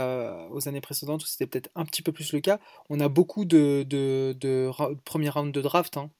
aux 0.51 0.69
années 0.69 0.81
précédentes 0.83 1.25
où 1.25 1.27
c'était 1.27 1.47
peut-être 1.47 1.71
un 1.77 1.85
petit 1.87 2.03
peu 2.03 2.13
plus 2.13 2.33
le 2.33 2.41
cas. 2.41 2.61
On 2.91 3.01
a 3.01 3.09
beaucoup 3.09 3.45
de, 3.47 3.85
de, 3.89 4.37
de, 4.39 4.71
de 4.71 5.01
premiers 5.05 5.31
rounds 5.31 5.53
de 5.53 5.63
draft 5.63 5.97
hein, 5.99 6.11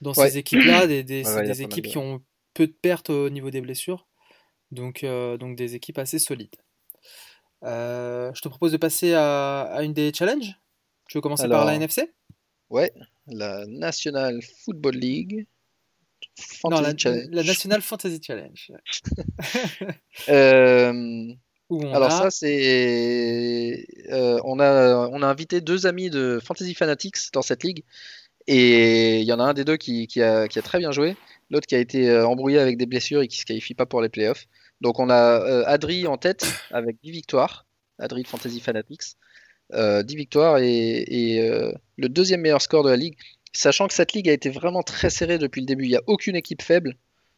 dans 0.00 0.14
Ouais. 0.16 0.32
ces 0.32 0.38
équipes-là, 0.38 0.86
des, 0.86 1.04
Ouais, 1.24 1.32
ouais, 1.32 1.52
équipes 1.62 1.86
qui 1.86 1.98
ont 1.98 2.24
peu 2.54 2.66
de 2.66 2.72
pertes 2.72 3.10
au 3.10 3.30
niveau 3.30 3.50
des 3.50 3.60
blessures. 3.60 4.08
Donc, 4.72 5.04
euh, 5.04 5.38
donc 5.38 5.56
des 5.56 5.74
équipes 5.76 5.98
assez 5.98 6.18
solides. 6.18 6.56
Euh, 7.64 8.32
je 8.34 8.40
te 8.40 8.48
propose 8.48 8.72
de 8.72 8.76
passer 8.76 9.14
à, 9.14 9.62
à 9.62 9.82
une 9.82 9.92
des 9.92 10.12
challenges. 10.12 10.60
Tu 11.08 11.18
veux 11.18 11.22
commencer 11.22 11.48
par 11.48 11.64
la 11.64 11.74
NFC? 11.74 12.12
Ouais, 12.70 12.92
la 13.26 13.66
National 13.66 14.40
Football 14.64 14.96
League. 14.96 15.46
Non, 16.64 16.76
Fantasy 16.76 16.82
la, 16.82 16.96
Challenge. 16.96 17.28
la 17.30 17.42
National 17.42 17.82
Fantasy 17.82 18.20
Challenge. 18.22 18.72
Euh, 20.28 21.32
alors 21.70 22.10
a. 22.10 22.22
ça 22.22 22.30
c'est 22.30 23.86
euh, 24.10 24.40
on 24.44 24.58
a 24.58 25.08
on 25.12 25.22
a 25.22 25.26
invité 25.26 25.60
deux 25.60 25.86
amis 25.86 26.10
de 26.10 26.40
Fantasy 26.42 26.74
Fanatics 26.74 27.30
dans 27.32 27.42
cette 27.42 27.62
ligue 27.62 27.84
et 28.48 29.20
il 29.20 29.26
y 29.26 29.32
en 29.32 29.40
a 29.40 29.44
un 29.44 29.54
des 29.54 29.64
deux 29.64 29.76
qui, 29.76 30.06
qui 30.06 30.22
a, 30.22 30.48
qui 30.48 30.58
a 30.58 30.62
très 30.62 30.78
bien 30.78 30.90
joué, 30.90 31.16
l'autre 31.50 31.66
qui 31.66 31.74
a 31.74 31.78
été 31.78 32.08
euh, 32.08 32.26
embrouillé 32.26 32.58
avec 32.58 32.78
des 32.78 32.86
blessures 32.86 33.20
et 33.20 33.28
qui 33.28 33.36
se 33.36 33.44
qualifie 33.44 33.74
pas 33.74 33.84
pour 33.84 34.00
les 34.00 34.08
playoffs. 34.08 34.46
Donc 34.80 34.98
on 34.98 35.10
a 35.10 35.40
euh, 35.42 35.64
Adri 35.66 36.06
en 36.06 36.16
tête 36.16 36.46
avec 36.70 36.96
10 37.02 37.10
victoires, 37.10 37.66
Adri 37.98 38.22
de 38.22 38.26
Fantasy 38.28 38.60
Fanatics, 38.60 39.16
euh, 39.74 40.02
10 40.02 40.16
victoires 40.16 40.58
et, 40.58 40.68
et, 41.06 41.42
euh, 41.42 41.72
le 41.96 42.08
deuxième 42.08 42.40
meilleur 42.40 42.62
score 42.62 42.84
de 42.84 42.90
la 42.90 42.96
ligue, 42.96 43.16
sachant 43.52 43.88
que 43.88 43.94
cette 43.94 44.12
ligue 44.12 44.28
a 44.28 44.32
été 44.32 44.50
vraiment 44.50 44.82
très 44.82 45.10
serrée 45.10 45.38
depuis 45.38 45.60
le 45.60 45.66
début. 45.66 45.84
Il 45.84 45.90
n'y 45.90 45.96
a 45.96 46.02
aucune 46.06 46.36
équipe 46.36 46.62
faible, 46.62 46.96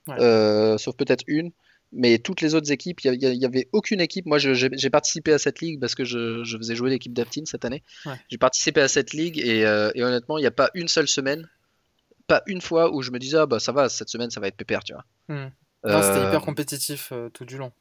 Ouais. 0.09 0.17
euh, 0.21 0.79
sauf 0.79 0.97
peut-être 0.97 1.25
une. 1.27 1.51
Mais 1.93 2.19
toutes 2.19 2.41
les 2.41 2.55
autres 2.55 2.71
équipes, 2.71 3.01
il 3.05 3.19
n'y 3.19 3.45
avait 3.45 3.69
aucune 3.73 4.01
équipe. 4.01 4.25
Moi, 4.27 4.39
j'ai 4.39 4.91
participé 4.91 5.33
à 5.33 5.39
cette 5.39 5.61
ligue 5.61 5.81
parce 5.81 5.97
que 5.97 6.05
je, 6.05 6.45
je 6.45 6.57
faisais 6.57 6.77
jouer 6.77 6.89
l'équipe 6.91 7.13
d'Aptin 7.13 7.43
cette 7.47 7.65
année. 7.65 7.83
Ouais. 8.07 8.15
J'ai 8.29 8.39
participé 8.39 8.81
à 8.81 8.87
cette 8.87 9.13
ligue 9.13 9.39
et, 9.41 9.67
euh, 9.67 9.91
et 9.97 10.05
honnêtement, 10.05 10.39
il 10.39 10.43
n'y 10.43 10.47
a 10.47 10.53
pas 10.53 10.71
une 10.75 10.87
seule 10.87 11.09
semaine, 11.09 11.49
pas 12.29 12.43
une 12.47 12.61
fois 12.61 12.95
où 12.95 13.03
je 13.03 13.11
me 13.11 13.19
disais, 13.19 13.39
ah 13.39 13.47
bah 13.47 13.59
ça 13.59 13.73
va, 13.73 13.89
cette 13.89 14.09
semaine, 14.09 14.31
ça 14.31 14.39
va 14.39 14.47
être 14.47 14.57
pépère, 14.57 14.85
tu 14.85 14.93
vois. 14.93 15.05
Hmm. 15.29 15.49
C'était 15.85 16.29
hyper 16.29 16.43
compétitif 16.43 17.09
euh, 17.11 17.29
tout 17.31 17.45
du 17.45 17.57
long. 17.59 17.73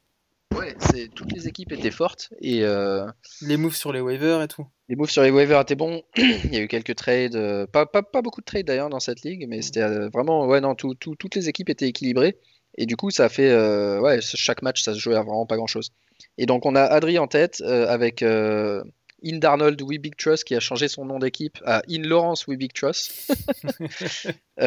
Ouais, 0.56 0.74
c'est- 0.90 1.08
toutes 1.14 1.32
les 1.32 1.48
équipes 1.48 1.72
étaient 1.72 1.90
fortes 1.90 2.30
et 2.40 2.64
euh, 2.64 3.06
Les 3.42 3.56
moves 3.56 3.74
sur 3.76 3.92
les 3.92 4.00
waivers 4.00 4.42
et 4.42 4.48
tout. 4.48 4.66
les 4.88 4.96
moves 4.96 5.10
sur 5.10 5.22
les 5.22 5.30
waivers 5.30 5.60
étaient 5.60 5.74
bons. 5.76 6.02
il 6.16 6.52
y 6.52 6.56
a 6.56 6.60
eu 6.60 6.68
quelques 6.68 6.94
trades, 6.96 7.36
euh, 7.36 7.66
pas, 7.66 7.86
pas, 7.86 8.02
pas 8.02 8.22
beaucoup 8.22 8.40
de 8.40 8.46
trades 8.46 8.66
d'ailleurs 8.66 8.90
dans 8.90 9.00
cette 9.00 9.22
ligue, 9.22 9.46
mais 9.48 9.62
c'était 9.62 9.82
euh, 9.82 10.08
vraiment, 10.08 10.46
ouais, 10.46 10.60
non, 10.60 10.74
tout- 10.74 10.94
tout- 10.94 11.14
toutes 11.16 11.34
les 11.34 11.48
équipes 11.48 11.70
étaient 11.70 11.88
équilibrées. 11.88 12.38
Et 12.78 12.86
du 12.86 12.96
coup, 12.96 13.10
ça 13.10 13.24
a 13.24 13.28
fait, 13.28 13.52
ouais, 13.98 14.20
chaque 14.22 14.62
match, 14.62 14.82
ça 14.82 14.94
se 14.94 14.98
jouait 15.00 15.16
à 15.16 15.22
vraiment 15.22 15.44
pas 15.44 15.56
grand-chose. 15.56 15.90
Et 16.38 16.46
donc, 16.46 16.64
on 16.66 16.76
a 16.76 16.82
Adri 16.82 17.18
en 17.18 17.26
tête 17.26 17.60
avec 17.62 18.22
euh, 18.22 18.82
In 19.24 19.38
Darnold 19.38 19.82
We 19.82 19.98
Big 19.98 20.14
Trust 20.16 20.44
qui 20.44 20.54
a 20.54 20.60
changé 20.60 20.86
son 20.86 21.04
nom 21.04 21.18
d'équipe 21.18 21.58
à 21.66 21.82
In 21.90 22.02
Lawrence 22.02 22.46
We 22.46 22.56
Big 22.56 22.72
Trust 22.72 23.32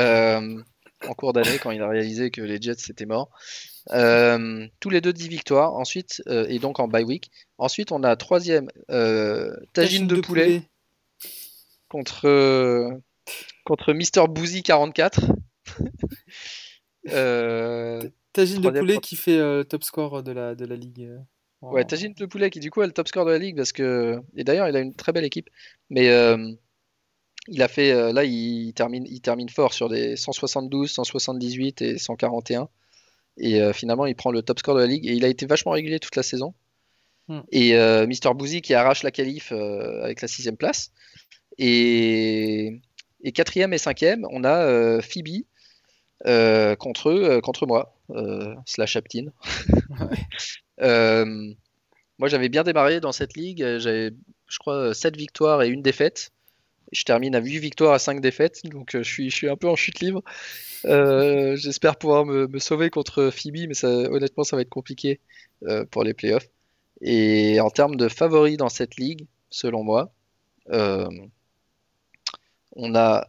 en 1.08 1.14
cours 1.14 1.34
d'année 1.34 1.58
quand 1.62 1.72
il 1.72 1.82
a 1.82 1.88
réalisé 1.88 2.32
que 2.32 2.42
les 2.42 2.62
Jets 2.62 2.76
c'était 2.78 3.06
mort. 3.06 3.30
Euh, 3.92 4.68
tous 4.80 4.90
les 4.90 5.02
deux 5.02 5.14
10 5.14 5.28
victoires. 5.28 5.76
Ensuite, 5.76 6.22
euh, 6.28 6.46
et 6.48 6.60
donc 6.60 6.80
en 6.80 6.88
bye 6.88 7.04
week. 7.04 7.32
Ensuite, 7.58 7.92
on 7.92 8.04
a 8.04 8.16
troisième 8.16 8.70
euh, 8.90 9.56
Tagine 9.74 10.08
de, 10.08 10.22
poulet, 10.22 10.64
contre 11.90 12.28
euh, 12.28 12.90
contre 13.66 13.94
Mister 13.94 14.24
Boozy 14.28 14.64
44. 14.64 15.22
Euh, 17.12 18.02
Tagine 18.32 18.62
de 18.62 18.70
poulet 18.70 18.98
qui 19.00 19.18
fait 19.18 19.66
top 19.66 19.84
score 19.84 20.24
de 20.24 20.32
la, 20.32 20.56
de 20.56 20.64
la 20.64 20.78
ligue. 20.78 21.12
Ouais, 21.62 21.84
Tagine 21.84 22.14
de 22.14 22.26
Poulet 22.26 22.50
qui 22.50 22.62
du 22.62 22.72
coup 22.72 22.80
a 22.80 22.86
le 22.86 22.94
top 22.94 23.10
score 23.10 23.26
de 23.26 23.32
la 23.32 23.38
ligue 23.38 23.58
parce 23.58 23.74
que 23.74 24.22
et 24.38 24.46
d'ailleurs 24.46 24.70
il 24.70 24.76
a 24.78 24.80
une 24.80 24.96
très 24.96 25.12
belle 25.12 25.26
équipe 25.26 25.50
mais 25.90 26.08
il 27.48 27.62
a 27.62 27.68
fait 27.68 27.92
euh, 27.92 28.14
là 28.14 28.24
il 28.24 28.74
termine 28.74 29.06
il 29.08 29.22
termine 29.22 29.50
fort 29.50 29.74
sur 29.74 29.90
des 29.90 30.16
172, 30.16 30.92
178 30.92 31.82
et 31.82 31.98
141 31.98 32.70
et 33.38 33.62
euh, 33.62 33.74
finalement 33.74 34.06
il 34.06 34.16
prend 34.16 34.32
le 34.32 34.42
top 34.42 34.60
score 34.60 34.76
de 34.76 34.82
la 34.82 34.88
ligue 34.88 35.06
et 35.06 35.14
il 35.14 35.26
a 35.26 35.28
été 35.28 35.46
vachement 35.46 35.72
régulier 35.72 36.00
toute 36.00 36.16
la 36.16 36.24
saison 36.24 36.54
Hmm. 37.30 37.40
et 37.54 37.78
euh, 37.78 38.06
Mister 38.06 38.34
Boozy 38.34 38.62
qui 38.62 38.74
arrache 38.74 39.02
la 39.02 39.10
qualif 39.10 39.54
euh, 39.54 40.04
avec 40.04 40.22
la 40.22 40.28
sixième 40.28 40.58
place 40.58 40.92
et 41.58 42.82
et 43.24 43.32
quatrième 43.32 43.72
et 43.72 43.78
cinquième 43.78 44.28
on 44.30 44.44
a 44.44 45.02
Phoebe 45.02 45.46
contre 46.78 47.10
eux, 47.10 47.40
contre 47.40 47.66
moi 47.66 47.96
slash 48.66 48.98
Aptine 48.98 49.32
moi, 52.20 52.30
j'avais 52.30 52.50
bien 52.50 52.64
démarré 52.64 53.00
dans 53.00 53.12
cette 53.12 53.36
ligue. 53.36 53.80
J'avais, 53.80 54.12
je 54.48 54.58
crois, 54.60 54.94
7 54.94 55.18
victoires 55.18 55.62
et 55.64 55.68
une 55.68 55.82
défaite. 55.82 56.32
Je 56.94 57.04
termine 57.04 57.36
à 57.36 57.40
8 57.40 57.60
victoires 57.60 57.94
à 57.94 58.00
5 58.00 58.22
défaites. 58.22 58.62
Donc, 58.66 58.96
euh, 58.96 59.04
je 59.04 59.10
suis, 59.12 59.30
je 59.30 59.36
suis 59.36 59.50
un 59.50 59.56
peu 59.58 59.68
en 59.70 59.76
chute 59.76 60.00
libre. 60.00 60.24
Euh, 60.86 61.56
j'espère 61.56 61.98
pouvoir 61.98 62.26
me, 62.26 62.48
me 62.48 62.60
sauver 62.60 62.90
contre 62.90 63.30
Phoebe, 63.32 63.68
mais 63.68 63.74
ça, 63.74 63.88
honnêtement, 63.90 64.44
ça 64.44 64.56
va 64.56 64.62
être 64.64 64.70
compliqué 64.70 65.20
euh, 65.64 65.86
pour 65.86 66.04
les 66.04 66.14
playoffs. 66.14 66.48
Et 67.02 67.60
en 67.62 67.70
termes 67.70 67.96
de 67.96 68.08
favoris 68.10 68.58
dans 68.58 68.70
cette 68.70 68.96
ligue, 68.98 69.28
selon 69.50 69.84
moi, 69.84 70.14
euh, 70.72 71.08
on 72.76 72.96
a. 72.96 73.28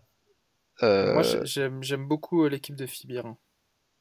Moi, 0.83 1.23
j'ai- 1.23 1.71
j'aime 1.81 2.07
beaucoup 2.07 2.47
l'équipe 2.49 2.77
de 2.77 2.87
Fibir. 2.87 3.27
hein. 3.27 3.39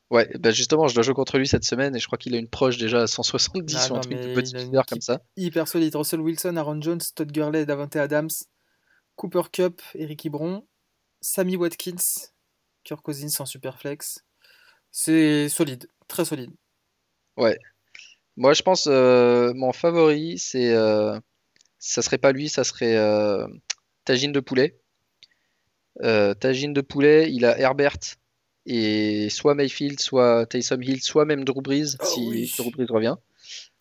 Ouais, 0.09 0.29
bah 0.37 0.51
justement, 0.51 0.87
je 0.87 0.93
dois 0.93 1.01
jouer 1.01 1.15
contre 1.15 1.39
lui 1.39 1.47
cette 1.47 1.63
semaine 1.63 1.95
et 1.95 1.99
je 1.99 2.05
crois 2.05 2.19
qu'il 2.19 2.35
a 2.35 2.37
une 2.37 2.47
proche 2.47 2.77
déjà 2.77 3.01
à 3.03 3.07
170 3.07 3.75
Ah 3.75 3.87
ou 3.89 3.93
un 3.93 3.95
non, 3.95 4.01
truc 4.01 4.21
de 4.21 4.33
petit 4.35 4.53
comme 4.87 5.01
ça. 5.01 5.21
hyper 5.37 5.67
solide. 5.67 5.95
Russell 5.95 6.19
Wilson, 6.19 6.55
Aaron 6.55 6.81
Jones, 6.81 6.99
Todd 7.15 7.31
Gurley, 7.31 7.65
Davante 7.65 7.95
Adams, 7.95 8.29
Cooper 9.15 9.43
Cup, 9.51 9.81
Eric 9.95 10.25
Ebron, 10.25 10.65
Sammy 11.21 11.55
Watkins, 11.55 12.31
Kirk 12.83 13.01
Cousins 13.01 13.39
en 13.39 13.45
superflex. 13.45 14.23
C'est 14.91 15.49
solide, 15.49 15.87
très 16.07 16.25
solide. 16.25 16.51
Ouais. 17.37 17.57
Moi, 18.35 18.53
je 18.53 18.61
pense 18.61 18.87
euh, 18.87 19.53
mon 19.53 19.73
favori, 19.73 20.37
c'est 20.39 20.73
euh, 20.73 21.19
ça 21.79 22.01
serait 22.01 22.17
pas 22.17 22.31
lui, 22.31 22.49
ça 22.49 22.63
serait 22.63 22.95
euh, 22.95 23.47
Tagine 24.05 24.31
de 24.31 24.39
poulet. 24.39 24.79
Euh, 26.01 26.33
Tagine 26.33 26.73
de 26.73 26.81
poulet, 26.81 27.31
il 27.31 27.45
a 27.45 27.57
Herbert 27.59 27.97
et 28.65 29.29
soit 29.29 29.55
Mayfield, 29.55 29.99
soit 29.99 30.45
Taysom 30.45 30.81
Hill, 30.81 31.01
soit 31.01 31.25
même 31.25 31.43
Drew 31.43 31.61
Brees 31.61 31.97
Oh 31.99 32.05
si 32.05 32.27
oui. 32.27 32.53
Drew 32.57 32.71
Brees 32.71 32.87
revient. 32.89 33.15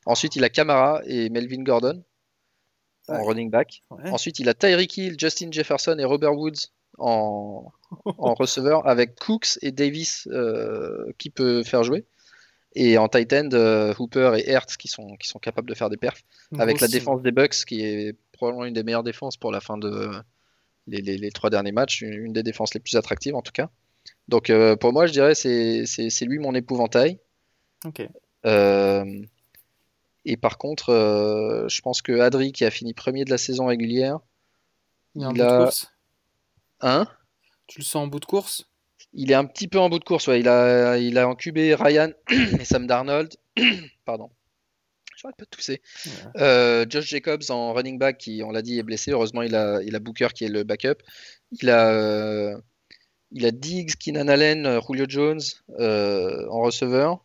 Ensuite, 0.05 0.37
il 0.37 0.45
a 0.45 0.49
Camara 0.51 1.01
et 1.07 1.31
Melvin 1.31 1.63
Gordon 1.63 2.03
en 3.21 3.25
running 3.25 3.51
back. 3.51 3.83
Ouais. 3.91 4.11
Ensuite, 4.11 4.39
il 4.39 4.49
a 4.49 4.55
Tyreek 4.55 4.97
Hill, 4.97 5.15
Justin 5.19 5.51
Jefferson 5.51 5.97
et 5.99 6.05
Robert 6.05 6.35
Woods 6.37 6.69
en, 6.99 7.73
en 8.05 8.35
receveur 8.35 8.87
avec 8.87 9.15
Cooks 9.17 9.59
et 9.63 9.73
Davis 9.73 10.29
euh, 10.31 11.13
qui 11.19 11.31
peut 11.31 11.63
faire 11.63 11.85
jouer. 11.85 12.05
Et 12.75 12.97
en 12.97 13.07
tight 13.09 13.33
end, 13.35 13.51
euh, 13.53 13.93
Hooper 13.99 14.33
et 14.39 14.49
Hertz 14.51 14.77
qui 14.79 14.89
sont, 14.89 15.17
qui 15.17 15.29
sont 15.29 15.39
capables 15.39 15.69
de 15.69 15.75
faire 15.75 15.91
des 15.91 15.99
perfs. 15.99 16.23
Avec 16.59 16.81
la 16.81 16.87
défense 16.89 17.23
des 17.23 17.31
Bucks 17.33 17.65
qui 17.67 17.83
est 17.85 18.17
probablement 18.33 18.65
une 18.65 18.73
des 18.75 18.83
meilleures 18.83 19.03
défenses 19.03 19.37
pour 19.37 19.53
la 19.53 19.61
fin 19.61 19.77
de 19.77 20.11
les, 20.87 21.01
les- 21.03 21.19
les 21.19 21.31
trois 21.31 21.51
derniers 21.51 21.71
matchs, 21.73 22.01
une, 22.01 22.15
une 22.15 22.33
des 22.33 22.43
défenses 22.43 22.73
les 22.75 22.81
plus 22.81 22.97
attractives 22.97 23.35
en 23.35 23.43
tout 23.43 23.53
cas. 23.53 23.69
Donc 24.29 24.49
euh, 24.51 24.75
pour 24.75 24.93
moi, 24.93 25.07
je 25.07 25.13
dirais 25.13 25.35
c'est 25.35 26.25
lui 26.25 26.39
mon 26.39 26.55
épouvantail. 26.55 27.19
Ok. 27.85 28.09
Euh, 28.47 29.05
Et 30.25 30.37
par 30.37 30.59
contre, 30.59 30.91
euh, 30.91 31.69
je 31.69 31.81
pense 31.83 32.01
que 32.03 32.21
Adri, 32.21 32.53
qui 32.53 32.65
a 32.65 32.71
fini 32.71 32.95
premier 32.95 33.25
de 33.25 33.31
la 33.31 33.39
saison 33.39 33.67
régulière, 33.67 34.21
Il 35.15 35.23
est 35.23 35.27
en 35.27 35.31
il 35.35 35.39
bout 35.39 35.45
de 35.45 35.59
course. 35.65 35.93
hein? 36.81 37.07
Tu 37.67 37.81
le 37.81 37.85
sens 37.85 37.97
en 37.97 38.07
bout 38.07 38.21
de 38.21 38.25
course? 38.25 38.69
Il 39.15 39.31
est 39.31 39.35
un 39.35 39.45
petit 39.45 39.69
peu 39.69 39.79
en 39.79 39.89
bout 39.91 39.99
de 39.99 40.05
course. 40.05 40.27
Ouais. 40.29 40.41
Il, 40.41 40.49
a, 40.49 40.97
il 40.99 41.19
a 41.19 41.27
incubé 41.27 41.75
Ryan 41.75 42.11
et 42.31 42.65
Sam 42.65 42.87
Darnold. 42.87 43.35
Pardon. 44.05 44.31
J'arrête 45.17 45.37
pas 45.37 45.45
de 45.45 45.51
tousser. 45.51 45.83
Ouais. 46.07 46.13
Euh, 46.41 46.87
Josh 46.89 47.07
Jacobs 47.07 47.43
en 47.51 47.73
running 47.73 47.99
back, 47.99 48.19
qui, 48.19 48.43
on 48.45 48.51
l'a 48.51 48.63
dit, 48.63 48.79
est 48.79 48.83
blessé. 48.83 49.11
Heureusement, 49.11 49.43
il 49.43 49.55
a, 49.55 49.83
il 49.83 49.95
a 49.95 49.99
Booker 49.99 50.29
qui 50.35 50.45
est 50.45 50.49
le 50.49 50.63
backup. 50.65 51.03
Il 51.61 51.69
a, 51.69 51.91
euh, 51.91 52.57
il 53.33 53.45
a 53.45 53.51
Diggs, 53.51 53.95
Keenan 53.99 54.29
Allen, 54.29 54.81
Julio 54.87 55.05
Jones 55.09 55.41
en 55.79 56.61
receveur. 56.61 57.25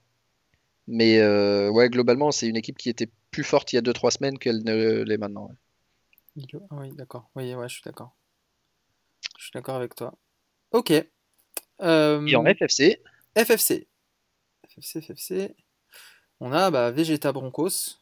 Mais 0.88 1.20
euh, 1.20 1.70
ouais, 1.70 1.90
globalement, 1.90 2.32
c'est 2.32 2.48
une 2.48 2.56
équipe 2.56 2.78
qui 2.78 2.90
était 2.90 3.10
plus 3.32 3.44
forte 3.44 3.74
il 3.74 3.76
y 3.76 3.80
a 3.80 3.82
2-3 3.82 4.12
semaines 4.12 4.40
qu'elle 4.40 4.64
ne 4.64 5.04
l'est 5.04 5.18
maintenant. 5.18 5.48
ouais. 5.48 5.56
Ah 6.70 6.76
oui, 6.76 6.92
d'accord. 6.94 7.30
Oui, 7.36 7.54
ouais, 7.56 7.68
je 7.68 7.74
suis 7.74 7.84
d'accord. 7.84 8.16
Je 9.38 9.44
suis 9.44 9.52
d'accord 9.54 9.76
avec 9.76 9.96
toi. 9.96 10.14
Ok. 10.72 10.94
Euh, 11.82 12.26
Et 12.26 12.36
en 12.36 12.46
FFC, 12.46 13.02
FFC. 13.36 13.88
FFC, 14.70 15.02
FFC. 15.02 15.56
On 16.40 16.52
a 16.52 16.72
bah, 16.72 16.92
Vegeta 16.92 17.32
Broncos. 17.32 18.00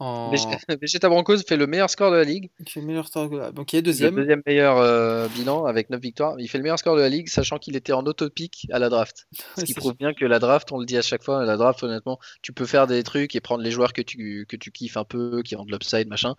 En... 0.00 0.30
Vegeta 0.82 1.08
Broncos 1.08 1.38
fait 1.46 1.56
le 1.56 1.66
meilleur 1.66 1.88
score 1.90 2.10
de 2.10 2.16
la 2.16 2.24
ligue. 2.24 2.50
Qui 2.64 2.72
fait 2.72 2.80
le 2.80 2.86
meilleur 2.86 3.06
score 3.06 3.28
de 3.30 3.36
la- 3.38 3.52
Donc, 3.52 3.72
il 3.72 3.76
est 3.76 3.80
Le 3.80 3.84
deuxième. 3.84 4.14
deuxième 4.16 4.42
meilleur 4.46 4.78
euh, 4.78 5.28
bilan 5.28 5.66
avec 5.66 5.90
9 5.90 6.00
victoires. 6.00 6.34
Il 6.38 6.48
fait 6.48 6.58
le 6.58 6.62
meilleur 6.62 6.78
score 6.78 6.96
de 6.96 7.02
la 7.02 7.08
ligue, 7.10 7.28
sachant 7.28 7.58
qu'il 7.58 7.76
était 7.76 7.92
en 7.92 8.04
autopic 8.06 8.66
à 8.72 8.78
la 8.78 8.88
draft. 8.88 9.28
Ce 9.58 9.64
qui 9.64 9.74
prouve 9.74 9.94
bien 9.96 10.12
que 10.14 10.24
la 10.24 10.38
draft, 10.38 10.72
on 10.72 10.78
le 10.78 10.86
dit 10.86 10.96
à 10.96 11.02
chaque 11.02 11.22
fois, 11.22 11.44
la 11.44 11.56
draft, 11.56 11.82
honnêtement, 11.82 12.18
tu 12.42 12.52
peux 12.52 12.66
faire 12.66 12.86
des 12.86 13.02
trucs 13.02 13.36
et 13.36 13.40
prendre 13.40 13.62
les 13.62 13.70
joueurs 13.70 13.92
que 13.92 14.02
tu, 14.02 14.46
que 14.48 14.56
tu 14.56 14.72
kiffes 14.72 14.96
un 14.96 15.04
peu, 15.04 15.42
qui 15.42 15.54
ont 15.54 15.64
de 15.64 15.70
l'upside, 15.70 16.08
machin. 16.08 16.34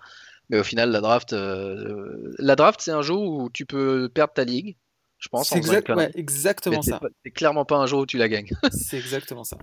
Mais 0.50 0.60
au 0.60 0.64
final, 0.64 0.90
la 0.92 1.00
draft, 1.00 1.32
euh, 1.34 2.34
la 2.40 2.56
draft, 2.56 2.82
c'est 2.82 2.92
un 2.92 3.02
jour 3.04 3.22
où 3.22 3.50
tu 3.52 3.66
peux 3.66 4.10
perdre 4.10 4.34
ta 4.34 4.44
ligue, 4.44 4.76
je 5.20 5.30
pense. 5.30 5.50
C'est 5.50 5.58
exact- 5.58 5.88
ouais, 5.92 6.12
exactement 6.16 6.82
Mais 6.84 6.92
ça. 6.92 7.00
c'est 7.24 7.32
clairement 7.32 7.64
pas 7.64 7.78
un 7.78 7.86
jour 7.86 8.02
où 8.02 8.06
tu 8.08 8.18
la 8.18 8.28
gagnes. 8.28 8.50
C'est 8.72 8.98
exactement 8.98 9.44
ça. 9.44 9.58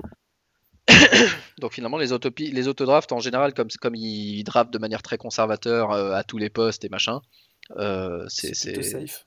Donc 1.58 1.72
finalement, 1.72 1.98
les, 1.98 2.08
les 2.38 2.68
autodrafts, 2.68 3.12
en 3.12 3.20
général, 3.20 3.54
comme, 3.54 3.68
comme 3.80 3.94
ils 3.94 4.42
draftent 4.44 4.72
de 4.72 4.78
manière 4.78 5.02
très 5.02 5.18
conservateur 5.18 5.92
euh, 5.92 6.12
à 6.12 6.24
tous 6.24 6.38
les 6.38 6.50
postes 6.50 6.84
et 6.84 6.88
machin, 6.88 7.20
euh, 7.76 8.24
c'est, 8.28 8.54
safe. 8.54 9.26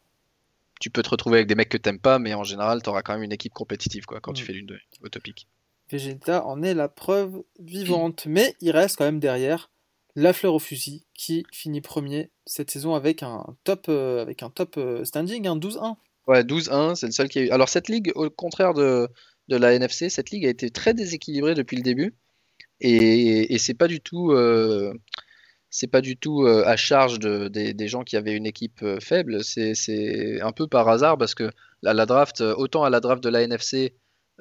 tu 0.80 0.90
peux 0.90 1.04
te 1.04 1.10
retrouver 1.10 1.38
avec 1.38 1.48
des 1.48 1.56
mecs 1.56 1.70
que 1.70 1.78
t'aimes 1.78 2.00
pas, 2.00 2.20
mais 2.20 2.34
en 2.34 2.44
général, 2.44 2.82
t'auras 2.82 3.02
quand 3.04 3.14
même 3.14 3.24
une 3.24 3.32
équipe 3.32 3.54
compétitive 3.54 4.06
quoi, 4.06 4.20
quand 4.20 4.34
tu 4.34 4.44
Mm. 4.44 4.46
fais 4.48 4.54
l'une 4.54 4.66
de 4.66 4.80
autopic. 5.04 5.48
Vegeta 5.90 6.46
en 6.46 6.64
est 6.64 6.74
la 6.74 6.88
preuve 6.88 7.44
vivante, 7.60 8.26
mais 8.26 8.56
il 8.62 8.72
reste 8.72 8.96
quand 8.98 9.06
même 9.06 9.20
derrière 9.20 9.70
la 10.16 10.34
fleur 10.34 10.54
au 10.54 10.60
fusil 10.60 11.06
qui 11.14 11.46
finit 11.52 11.82
premier 11.82 12.32
cette 12.46 12.72
saison 12.72 12.96
avec 12.96 13.24
un 13.24 13.46
top, 13.64 13.86
euh, 13.90 14.22
avec 14.22 14.42
un 14.44 14.50
top 14.50 14.80
standing, 15.04 15.48
un 15.48 15.58
12-1. 15.58 15.96
Ouais, 16.28 16.44
12-1, 16.44 16.96
c'est 16.96 17.08
le 17.08 17.12
seul 17.12 17.30
qui 17.30 17.40
a 17.40 17.42
eu. 17.44 17.50
Alors 17.50 17.68
cette 17.68 17.90
ligue, 17.90 18.12
au 18.16 18.30
contraire 18.30 18.74
de, 18.74 19.10
de 19.52 19.58
la 19.58 19.74
NFC, 19.74 20.10
cette 20.10 20.32
ligue 20.32 20.46
a 20.46 20.50
été 20.50 20.70
très 20.72 20.94
déséquilibrée 20.94 21.54
depuis 21.56 21.78
le 21.78 21.84
début. 21.84 22.16
Et, 22.80 23.58
c'est 23.60 23.74
pas 23.76 23.88
du 23.88 24.02
tout, 24.02 24.32
euh, 24.32 24.94
euh, 25.84 26.64
à 26.66 26.76
charge 26.78 27.20
de- 27.20 27.48
des, 27.48 27.88
gens 27.88 28.04
qui 28.04 28.18
avaient 28.18 28.36
une 28.36 28.48
équipe 28.48 28.82
euh, 28.84 29.00
faible. 29.00 29.44
C'est, 29.44 30.42
un 30.42 30.52
peu 30.52 30.68
par 30.68 30.88
hasard 30.90 31.18
parce 31.18 31.36
que 31.36 31.52
la, 31.84 31.94
la 31.94 32.06
draft, 32.06 32.42
autant 32.42 32.84
à 32.84 32.90
la 32.90 33.00
draft 33.02 33.24
de 33.24 33.30
la 33.30 33.42
NFC, 33.44 33.94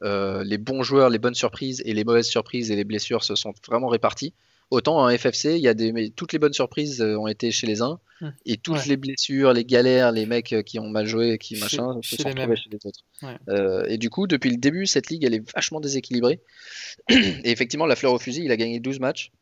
les 0.02 0.58
bons 0.58 0.82
joueurs, 0.82 1.10
les 1.10 1.18
bonnes 1.18 1.34
surprises 1.34 1.82
et 1.84 1.92
les 1.92 2.04
mauvaises 2.04 2.28
surprises 2.28 2.70
et 2.70 2.76
les 2.76 2.84
blessures 2.84 3.24
se 3.24 3.34
sont 3.34 3.52
vraiment 3.66 3.88
répartis. 3.88 4.34
Autant 4.70 4.98
en 5.04 5.08
FFC, 5.10 5.56
il 5.56 5.62
y 5.62 5.68
a 5.68 5.74
des, 5.74 5.92
mais 5.92 6.10
toutes 6.10 6.32
les 6.32 6.38
bonnes 6.38 6.52
surprises 6.52 7.00
euh, 7.00 7.16
ont 7.18 7.26
été 7.26 7.50
chez 7.50 7.66
les 7.66 7.82
uns 7.82 7.98
Hmm. 8.22 8.32
et 8.44 8.58
toutes 8.58 8.76
Ouais. 8.76 8.84
les 8.88 8.96
blessures, 8.98 9.54
les 9.54 9.64
galères, 9.64 10.12
les 10.12 10.26
mecs 10.26 10.52
euh, 10.52 10.60
qui 10.62 10.78
ont 10.78 10.90
mal 10.90 11.06
joué, 11.06 11.38
qui 11.38 11.54
Chez- 11.56 11.60
machin, 11.62 11.98
chez 12.02 12.16
se 12.16 12.22
sont 12.22 12.28
retrouvés 12.28 12.54
chez 12.54 12.68
les 12.70 12.78
autres. 12.84 13.00
Ouais. 13.22 13.34
Euh, 13.48 13.86
et 13.88 13.96
du 13.96 14.10
coup, 14.10 14.26
depuis 14.26 14.50
le 14.50 14.58
début, 14.58 14.84
cette 14.84 15.08
ligue, 15.08 15.24
elle 15.24 15.32
est 15.32 15.52
vachement 15.54 15.80
déséquilibrée. 15.80 16.40
Et 17.08 17.50
effectivement, 17.50 17.86
la 17.86 17.96
fleur 17.96 18.12
au 18.12 18.18
fusil, 18.18 18.42
il 18.44 18.52
a 18.52 18.58
gagné 18.58 18.78
12 18.78 19.00
matchs 19.00 19.32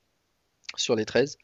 sur 0.77 0.95
les 0.95 1.05
13. 1.05 1.39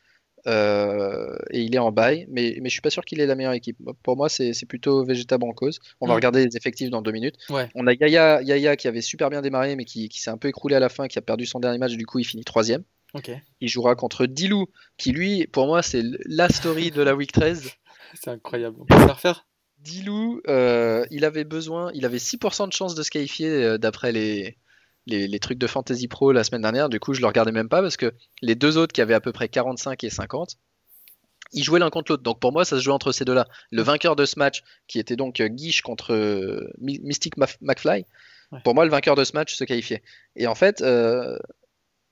Euh, 0.47 1.37
et 1.51 1.63
il 1.63 1.75
est 1.75 1.79
en 1.79 1.91
bail, 1.91 2.27
mais, 2.29 2.59
mais 2.61 2.69
je 2.69 2.75
suis 2.75 2.83
pas 2.83 2.91
sûr 2.91 3.05
qu'il 3.05 3.19
ait 3.21 3.27
la 3.27 3.35
meilleure 3.35 3.55
équipe. 3.55 3.79
Pour 4.03 4.17
moi, 4.17 4.29
c'est 4.29 4.53
plutôt 4.69 5.03
Vegeta 5.05 5.39
Broncos. 5.39 5.71
On 6.01 6.07
va 6.07 6.13
Mm. 6.13 6.17
regarder 6.17 6.47
les 6.47 6.57
effectifs 6.57 6.91
dans 6.91 7.03
deux 7.03 7.13
minutes. 7.13 7.37
Ouais. 7.51 7.69
On 7.75 7.87
a 7.87 7.95
Yaya, 7.95 8.43
Yaya 8.43 8.77
qui 8.77 8.87
avait 8.87 9.01
super 9.01 9.31
bien 9.31 9.41
démarré, 9.43 9.75
mais 9.75 9.85
qui, 9.87 10.09
qui 10.09 10.21
s'est 10.21 10.31
un 10.31 10.37
peu 10.37 10.49
écroulé 10.49 10.77
à 10.77 10.81
la 10.81 10.89
fin, 10.91 11.09
qui 11.09 11.19
a 11.19 11.23
perdu 11.23 11.47
son 11.47 11.61
dernier 11.61 11.79
match. 11.79 11.95
Du 11.95 12.05
coup, 12.07 12.19
il 12.19 12.25
finit 12.25 12.45
troisième. 12.45 12.85
Il 13.61 13.69
jouera 13.69 13.95
contre 13.95 14.27
Dilou, 14.27 14.67
qui 14.97 15.13
lui, 15.13 15.47
pour 15.47 15.67
moi, 15.67 15.83
c'est 15.83 16.03
la 16.27 16.49
story 16.49 16.91
de 16.91 17.03
la 17.03 17.15
week 17.15 17.33
13. 17.33 17.71
c'est 18.15 18.31
incroyable. 18.31 18.77
On 18.81 18.85
peut 18.87 18.95
se 19.01 19.07
la 19.07 19.13
refaire? 19.15 19.47
Dilou, 19.79 20.41
euh, 20.49 21.05
il 21.11 21.25
avait 21.25 21.45
besoin, 21.45 21.91
il 21.95 22.05
avait 22.07 22.19
6% 22.19 22.67
de 22.69 22.73
chance 22.73 22.95
de 22.95 23.03
se 23.03 23.11
qualifier 23.11 23.49
euh, 23.51 23.79
d'après 23.79 24.13
les, 24.13 24.57
les, 25.07 25.29
les 25.29 25.39
trucs 25.39 25.59
de 25.59 25.67
Fantasy 25.67 26.09
Pro 26.09 26.33
la 26.33 26.43
semaine 26.43 26.63
dernière. 26.63 26.89
Du 26.89 26.99
coup, 27.01 27.13
je 27.15 27.21
le 27.21 27.27
regardais 27.27 27.53
même 27.53 27.69
pas 27.69 27.83
parce 27.83 27.97
que 27.99 28.13
les 28.41 28.55
deux 28.55 28.79
autres 28.79 28.93
qui 28.93 29.01
avaient 29.03 29.15
à 29.15 29.21
peu 29.21 29.33
près 29.33 29.49
45 29.49 30.03
et 30.05 30.11
50, 30.11 30.57
ils 31.53 31.63
jouaient 31.63 31.79
l'un 31.81 31.91
contre 31.91 32.13
l'autre. 32.13 32.23
Donc 32.23 32.41
pour 32.41 32.51
moi, 32.53 32.65
ça 32.65 32.77
se 32.79 32.83
jouait 32.83 32.95
entre 32.95 33.13
ces 33.13 33.25
deux-là. 33.27 33.47
Le 33.71 33.83
vainqueur 33.83 34.17
de 34.17 34.25
ce 34.25 34.39
match, 34.39 34.63
qui 34.89 34.99
était 34.99 35.17
donc 35.17 35.41
euh, 35.41 35.49
Guiche 35.49 35.83
contre 35.83 36.15
My- 36.81 37.01
Mystic 37.03 37.35
McFly, 37.61 38.07
Ouais. 38.53 38.61
pour 38.63 38.75
moi, 38.75 38.85
le 38.85 38.91
vainqueur 38.91 39.17
de 39.17 39.25
ce 39.25 39.33
match 39.33 39.55
se 39.55 39.65
qualifiait. 39.65 40.03
Et 40.37 40.47
en 40.47 40.55
fait, 40.55 40.83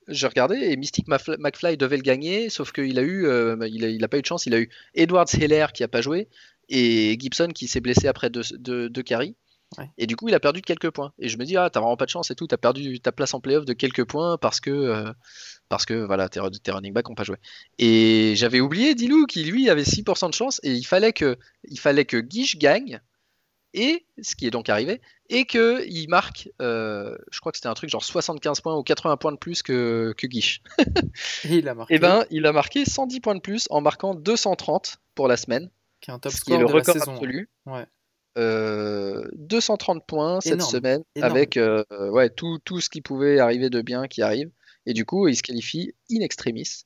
je 0.09 0.27
regardais 0.27 0.73
et 0.73 0.77
Mystic 0.77 1.09
Maf- 1.09 1.37
McFly 1.39 1.77
devait 1.77 1.97
le 1.97 2.03
gagner, 2.03 2.49
sauf 2.51 2.73
qu'il 2.73 2.99
a 2.99 3.03
eu, 3.03 3.27
euh, 3.27 3.57
il 3.69 3.85
a, 3.85 3.89
il 3.89 4.03
a 4.05 4.09
pas 4.09 4.19
eu 4.19 4.23
de 4.23 4.27
chance. 4.27 4.47
Il 4.47 4.55
a 4.55 4.59
eu 4.61 4.69
Edwards 4.95 5.27
Heller 5.41 5.73
qui 5.73 5.85
a 5.85 5.89
pas 5.89 6.01
joué 6.03 6.29
et 6.69 7.17
Gibson 7.19 7.49
qui 7.55 7.69
s'est 7.69 7.81
blessé 7.81 8.09
après 8.09 8.31
deux, 8.31 8.43
deux, 8.59 8.89
deux 8.89 9.03
carries. 9.03 9.37
Ouais. 9.79 9.89
Et 9.97 10.07
du 10.07 10.17
coup, 10.17 10.29
il 10.29 10.35
a 10.35 10.41
perdu 10.41 10.61
de 10.61 10.67
quelques 10.67 10.91
points. 10.91 11.13
Et 11.19 11.29
je 11.29 11.39
me 11.39 11.45
dis, 11.45 11.57
ah, 11.57 11.71
t'as 11.71 11.81
vraiment 11.81 11.97
pas 11.97 12.05
de 12.05 12.11
chance 12.11 12.31
et 12.31 12.35
tout, 12.35 12.47
t'as 12.47 12.59
perdu 12.59 13.01
ta 13.01 13.11
place 13.11 13.33
en 13.33 13.41
playoff 13.41 13.65
de 13.65 13.73
quelques 13.73 14.05
points 14.05 14.37
parce 14.37 14.61
que, 14.61 14.71
euh, 14.71 15.13
parce 15.71 15.87
que 15.87 15.95
voilà, 16.05 16.29
tes, 16.29 16.41
tes 16.63 16.71
running 16.73 16.93
backs 16.93 17.09
ont 17.09 17.15
pas 17.15 17.25
joué. 17.25 17.37
Et 17.79 18.35
j'avais 18.37 18.61
oublié 18.61 18.95
Dilou 18.95 19.25
qui 19.27 19.45
lui 19.45 19.71
avait 19.71 19.85
6% 19.85 20.29
de 20.29 20.35
chance 20.35 20.61
et 20.63 20.73
il 20.73 20.85
fallait 20.85 21.15
que, 21.15 21.39
il 21.65 21.79
fallait 21.79 22.05
que 22.05 22.19
Guiche 22.19 22.59
gagne. 22.59 23.01
Et 23.75 24.05
ce 24.21 24.35
qui 24.35 24.47
est 24.47 24.51
donc 24.51 24.69
arrivé, 24.69 25.01
et 25.31 25.47
que 25.47 25.83
il 25.89 26.09
marque, 26.09 26.51
euh, 26.61 27.17
je 27.31 27.41
crois 27.41 27.53
que 27.53 27.59
c'était 27.59 27.69
un 27.69 27.75
truc 27.75 27.89
genre 27.89 28.05
75 28.05 28.61
points 28.61 28.77
ou 28.77 28.83
80 28.83 29.17
points 29.17 29.33
de 29.33 29.39
plus 29.39 29.63
que, 29.63 30.15
que 30.17 30.27
Guiche. 30.27 30.63
Et 31.45 31.57
il 31.57 31.69
a 31.69 31.75
marqué. 31.75 31.95
Et 31.95 31.99
ben, 31.99 32.25
il 32.31 32.45
a 32.47 32.53
marqué 32.53 32.85
110 32.85 33.21
points 33.21 33.35
de 33.35 33.41
plus 33.41 33.67
en 33.71 33.81
marquant 33.81 34.15
230 34.15 34.99
pour 35.15 35.29
la 35.29 35.37
semaine 35.37 35.71
qui 36.03 36.11
est 36.11 36.15
un 36.15 36.19
top 36.19 36.33
ce 36.33 36.43
qui 36.43 36.53
est 36.53 36.59
le 36.59 36.67
de 36.67 36.73
record 36.73 36.97
absolu. 36.97 37.49
Ouais. 37.65 37.87
Euh, 38.39 39.29
230 39.35 40.07
points 40.07 40.41
cette 40.41 40.55
Énorme, 40.55 40.71
semaine 40.71 41.05
énorme. 41.15 41.33
avec 41.33 41.57
euh, 41.57 41.85
ouais, 42.11 42.29
tout, 42.31 42.59
tout 42.65 42.81
ce 42.81 42.91
qui 42.91 43.01
pouvait 43.01 43.39
arriver 43.39 43.71
de 43.71 43.81
bien 43.81 44.09
qui 44.09 44.21
arrive. 44.23 44.51
Et 44.85 44.95
du 44.95 45.05
coup, 45.05 45.29
il 45.29 45.37
se 45.37 45.43
qualifie 45.43 45.95
in 46.11 46.21
extremis 46.21 46.85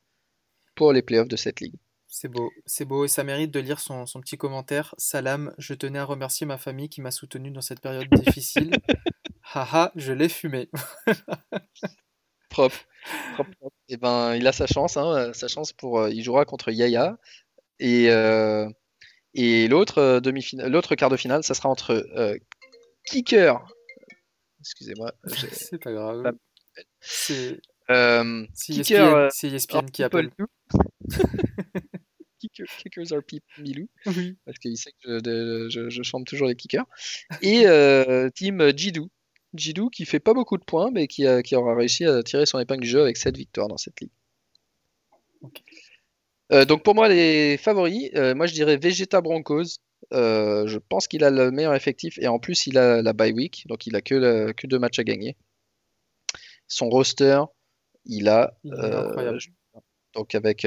pour 0.75 0.93
les 0.93 1.03
playoffs 1.03 1.29
de 1.29 1.37
cette 1.37 1.61
ligue. 1.61 1.75
C'est 2.19 2.29
beau, 2.29 2.51
c'est 2.65 2.87
beau 2.87 3.05
et 3.05 3.09
ça 3.09 3.25
mérite 3.25 3.51
de 3.51 3.61
lire 3.61 3.79
son, 3.79 4.07
son 4.07 4.23
petit 4.23 4.39
commentaire. 4.39 4.95
Salam, 4.97 5.55
je 5.59 5.75
tenais 5.75 5.99
à 5.99 6.05
remercier 6.07 6.47
ma 6.47 6.57
famille 6.57 6.89
qui 6.89 7.03
m'a 7.03 7.11
soutenu 7.11 7.51
dans 7.51 7.61
cette 7.61 7.81
période 7.83 8.09
difficile. 8.11 8.71
Haha, 9.53 9.93
je 9.97 10.15
l'ai 10.15 10.31
fumé. 10.31 10.71
Propre. 12.49 12.87
propre, 13.35 13.51
propre. 13.61 13.77
Et 13.91 13.99
ben, 13.99 14.35
il 14.35 14.47
a 14.47 14.53
sa 14.53 14.67
chance, 14.67 14.97
hein, 14.97 15.31
sa 15.35 15.47
chance 15.47 15.75
pour, 15.75 16.01
euh, 16.01 16.11
il 16.11 16.23
jouera 16.25 16.47
contre 16.47 16.71
Yaya 16.71 17.19
et 17.81 18.11
euh, 18.11 18.67
et 19.35 19.69
l'autre 19.69 19.99
euh, 19.99 20.21
demi-finale, 20.21 20.73
l'autre 20.73 20.95
quart 20.95 21.11
de 21.11 21.19
finale, 21.19 21.45
ça 21.45 21.53
sera 21.53 21.69
entre 21.69 21.93
euh, 22.17 22.35
Kicker. 23.05 23.63
Excusez-moi. 24.61 25.13
C'est 25.53 25.83
pas 25.83 25.93
grave. 25.93 26.23
Pas- 26.23 26.33
C'est 27.01 27.61
Euh, 27.91 28.47
Kicker, 28.59 29.15
euh, 29.15 29.29
c'est 29.31 29.49
ESPN 29.49 29.77
are 29.77 29.85
qui 29.93 30.03
appelle. 30.03 30.31
Too. 32.41 32.49
Kicker- 32.49 32.67
kickers 32.79 33.13
are 33.13 33.23
people, 33.23 33.63
Milou. 33.63 33.89
Oui. 34.07 34.37
parce 34.45 34.59
qu'il 34.59 34.77
sait 34.77 34.93
que 35.03 35.19
je, 35.25 35.69
je- 35.69 35.91
je 35.91 36.03
chante 36.03 36.27
toujours 36.27 36.49
les 36.49 36.57
kickers. 36.57 36.87
Et 37.43 37.67
euh, 37.67 38.29
team 38.31 38.77
Jidou. 38.77 39.11
Jidou 39.55 39.89
qui 39.91 40.05
fait 40.05 40.21
pas 40.21 40.35
beaucoup 40.35 40.59
de 40.59 40.65
points, 40.65 40.91
mais 40.91 41.07
qui, 41.07 41.27
a- 41.27 41.43
qui 41.43 41.57
aura 41.57 41.75
réussi 41.75 42.05
à 42.05 42.23
tirer 42.23 42.47
son 42.47 42.59
épingle 42.59 42.83
du 42.83 42.89
jeu 42.89 43.01
avec 43.03 43.17
7 43.17 43.37
victoires 43.37 43.69
dans 43.69 43.79
cette 43.79 44.01
ligue. 44.01 44.11
Euh, 46.53 46.65
donc 46.65 46.83
pour 46.85 46.95
moi, 46.95 47.09
les 47.09 47.57
favoris, 47.57 48.11
euh, 48.15 48.35
moi 48.35 48.47
je 48.47 48.55
dirais 48.55 48.77
Vegeta 48.77 49.21
Broncos. 49.21 49.79
Euh, 50.13 50.67
je 50.69 50.79
pense 50.79 51.09
qu'il 51.09 51.25
a 51.25 51.31
le 51.31 51.51
meilleur 51.51 51.75
effectif 51.75 52.19
et 52.21 52.29
en 52.29 52.39
plus 52.39 52.67
il 52.69 52.79
a 52.79 53.03
la 53.03 53.13
bye 53.13 53.33
week, 53.33 53.65
donc 53.67 53.87
il 53.87 53.97
a 53.97 54.01
que, 54.01 54.53
que 54.53 54.67
deux 54.67 54.79
matchs 54.79 54.99
à 55.01 55.05
gagner. 55.05 55.37
Son 56.69 56.89
roster, 56.89 57.41
il 58.05 58.29
a 58.29 58.57
Il 58.63 58.73
donc 60.15 60.35
avec, 60.35 60.65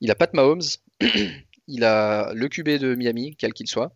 il 0.00 0.10
a 0.10 0.14
Pat 0.14 0.32
Mahomes, 0.34 0.62
il 1.68 1.84
a 1.84 2.32
le 2.34 2.48
QB 2.48 2.68
de 2.78 2.94
Miami, 2.94 3.36
quel 3.36 3.52
qu'il 3.52 3.66
soit. 3.68 3.92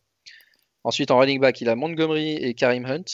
Ensuite 0.84 1.11
en 1.11 1.18
running 1.18 1.40
back, 1.40 1.61
il 1.61 1.68
a 1.68 1.76
Montgomery 1.76 2.32
et 2.32 2.55
Karim 2.55 2.84
Hunt. 2.86 3.05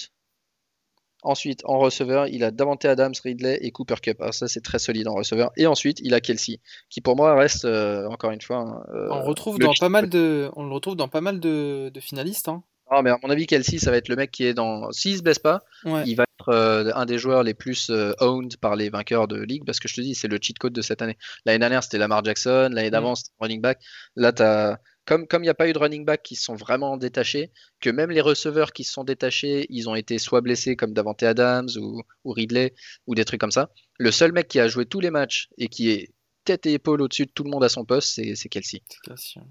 Ensuite, 1.22 1.62
en 1.64 1.78
receveur, 1.80 2.28
il 2.28 2.44
a 2.44 2.52
Davante 2.52 2.84
Adams, 2.84 3.12
Ridley 3.24 3.58
et 3.60 3.72
Cooper 3.72 3.96
Cup. 4.00 4.20
Alors 4.20 4.32
ça, 4.34 4.46
c'est 4.46 4.60
très 4.60 4.78
solide 4.78 5.08
en 5.08 5.14
receveur. 5.14 5.50
Et 5.56 5.66
ensuite, 5.66 5.98
il 6.00 6.14
a 6.14 6.20
Kelsey, 6.20 6.60
qui 6.90 7.00
pour 7.00 7.16
moi 7.16 7.34
reste, 7.34 7.64
euh, 7.64 8.06
encore 8.08 8.30
une 8.30 8.40
fois... 8.40 8.84
euh, 8.94 9.08
On, 9.10 9.22
retrouve 9.22 9.58
le 9.58 9.66
dans 9.66 9.74
pas 9.74 9.88
mal 9.88 10.08
de, 10.08 10.48
on 10.54 10.64
le 10.64 10.72
retrouve 10.72 10.94
dans 10.94 11.08
pas 11.08 11.20
mal 11.20 11.40
de, 11.40 11.90
de 11.92 12.00
finalistes. 12.00 12.48
Hein. 12.48 12.62
Non, 12.92 13.02
mais 13.02 13.10
à 13.10 13.18
mon 13.22 13.30
avis, 13.30 13.46
Kelsey, 13.48 13.78
ça 13.78 13.90
va 13.90 13.96
être 13.96 14.08
le 14.08 14.14
mec 14.16 14.30
qui 14.30 14.44
est 14.44 14.54
dans... 14.54 14.92
S'il 14.92 15.16
se 15.16 15.22
blesse 15.22 15.40
pas, 15.40 15.60
Ouais. 15.84 16.04
il 16.06 16.14
va 16.14 16.24
être 16.48 16.88
euh, 16.88 16.92
un 16.94 17.06
des 17.06 17.18
joueurs 17.18 17.42
les 17.42 17.54
plus 17.54 17.90
euh, 17.90 18.12
owned 18.20 18.56
par 18.56 18.76
les 18.76 18.90
vainqueurs 18.90 19.28
de 19.28 19.40
ligue 19.40 19.64
parce 19.64 19.80
que 19.80 19.88
je 19.88 19.94
te 19.94 20.00
dis, 20.00 20.14
c'est 20.14 20.28
le 20.28 20.38
cheat 20.40 20.58
code 20.58 20.72
de 20.72 20.82
cette 20.82 21.02
année. 21.02 21.18
L'année 21.44 21.58
dernière, 21.58 21.82
c'était 21.82 21.98
Lamar 21.98 22.24
Jackson, 22.24 22.70
l'année 22.72 22.90
d'avant, 22.90 23.14
c'était 23.14 23.32
running 23.40 23.60
back. 23.60 23.80
Là, 24.16 24.32
t'as... 24.32 24.78
Comme 25.04 25.26
comme 25.26 25.42
il 25.42 25.46
n'y 25.46 25.50
a 25.50 25.54
pas 25.54 25.66
eu 25.66 25.72
de 25.72 25.78
running 25.78 26.04
back 26.04 26.22
qui 26.22 26.36
sont 26.36 26.54
vraiment 26.54 26.98
détachés, 26.98 27.50
que 27.80 27.88
même 27.88 28.10
les 28.10 28.20
receveurs 28.20 28.74
qui 28.74 28.84
se 28.84 28.92
sont 28.92 29.04
détachés, 29.04 29.66
ils 29.70 29.88
ont 29.88 29.94
été 29.94 30.18
soit 30.18 30.42
blessés 30.42 30.76
comme 30.76 30.92
Davante 30.92 31.22
Adams 31.22 31.70
ou, 31.80 32.02
ou 32.24 32.32
Ridley 32.32 32.74
ou 33.06 33.14
des 33.14 33.24
trucs 33.24 33.40
comme 33.40 33.50
ça. 33.50 33.70
Le 33.98 34.10
seul 34.10 34.32
mec 34.32 34.48
qui 34.48 34.60
a 34.60 34.68
joué 34.68 34.84
tous 34.84 35.00
les 35.00 35.10
matchs 35.10 35.48
et 35.56 35.68
qui 35.68 35.88
est 35.88 36.12
tête 36.44 36.66
et 36.66 36.74
épaule 36.74 37.00
au-dessus 37.00 37.24
de 37.24 37.30
tout 37.30 37.42
le 37.42 37.50
monde 37.50 37.64
à 37.64 37.70
son 37.70 37.86
poste, 37.86 38.20
c'est, 38.34 38.48
Kelsey. 38.50 38.82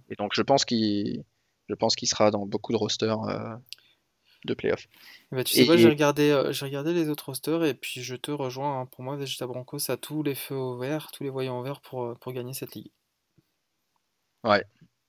Et 0.09 0.15
donc 0.15 0.33
je 0.35 0.43
pense 0.43 0.63
qu'il, 0.63 1.23
je 1.69 1.73
pense 1.73 1.95
qu'il 1.95 2.07
sera 2.07 2.29
dans 2.29 2.45
beaucoup 2.45 2.71
de 2.71 2.77
rosters 2.77 3.23
euh, 3.23 3.55
de 4.47 4.53
playoffs. 4.55 4.87
Eh 5.31 5.35
ben, 5.35 5.43
tu 5.43 5.53
sais 5.53 5.65
quoi, 5.65 5.75
et- 5.75 5.77
j'ai 5.77 5.89
regardé, 5.89 6.31
euh, 6.31 6.51
j'ai 6.51 6.65
regardé 6.65 6.93
les 6.93 7.09
autres 7.09 7.25
rosters 7.27 7.63
et 7.65 7.73
puis 7.75 8.01
je 8.01 8.15
te 8.15 8.31
rejoins. 8.31 8.81
hein. 8.81 8.85
Pour 8.87 9.03
moi, 9.03 9.15
Vegeta 9.15 9.45
Broncos 9.45 9.89
a 9.91 9.97
tous 9.97 10.23
les 10.23 10.33
feux 10.35 10.55
au 10.55 10.77
vert, 10.77 11.11
tous 11.13 11.23
les 11.23 11.29
voyants 11.29 11.59
au 11.59 11.63
vert 11.63 11.81
pour, 11.81 12.03
euh, 12.05 12.15
pour 12.15 12.33
gagner 12.33 12.53
cette 12.53 12.73
ligue. 12.75 12.91
Ouais. 14.43 14.63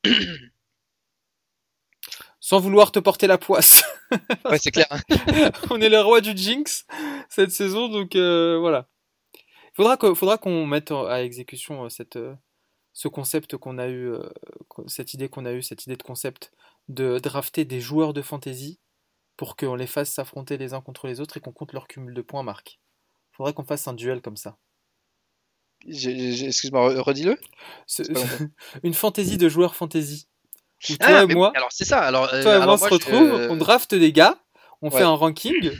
Sans 2.41 2.61
vouloir 2.61 2.93
te 2.93 2.99
porter 2.99 3.27
la 3.27 3.39
poisse. 3.39 3.83
Ouais, 4.47 4.57
c'est 4.59 4.71
clair. 4.71 4.87
On 5.71 5.79
est 5.83 5.91
les 5.91 6.01
rois 6.01 6.23
du 6.23 6.35
Jinx 6.35 6.87
cette 7.29 7.51
saison, 7.51 7.89
donc 7.89 8.17
euh, 8.17 8.57
voilà. 8.59 8.89
Faudra 9.75 9.99
que, 9.99 10.15
faudra 10.15 10.39
qu'on 10.39 10.65
mette 10.67 10.93
à 10.93 11.23
exécution 11.23 11.91
cette, 11.91 12.19
ce 12.95 13.09
concept 13.09 13.59
qu'on 13.59 13.77
a 13.77 13.87
eu, 13.91 14.15
cette 14.87 15.13
idée 15.13 15.29
qu'on 15.29 15.45
a 15.45 15.53
eu, 15.53 15.61
cette 15.63 15.85
idée 15.85 15.97
de 15.97 16.03
concept 16.03 16.53
de 16.89 17.19
drafter 17.19 17.67
des 17.67 17.83
joueurs 17.83 18.15
de 18.15 18.23
fantasy 18.23 18.81
pour 19.39 19.57
qu'on 19.57 19.75
les 19.77 19.87
fasse 19.87 20.11
s'affronter 20.11 20.59
les 20.59 20.75
uns 20.75 20.83
contre 20.83 21.07
les 21.07 21.21
autres 21.21 21.39
et 21.39 21.41
qu'on 21.41 21.53
compte 21.53 21.73
leur 21.73 21.89
cumul 21.89 22.13
de 22.13 22.21
points, 22.23 22.43
Marc. 22.43 22.79
Faudrait 23.33 23.55
qu'on 23.55 23.65
fasse 23.65 23.89
un 23.89 23.95
duel 23.95 24.21
comme 24.21 24.37
ça. 24.37 24.59
Excuse-moi, 25.87 26.93
re- 26.95 26.99
redis-le. 26.99 27.39
Une 28.83 28.95
fantasy 28.95 29.39
de 29.39 29.49
joueurs. 29.49 29.75
Où 29.81 29.87
toi 29.87 30.97
Ah, 31.01 31.23
et 31.23 31.27
mais 31.27 31.35
moi, 31.35 31.53
alors 31.57 31.73
c'est 31.73 31.85
ça. 31.85 32.01
Alors, 32.01 32.33
euh, 32.35 32.43
toi 32.43 32.57
et 32.57 32.59
moi, 32.59 32.75
on 32.75 32.77
se 32.77 32.85
retrouve, 32.89 33.33
on 33.51 33.57
drafte 33.57 33.95
des 33.95 34.13
gars, 34.13 34.39
on 34.83 34.91
Ouais. 34.91 34.99
fait 34.99 35.05
un 35.05 35.11
ranking, 35.15 35.71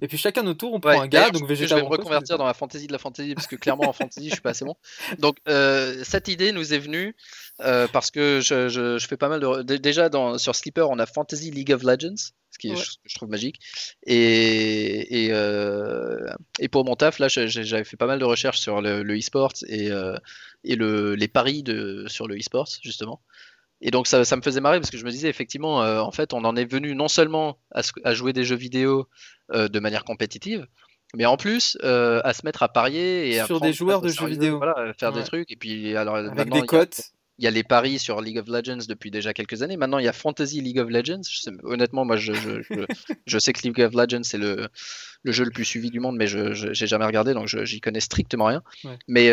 et 0.00 0.08
puis 0.08 0.16
chacun 0.18 0.42
notre 0.42 0.58
tour, 0.58 0.72
on 0.72 0.80
prend 0.80 0.90
ouais, 0.92 0.98
un 0.98 1.06
gars, 1.06 1.30
donc 1.30 1.42
je- 1.42 1.46
Vegeta 1.46 1.66
je 1.68 1.74
vais 1.74 1.82
me 1.82 1.86
reconvertir 1.88 2.38
dans 2.38 2.46
la 2.46 2.54
fantaisie 2.54 2.86
de 2.86 2.92
la 2.92 2.98
fantaisie 2.98 3.34
parce 3.34 3.46
que 3.46 3.56
clairement 3.56 3.88
en 3.88 3.92
fantaisie 3.92 4.28
je 4.28 4.34
suis 4.34 4.40
pas 4.42 4.50
assez 4.50 4.64
bon. 4.64 4.76
Donc 5.18 5.36
euh, 5.48 6.02
cette 6.04 6.28
idée 6.28 6.52
nous 6.52 6.72
est 6.72 6.78
venue 6.78 7.14
euh, 7.60 7.86
parce 7.92 8.10
que 8.10 8.40
je, 8.42 8.68
je- 8.68 8.98
je 8.98 9.06
fais 9.06 9.16
pas 9.16 9.28
mal 9.28 9.40
de 9.40 9.62
dé- 9.62 9.78
déjà 9.78 10.08
dans 10.08 10.38
sur 10.38 10.54
Sleeper 10.54 10.88
on 10.90 10.98
a 10.98 11.06
Fantasy 11.06 11.50
League 11.50 11.72
of 11.72 11.82
Legends 11.82 12.14
ce 12.50 12.58
qui 12.58 12.68
est 12.68 12.72
Ouais. 12.72 12.76
ce 12.76 12.92
que 12.98 13.02
je 13.06 13.14
trouve 13.16 13.28
magique 13.28 13.60
et 14.06 15.24
et, 15.26 15.28
euh, 15.32 16.28
et 16.58 16.68
pour 16.68 16.84
mon 16.84 16.96
taf 16.96 17.18
là 17.18 17.28
je- 17.28 17.46
je- 17.46 17.62
j'avais 17.62 17.84
fait 17.84 17.96
pas 17.96 18.06
mal 18.06 18.18
de 18.18 18.24
recherches 18.24 18.60
sur 18.60 18.80
le, 18.80 19.02
e-sport 19.18 19.52
et 19.68 19.90
et 20.66 20.76
le, 20.76 21.14
les 21.14 21.28
paris 21.28 21.62
de 21.62 22.06
sur 22.08 22.26
le 22.26 22.36
e-sport 22.36 22.68
justement. 22.82 23.20
Et 23.80 23.90
donc 23.90 24.06
ça, 24.06 24.24
ça 24.24 24.36
me 24.36 24.42
faisait 24.42 24.60
marrer 24.60 24.78
parce 24.80 24.90
que 24.90 24.96
je 24.98 25.04
me 25.04 25.10
disais 25.10 25.28
effectivement, 25.28 25.82
euh, 25.82 26.00
en 26.00 26.10
fait, 26.12 26.32
on 26.32 26.44
en 26.44 26.56
est 26.56 26.64
venu 26.64 26.94
non 26.94 27.08
seulement 27.08 27.58
à, 27.74 27.82
à 28.04 28.14
jouer 28.14 28.32
des 28.32 28.44
jeux 28.44 28.56
vidéo 28.56 29.08
euh, 29.52 29.68
de 29.68 29.78
manière 29.80 30.04
compétitive, 30.04 30.66
mais 31.14 31.26
en 31.26 31.36
plus 31.36 31.76
euh, 31.84 32.20
à 32.24 32.32
se 32.32 32.46
mettre 32.46 32.62
à 32.62 32.68
parier 32.68 33.30
et 33.30 33.40
à 33.40 33.46
Sur 33.46 33.56
prendre 33.58 33.70
des 33.70 33.76
joueurs 33.76 34.00
de 34.00 34.08
jeux 34.08 34.26
vidéo. 34.26 34.56
voilà, 34.58 34.92
faire 34.94 35.12
des 35.12 35.22
trucs. 35.24 35.50
Et 35.50 35.56
puis 35.56 35.94
alors 35.96 36.16
avec 36.16 36.34
maintenant, 36.34 36.54
des 36.56 36.60
il 36.60 36.60
y 36.60 36.64
a- 36.64 36.66
cotes. 36.66 37.00
il 37.38 37.44
y 37.44 37.48
a 37.48 37.50
les 37.50 37.62
paris 37.64 37.98
sur 37.98 38.20
League 38.22 38.38
of 38.38 38.46
Legends 38.48 38.86
depuis 38.88 39.10
déjà 39.10 39.34
quelques 39.34 39.60
années. 39.62 39.76
Maintenant, 39.76 39.98
il 39.98 40.04
y 40.04 40.08
a 40.08 40.12
Fantasy 40.14 40.60
League 40.62 40.78
of 40.78 40.88
Legends. 40.88 41.20
Je 41.28 41.40
sais- 41.40 41.50
honnêtement, 41.64 42.04
moi, 42.06 42.16
je, 42.16 42.32
je, 42.32 42.62
je, 42.62 42.74
je 43.26 43.38
sais 43.38 43.52
que 43.52 43.60
League 43.62 43.80
of 43.82 43.92
Legends, 43.92 44.22
c'est 44.22 44.38
le, 44.38 44.68
le 45.24 45.32
jeu 45.32 45.44
le 45.44 45.50
plus 45.50 45.64
suivi 45.66 45.90
du 45.90 46.00
monde, 46.00 46.16
mais 46.16 46.26
je 46.26 46.66
n'ai 46.68 46.86
jamais 46.86 47.04
regardé, 47.06 47.34
donc 47.34 47.48
j'y 47.48 47.80
connais 47.80 48.00
strictement 48.00 48.46
rien. 48.46 48.62
Ouais. 48.84 48.98
Mais, 49.08 49.30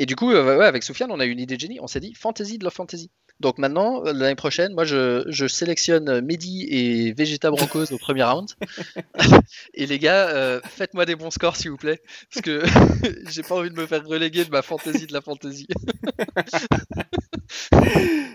et 0.00 0.06
du 0.06 0.16
coup, 0.16 0.30
euh, 0.32 0.60
avec 0.62 0.82
Soufiane, 0.82 1.12
on 1.12 1.20
a 1.20 1.26
eu 1.26 1.30
une 1.30 1.40
idée 1.40 1.56
de 1.56 1.60
génie. 1.60 1.78
On 1.80 1.86
s'est 1.86 2.00
dit 2.00 2.14
Fantasy 2.14 2.56
de 2.56 2.64
la 2.64 2.70
Fantasy. 2.70 3.10
Donc 3.40 3.56
maintenant, 3.58 4.04
euh, 4.06 4.12
l'année 4.12 4.34
prochaine, 4.34 4.74
moi, 4.74 4.84
je, 4.84 5.24
je 5.28 5.46
sélectionne 5.46 6.20
Mehdi 6.20 6.66
et 6.70 7.12
Vegeta 7.14 7.50
Broncos 7.50 7.90
au 7.92 7.98
premier 7.98 8.22
round. 8.22 8.50
et 9.74 9.86
les 9.86 9.98
gars, 9.98 10.28
euh, 10.28 10.60
faites-moi 10.68 11.06
des 11.06 11.16
bons 11.16 11.30
scores, 11.30 11.56
s'il 11.56 11.70
vous 11.70 11.76
plaît. 11.78 12.00
Parce 12.32 12.42
que 12.44 12.62
j'ai 13.30 13.42
pas 13.42 13.54
envie 13.56 13.70
de 13.70 13.74
me 13.80 13.86
faire 13.86 14.04
reléguer 14.06 14.44
de 14.44 14.50
ma 14.50 14.60
Fantasy 14.62 15.06
de 15.06 15.12
la 15.14 15.20
Fantasy. 15.22 15.66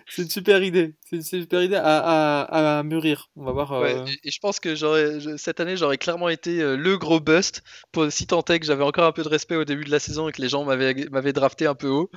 C'est 0.07 0.21
une 0.23 0.29
super 0.29 0.61
idée. 0.63 0.93
C'est 1.09 1.17
une 1.17 1.21
super 1.21 1.61
idée 1.61 1.75
à, 1.75 1.81
à, 2.41 2.79
à 2.79 2.83
mûrir. 2.83 3.29
On 3.35 3.43
va 3.43 3.51
voir. 3.51 3.73
euh, 3.73 3.81
Ouais, 3.81 4.11
et, 4.23 4.27
et 4.27 4.31
je 4.31 4.39
pense 4.39 4.59
que 4.59 4.75
je- 4.75 5.35
cette 5.37 5.59
année, 5.59 5.77
j'aurais 5.77 5.97
clairement 5.97 6.29
été 6.29 6.57
le 6.61 6.97
gros 6.97 7.19
bust, 7.19 7.63
pour, 7.91 8.11
si 8.11 8.25
tant 8.27 8.43
est 8.45 8.59
que 8.59 8.65
j'avais 8.65 8.83
encore 8.83 9.05
un 9.05 9.11
peu 9.11 9.23
de 9.23 9.29
respect 9.29 9.55
au 9.55 9.65
début 9.65 9.83
de 9.85 9.91
la 9.91 9.99
saison 9.99 10.27
et 10.29 10.31
que 10.31 10.41
les 10.41 10.49
gens 10.49 10.63
m'avaient, 10.65 11.07
m'avaient 11.11 11.33
drafté 11.33 11.65
un 11.65 11.75
peu 11.75 11.87
haut, 11.87 12.09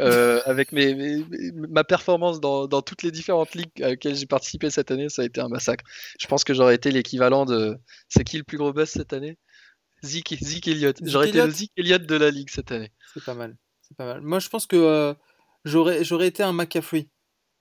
euh, 0.00 0.40
avec 0.46 0.72
mes- 0.72 1.24
ma 1.68 1.84
performance 1.84 2.33
dans, 2.40 2.66
dans 2.66 2.82
toutes 2.82 3.02
les 3.02 3.10
différentes 3.10 3.54
ligues 3.54 3.70
auxquelles 3.84 4.14
j'ai 4.16 4.26
participé 4.26 4.70
cette 4.70 4.90
année, 4.90 5.08
ça 5.08 5.22
a 5.22 5.24
été 5.24 5.40
un 5.40 5.48
massacre. 5.48 5.84
Je 6.20 6.26
pense 6.26 6.44
que 6.44 6.54
j'aurais 6.54 6.74
été 6.74 6.90
l'équivalent 6.90 7.44
de. 7.46 7.76
C'est 8.08 8.24
qui 8.24 8.36
le 8.38 8.44
plus 8.44 8.58
gros 8.58 8.72
bust 8.72 8.94
cette 8.94 9.12
année? 9.12 9.38
Zeke, 10.02 10.36
Zeke 10.42 10.68
Elliott. 10.68 10.98
J'aurais 11.02 11.28
été 11.30 11.42
le 11.42 11.50
Zeke 11.50 11.70
Elliott 11.76 12.04
de 12.06 12.14
la 12.16 12.30
ligue 12.30 12.50
cette 12.50 12.70
année. 12.72 12.92
C'est 13.14 13.24
pas 13.24 13.34
mal. 13.34 13.56
C'est 13.82 13.96
pas 13.96 14.04
mal. 14.06 14.20
Moi, 14.20 14.38
je 14.38 14.48
pense 14.48 14.66
que 14.66 14.76
euh, 14.76 15.14
j'aurais 15.64 16.04
j'aurais 16.04 16.26
été 16.28 16.42
un 16.42 16.52
McCaffrey. 16.52 17.08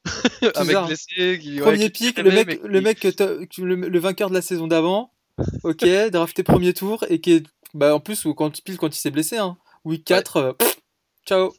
un 0.55 0.63
mec 0.65 0.73
ça. 0.75 0.85
blessé 0.85 1.39
qui. 1.41 1.55
ouais, 1.55 1.61
Premier 1.61 1.91
qui 1.91 2.07
pick, 2.07 2.17
le 2.19 2.31
mec, 2.31 2.47
mais 2.47 2.59
le 2.63 2.79
qui- 2.79 2.83
mec 2.83 2.99
que 2.99 3.07
t'as- 3.07 3.45
que 3.45 3.61
le, 3.61 3.75
le 3.75 3.99
vainqueur 3.99 4.29
de 4.29 4.33
la 4.35 4.41
saison 4.41 4.67
d'avant. 4.67 5.11
Ok, 5.63 5.83
drafté 6.11 6.43
premier 6.43 6.73
tour 6.73 7.05
et 7.09 7.19
qui 7.19 7.31
est, 7.31 7.43
bah 7.73 7.95
en 7.95 7.99
plus 7.99 8.27
quand 8.37 8.61
pile 8.63 8.77
quand 8.77 8.95
il 8.95 8.99
s'est 8.99 9.09
blessé, 9.09 9.37
hein. 9.37 9.57
Week 9.83 10.03
4, 10.05 10.37
euh, 10.37 10.53
pff, 10.53 10.77
ciao. 11.25 11.51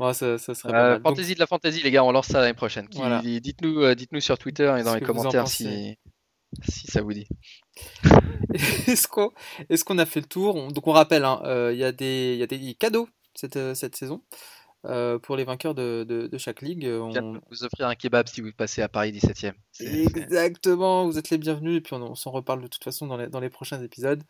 Ouais, 0.00 0.12
ça, 0.14 0.38
ça 0.38 0.54
serait 0.54 0.72
pas 0.72 0.94
Euh, 0.94 1.00
fantasy 1.00 1.34
de 1.34 1.38
la 1.40 1.46
fantasy, 1.46 1.82
les 1.82 1.90
gars, 1.90 2.02
on 2.04 2.10
lance 2.12 2.26
ça 2.26 2.40
l'année 2.40 2.54
prochaine. 2.54 2.88
Voilà. 2.94 3.20
Dites-nous, 3.22 3.80
euh, 3.82 3.94
dites-nous 3.94 4.20
sur 4.20 4.38
Twitter 4.38 4.64
et 4.78 4.82
dans 4.82 4.94
les 4.94 5.00
commentaires 5.06 5.46
si, 5.48 5.98
si 6.68 6.86
ça 6.88 7.00
vous 7.02 7.12
dit. 7.12 7.26
est-ce 8.88 9.84
qu'on 9.84 9.98
a 9.98 10.06
fait 10.06 10.20
le 10.20 10.26
tour? 10.26 10.56
On- 10.56 10.68
Donc 10.68 10.86
on 10.86 10.92
rappelle, 10.92 11.24
hein, 11.24 11.40
euh, 11.44 11.70
il 11.72 11.78
y 11.78 11.84
a 11.84 11.92
des 11.92 12.32
il 12.34 12.38
y 12.38 12.42
a 12.42 12.46
des 12.46 12.74
cadeaux 12.74 13.08
cette 13.34 13.58
cette 13.74 13.96
saison 13.96 14.22
euh, 14.86 15.18
pour 15.18 15.36
les 15.36 15.44
vainqueurs 15.44 15.74
de, 15.74 16.04
de, 16.08 16.26
de 16.26 16.38
chaque 16.38 16.60
ligue. 16.62 16.86
On- 16.86 17.40
vous 17.50 17.64
offrir 17.64 17.86
un 17.88 17.94
kebab 17.94 18.28
si 18.28 18.40
vous 18.40 18.50
passez 18.56 18.82
à 18.82 18.88
Paris 18.88 19.12
17e. 19.12 19.54
C'est- 19.72 19.86
Exactement, 19.86 21.06
vous 21.06 21.18
êtes 21.18 21.30
les 21.30 21.38
bienvenus 21.38 21.78
et 21.78 21.80
puis 21.80 21.94
on, 21.94 22.02
on 22.02 22.14
s'en 22.14 22.30
reparle 22.30 22.62
de 22.62 22.66
toute 22.68 22.84
façon 22.84 23.06
dans 23.06 23.16
les, 23.16 23.28
dans 23.28 23.40
les 23.40 23.50
prochains 23.50 23.82
épisodes. 23.82 24.22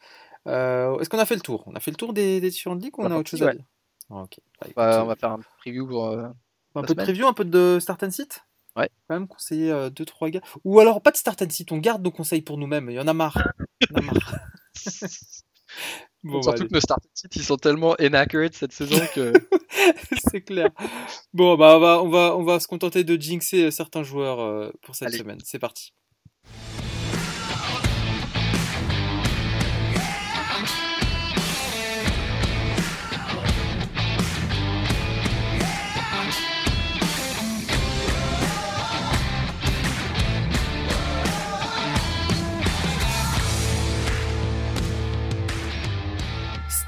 Euh, 0.46 0.98
Est-ce 0.98 1.08
qu'on 1.08 1.18
a 1.18 1.26
fait 1.26 1.34
le 1.36 1.40
tour? 1.40 1.64
On 1.66 1.74
a 1.74 1.80
fait 1.80 1.90
le 1.90 1.96
tour 1.96 2.12
des, 2.12 2.40
des 2.40 2.50
différentes 2.50 2.82
ligues 2.82 2.98
ou 2.98 3.02
on 3.02 3.06
On 3.06 3.10
a 3.10 3.14
a 3.14 3.18
autre 3.18 3.30
chose 3.30 3.42
à 3.42 3.52
dire? 3.54 3.64
Ok. 4.10 4.38
Bah, 4.60 4.68
Bah, 4.76 4.98
euh, 4.98 5.02
on 5.02 5.06
va 5.06 5.16
faire 5.16 5.32
un 5.32 5.40
preview 5.58 5.86
pour. 5.86 6.06
euh, 6.08 6.28
un 6.74 6.80
la 6.80 6.86
peu 6.86 6.94
de 6.94 7.02
preview, 7.02 7.26
un 7.26 7.32
peu 7.32 7.44
de 7.44 7.78
start 7.80 8.02
and 8.02 8.10
sit 8.10 8.40
Ouais. 8.76 8.88
Quand 9.08 9.14
même 9.14 9.28
conseiller 9.28 9.70
2-3 9.90 10.30
gars. 10.30 10.40
Ou 10.64 10.80
alors 10.80 11.00
pas 11.00 11.12
de 11.12 11.16
start 11.16 11.40
and 11.42 11.50
sit, 11.50 11.70
on 11.70 11.78
garde 11.78 12.02
nos 12.02 12.10
conseils 12.10 12.42
pour 12.42 12.58
nous-mêmes. 12.58 12.90
Il 12.90 12.94
y 12.94 13.00
en 13.00 13.06
a 13.06 13.12
marre. 13.14 13.38
Il 13.80 13.86
y 13.90 13.94
en 13.94 13.98
a 13.98 14.02
marre. 14.12 14.34
Bon, 16.22 16.38
bah, 16.40 16.42
Surtout 16.42 16.68
que 16.68 16.72
nos 16.74 16.80
start 16.80 17.02
sites 17.12 17.36
ils 17.36 17.42
sont 17.42 17.58
tellement 17.58 17.96
inaccurate 17.98 18.54
cette 18.54 18.72
saison 18.72 18.96
que. 19.14 19.32
c'est 20.30 20.40
clair. 20.40 20.70
Bon, 21.34 21.56
bah, 21.58 21.76
on 21.76 21.80
va, 21.80 22.02
on 22.02 22.08
va, 22.08 22.36
on 22.36 22.44
va 22.44 22.60
se 22.60 22.66
contenter 22.66 23.04
de 23.04 23.20
jinxer 23.20 23.70
certains 23.70 24.02
joueurs 24.02 24.40
euh, 24.40 24.70
pour 24.82 24.94
cette 24.94 25.08
Allez. 25.08 25.18
semaine. 25.18 25.38
C'est 25.44 25.58
parti. 25.58 25.92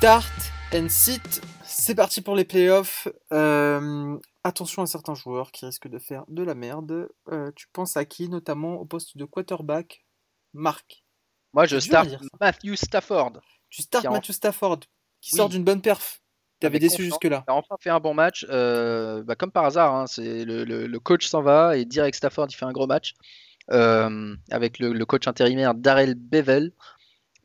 Start 0.07 0.53
and 0.73 0.89
sit. 0.89 1.41
C'est 1.65 1.97
parti 1.97 2.21
pour 2.21 2.37
les 2.37 2.45
playoffs. 2.45 3.09
Euh, 3.33 4.17
attention 4.45 4.83
à 4.83 4.87
certains 4.87 5.17
joueurs 5.17 5.51
qui 5.51 5.67
risquent 5.67 5.89
de 5.89 5.99
faire 5.99 6.23
de 6.29 6.45
la 6.45 6.55
merde. 6.55 7.09
Euh, 7.33 7.51
tu 7.57 7.67
penses 7.73 7.97
à 7.97 8.05
qui, 8.05 8.29
notamment 8.29 8.75
au 8.75 8.85
poste 8.85 9.17
de 9.17 9.25
quarterback? 9.25 10.07
Marc. 10.55 11.03
Moi, 11.55 11.67
je 11.67 11.81
start. 11.81 12.09
Matthew 12.41 12.77
Stafford. 12.77 13.33
Tu 13.69 13.83
starts 13.83 14.07
en- 14.07 14.13
Matthew 14.13 14.31
Stafford, 14.31 14.79
qui 15.21 15.33
Oui. 15.33 15.39
sort 15.39 15.49
d'une 15.49 15.65
bonne 15.65 15.83
perf. 15.83 16.23
T'avais 16.61 16.79
déçu 16.79 17.03
jusque-là. 17.03 17.43
Il 17.49 17.51
a 17.51 17.55
enfin 17.57 17.75
fait 17.81 17.91
un 17.91 17.99
bon 17.99 18.15
match. 18.15 18.47
euh, 18.49 19.25
bah, 19.25 19.35
comme 19.35 19.51
par 19.51 19.65
hasard, 19.65 19.93
hein, 19.93 20.07
c'est 20.07 20.45
le, 20.45 20.63
le- 20.63 20.87
le 20.87 21.01
coach 21.01 21.27
s'en 21.27 21.43
va 21.43 21.77
et 21.77 21.85
direct 21.85 22.15
Stafford 22.17 22.47
il 22.49 22.55
fait 22.55 22.65
un 22.65 22.71
gros 22.71 22.87
match. 22.87 23.15
avec 23.69 24.79
le, 24.79 25.05
coach 25.05 25.27
intérimaire 25.27 25.75
Darrell 25.75 26.15
Bevel. 26.15 26.71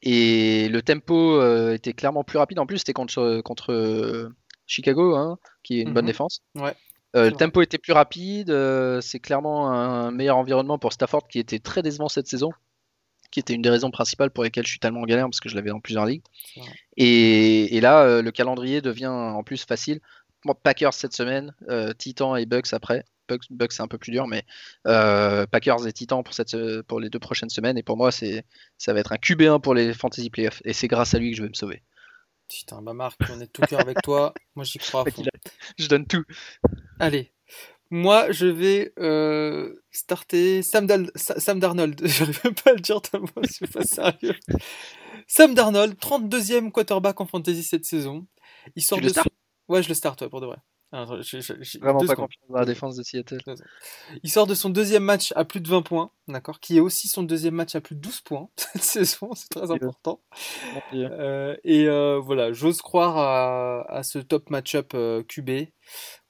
Et 0.03 0.69
le 0.69 0.81
tempo 0.81 1.41
était 1.71 1.93
clairement 1.93 2.23
plus 2.23 2.37
rapide. 2.37 2.59
En 2.59 2.65
plus, 2.65 2.79
c'était 2.79 2.93
contre, 2.93 3.41
contre 3.41 4.29
Chicago, 4.65 5.15
hein, 5.15 5.37
qui 5.63 5.79
est 5.79 5.83
une 5.83 5.93
bonne 5.93 6.05
mhm. 6.05 6.11
défense. 6.11 6.41
Ouais. 6.55 6.73
le 7.13 7.31
tempo 7.31 7.61
était 7.61 7.77
plus 7.77 7.93
rapide. 7.93 8.51
c'est 9.01 9.19
clairement 9.19 9.69
un 9.71 10.11
meilleur 10.11 10.37
environnement 10.37 10.79
pour 10.79 10.93
Stafford, 10.93 11.27
qui 11.27 11.39
était 11.39 11.59
très 11.59 11.81
décevant 11.81 12.09
cette 12.09 12.27
saison 12.27 12.51
qui 13.31 13.39
était 13.39 13.53
une 13.53 13.61
des 13.61 13.69
raisons 13.69 13.89
principales 13.89 14.29
pour 14.29 14.43
lesquelles 14.43 14.65
je 14.65 14.71
suis 14.71 14.79
tellement 14.79 15.01
en 15.01 15.05
galère 15.05 15.25
parce 15.25 15.39
que 15.39 15.49
je 15.49 15.55
l'avais 15.55 15.69
dans 15.69 15.79
plusieurs 15.79 16.05
ligues. 16.05 16.21
Et, 16.97 17.79
là, 17.81 18.03
euh, 18.03 18.21
le 18.21 18.31
calendrier 18.31 18.81
devient 18.81 19.07
en 19.07 19.41
plus 19.43 19.65
facile. 19.65 20.01
Packers 20.63 20.93
cette 20.93 21.13
semaine, 21.13 21.53
euh, 21.69 21.93
Titans 21.93 22.37
et 22.37 22.45
Bucks 22.45 22.73
après. 22.73 23.05
Bucks, 23.31 23.45
Bucks 23.49 23.73
c'est 23.73 23.81
un 23.81 23.87
peu 23.87 23.97
plus 23.97 24.11
dur, 24.11 24.27
mais 24.27 24.43
euh, 24.87 25.45
Packers 25.45 25.87
et 25.87 25.93
Titans 25.93 26.23
pour, 26.23 26.33
cette, 26.33 26.55
pour 26.83 26.99
les 26.99 27.09
deux 27.09 27.19
prochaines 27.19 27.49
semaines. 27.49 27.77
Et 27.77 27.83
pour 27.83 27.97
moi, 27.97 28.11
c'est, 28.11 28.45
ça 28.77 28.93
va 28.93 28.99
être 28.99 29.11
un 29.11 29.17
QB1 29.17 29.61
pour 29.61 29.73
les 29.73 29.93
Fantasy 29.93 30.29
Playoffs. 30.29 30.61
Et 30.65 30.73
c'est 30.73 30.87
grâce 30.87 31.13
à 31.13 31.19
lui 31.19 31.31
que 31.31 31.37
je 31.37 31.43
vais 31.43 31.49
me 31.49 31.53
sauver. 31.53 31.83
Putain, 32.49 32.81
bah 32.81 32.93
Marc, 32.93 33.17
on 33.29 33.39
est 33.39 33.47
tout 33.47 33.61
cœur 33.61 33.79
avec 33.79 34.01
toi. 34.01 34.33
Moi, 34.55 34.65
j'y 34.65 34.77
crois. 34.77 35.05
Je 35.77 35.87
donne 35.87 36.05
tout. 36.05 36.25
Allez, 36.99 37.31
moi, 37.91 38.31
je 38.31 38.45
vais 38.45 38.93
euh, 38.99 39.75
starter 39.91 40.61
Sam, 40.61 40.87
Sam 41.15 41.59
Darnold. 41.59 42.01
J'arrive 42.05 42.39
même 42.45 42.55
pas 42.55 42.71
à 42.71 42.73
le 42.73 42.79
dire 42.79 43.01
tellement 43.01 43.27
je 43.43 43.51
suis 43.51 43.67
pas 43.67 43.83
sérieux. 43.83 44.35
Sam 45.27 45.53
Darnold, 45.53 45.95
32e 45.95 46.71
quarterback 46.71 47.19
en 47.19 47.25
fantasy 47.25 47.63
cette 47.63 47.85
saison. 47.85 48.27
Il 48.75 48.81
sort 48.81 48.99
tu 48.99 49.07
de 49.07 49.09
le 49.09 49.21
Ouais, 49.67 49.83
je 49.83 49.89
le 49.89 49.93
start 49.93 50.27
pour 50.27 50.39
de 50.39 50.45
vrai. 50.45 50.57
Vraiment 50.91 52.05
pas 52.05 52.15
confiance 52.15 52.49
dans 52.49 52.59
la 52.59 52.65
défense 52.65 52.97
de 52.97 53.03
Seattle. 53.03 53.39
Il 54.23 54.29
sort 54.29 54.45
de 54.45 54.55
son 54.55 54.69
deuxième 54.69 55.03
match 55.03 55.31
à 55.37 55.45
plus 55.45 55.61
de 55.61 55.69
20 55.69 55.83
points, 55.83 56.11
d'accord, 56.27 56.59
qui 56.59 56.77
est 56.77 56.81
aussi 56.81 57.07
son 57.07 57.23
deuxième 57.23 57.55
match 57.55 57.75
à 57.75 57.81
plus 57.81 57.95
de 57.95 58.01
12 58.01 58.21
points 58.21 58.49
cette 58.57 58.83
saison, 58.83 59.31
c'est 59.33 59.49
très 59.49 59.71
important. 59.71 60.21
Euh, 60.93 61.55
et 61.63 61.87
euh, 61.87 62.19
voilà, 62.19 62.51
j'ose 62.51 62.81
croire 62.81 63.17
à, 63.17 63.89
à, 63.89 64.03
ce 64.03 64.19
top 64.19 64.49
match-up 64.49 64.91
euh, 64.93 65.23
QB 65.23 65.69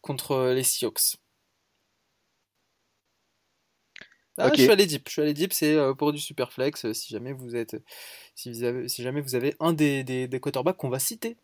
contre 0.01 0.51
les 0.53 0.63
Seahawks. 0.63 1.17
Ah, 4.37 4.49
je 4.53 4.61
suis 4.61 4.71
allé 4.71 4.85
deep. 4.85 5.07
Je 5.07 5.11
suis 5.11 5.21
allé 5.21 5.33
deep, 5.33 5.53
c'est 5.53 5.77
pour 5.97 6.13
du 6.13 6.19
superflex. 6.19 6.91
Si 6.93 7.09
jamais 7.09 7.33
vous 7.33 7.55
êtes, 7.55 7.75
si, 8.33 8.51
vous 8.51 8.63
avez, 8.63 8.87
si 8.87 9.03
jamais 9.03 9.21
vous 9.21 9.35
avez 9.35 9.55
un 9.59 9.73
des, 9.73 10.03
des, 10.03 10.27
des 10.27 10.39
quarterbacks 10.39 10.77
qu'on 10.77 10.89
va 10.89 10.99
citer. 10.99 11.37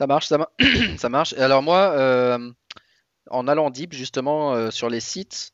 Ça 0.00 0.06
marche, 0.06 0.28
ça, 0.28 0.38
ça 0.96 1.10
marche. 1.10 1.34
Alors 1.34 1.62
moi, 1.62 1.92
euh, 1.92 2.50
en 3.28 3.46
allant 3.46 3.68
deep 3.68 3.92
justement 3.92 4.70
sur 4.70 4.88
les 4.88 5.00
sites, 5.00 5.52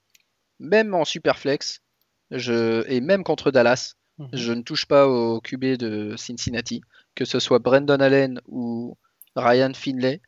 même 0.61 0.95
en 0.95 1.05
superflex, 1.05 1.83
je 2.31 2.89
et 2.89 3.01
même 3.01 3.25
contre 3.25 3.51
Dallas, 3.51 3.95
mhm. 4.19 4.29
je 4.33 4.53
ne 4.53 4.63
touche 4.63 4.87
pas 4.87 5.09
au 5.09 5.41
QB 5.41 5.77
de 5.77 6.15
Cincinnati, 6.17 6.81
que 7.17 7.25
ce 7.25 7.41
soit 7.41 7.59
Brandon 7.59 7.99
Allen 7.99 8.41
ou 8.47 8.97
Ryan 9.35 9.73
Finlay. 9.75 10.21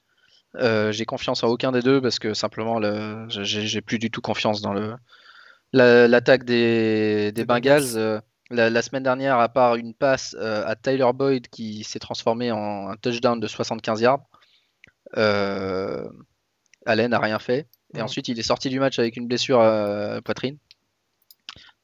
j'ai 0.57 1.05
confiance 1.05 1.45
en 1.45 1.49
aucun 1.49 1.71
des 1.71 1.83
deux 1.83 2.01
parce 2.01 2.19
que 2.19 2.35
simplement 2.35 2.81
j'ai 3.29 3.81
plus 3.83 4.01
du 4.01 4.11
tout 4.11 4.21
confiance 4.21 4.63
dans 4.63 4.73
le 4.73 4.97
L'attaque 5.73 6.43
des, 6.45 7.33
Bengals, 7.47 8.21
euh, 8.53 8.71
la, 8.71 8.83
semaine 8.83 9.03
dernière, 9.03 9.39
à 9.39 9.49
part 9.49 9.77
une 9.77 9.95
passe 9.95 10.37
euh, 10.39 10.65
à 10.67 10.77
Tyler 10.77 11.11
Boyd 11.15 11.49
qui 11.49 11.85
s'est 11.85 11.99
transformé 11.99 12.51
en 12.53 12.89
un 12.89 12.97
touchdown 12.97 13.39
de 13.39 13.47
75 13.47 14.01
yards, 14.01 14.25
euh, 15.17 16.09
Allen 16.87 17.11
n'a 17.11 17.19
rien 17.19 17.39
fait. 17.39 17.69
Et 17.95 18.03
ensuite, 18.03 18.29
il 18.29 18.39
est 18.39 18.43
sorti 18.43 18.69
du 18.69 18.81
match 18.81 18.99
avec 18.99 19.17
une 19.17 19.27
blessure 19.27 19.61
à 19.61 20.21
poitrine. 20.23 20.59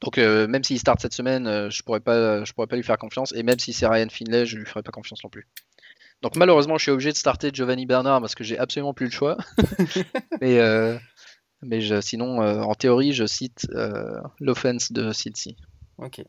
Donc, 0.01 0.17
même 0.17 0.63
s'il 0.63 0.77
start 0.77 1.01
cette 1.01 1.15
semaine, 1.15 1.71
je 1.71 1.81
pourrais 1.81 1.99
pas, 1.99 2.43
je 2.43 2.53
pourrais 2.53 2.67
pas 2.67 2.75
lui 2.75 2.83
faire 2.83 2.99
confiance. 2.99 3.33
Et 3.33 3.41
même 3.41 3.57
si 3.57 3.73
c'est 3.73 3.87
Ryan 3.87 4.09
Finlay, 4.09 4.45
je 4.45 4.57
lui 4.57 4.65
ferai 4.65 4.83
pas 4.83 4.91
confiance 4.91 5.23
non 5.23 5.31
plus. 5.31 5.47
Donc, 6.21 6.35
malheureusement, 6.35 6.77
je 6.77 6.83
suis 6.83 6.91
obligé 6.91 7.11
de 7.11 7.17
starter 7.17 7.49
Giovanni 7.51 7.87
Bernard 7.87 8.21
parce 8.21 8.35
que 8.35 8.43
j'ai 8.43 8.59
absolument 8.59 8.93
plus 8.93 9.05
le 9.05 9.11
choix. 9.11 9.37
Mais 10.41 10.59
mais 11.65 12.01
sinon, 12.01 12.41
euh, 12.41 12.61
en 12.61 12.75
théorie, 12.75 13.11
je 13.13 13.25
cite 13.25 13.67
euh, 13.73 14.21
l'offense 14.39 14.91
de 14.91 15.11
Cincy. 15.11 15.57
Ok, 15.97 16.21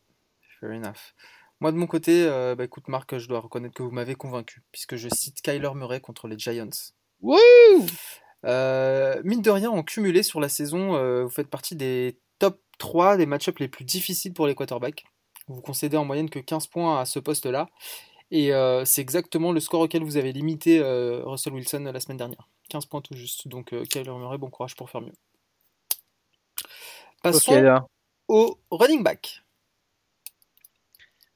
fair 0.61 0.71
enough. 0.73 1.15
Moi, 1.61 1.73
de 1.73 1.77
mon 1.77 1.87
côté, 1.87 2.27
euh, 2.27 2.55
bah, 2.55 2.65
écoute, 2.65 2.89
Marc, 2.89 3.17
je 3.17 3.29
dois 3.29 3.41
reconnaître 3.41 3.75
que 3.75 3.83
vous 3.83 3.91
m'avez 3.91 4.15
convaincu, 4.15 4.63
puisque 4.73 4.97
je 4.97 5.09
cite 5.09 5.41
Kyler 5.41 5.71
Murray 5.75 6.01
contre 6.01 6.29
les 6.29 6.39
Giants. 6.39 6.69
Wouh 7.21 7.39
mine 9.25 9.43
de 9.43 9.51
rien, 9.51 9.71
en 9.71 9.83
cumulé 9.83 10.23
sur 10.23 10.41
la 10.41 10.49
saison, 10.49 11.25
vous 11.25 11.31
faites 11.31 11.49
partie 11.49 11.75
des 11.75 12.21
top 12.39 12.61
3 12.79 13.17
des 13.17 13.27
match-ups 13.27 13.59
les 13.59 13.67
plus 13.67 13.85
difficiles 13.85 14.35
pour 14.35 14.47
les 14.47 14.55
quarterbacks. 14.55 15.05
Vous 15.49 15.61
concédez 15.61 15.97
en 15.97 16.05
moyenne 16.05 16.31
que 16.31 16.39
15 16.39 16.69
points 16.69 17.01
à 17.01 17.07
ce 17.07 17.19
poste-là. 17.19 17.69
Et 18.31 18.53
c'est 18.85 19.01
exactement 19.01 19.51
le 19.51 19.59
score 19.59 19.81
auquel 19.81 20.05
vous 20.05 20.17
avez 20.17 20.33
limité 20.33 20.81
Russell 21.25 21.55
Wilson 21.55 21.91
la 21.93 21.99
semaine 21.99 22.19
dernière. 22.19 22.49
15 22.69 22.87
points 22.87 23.01
tout 23.01 23.17
juste. 23.17 23.49
Donc 23.49 23.75
Kyler 23.89 24.13
Murray, 24.13 24.39
bon 24.39 24.51
courage 24.51 24.77
pour 24.77 24.91
faire 24.91 25.01
mieux. 25.01 25.15
Passons 27.25 27.81
au 28.29 28.59
running 28.71 29.03
back. 29.03 29.43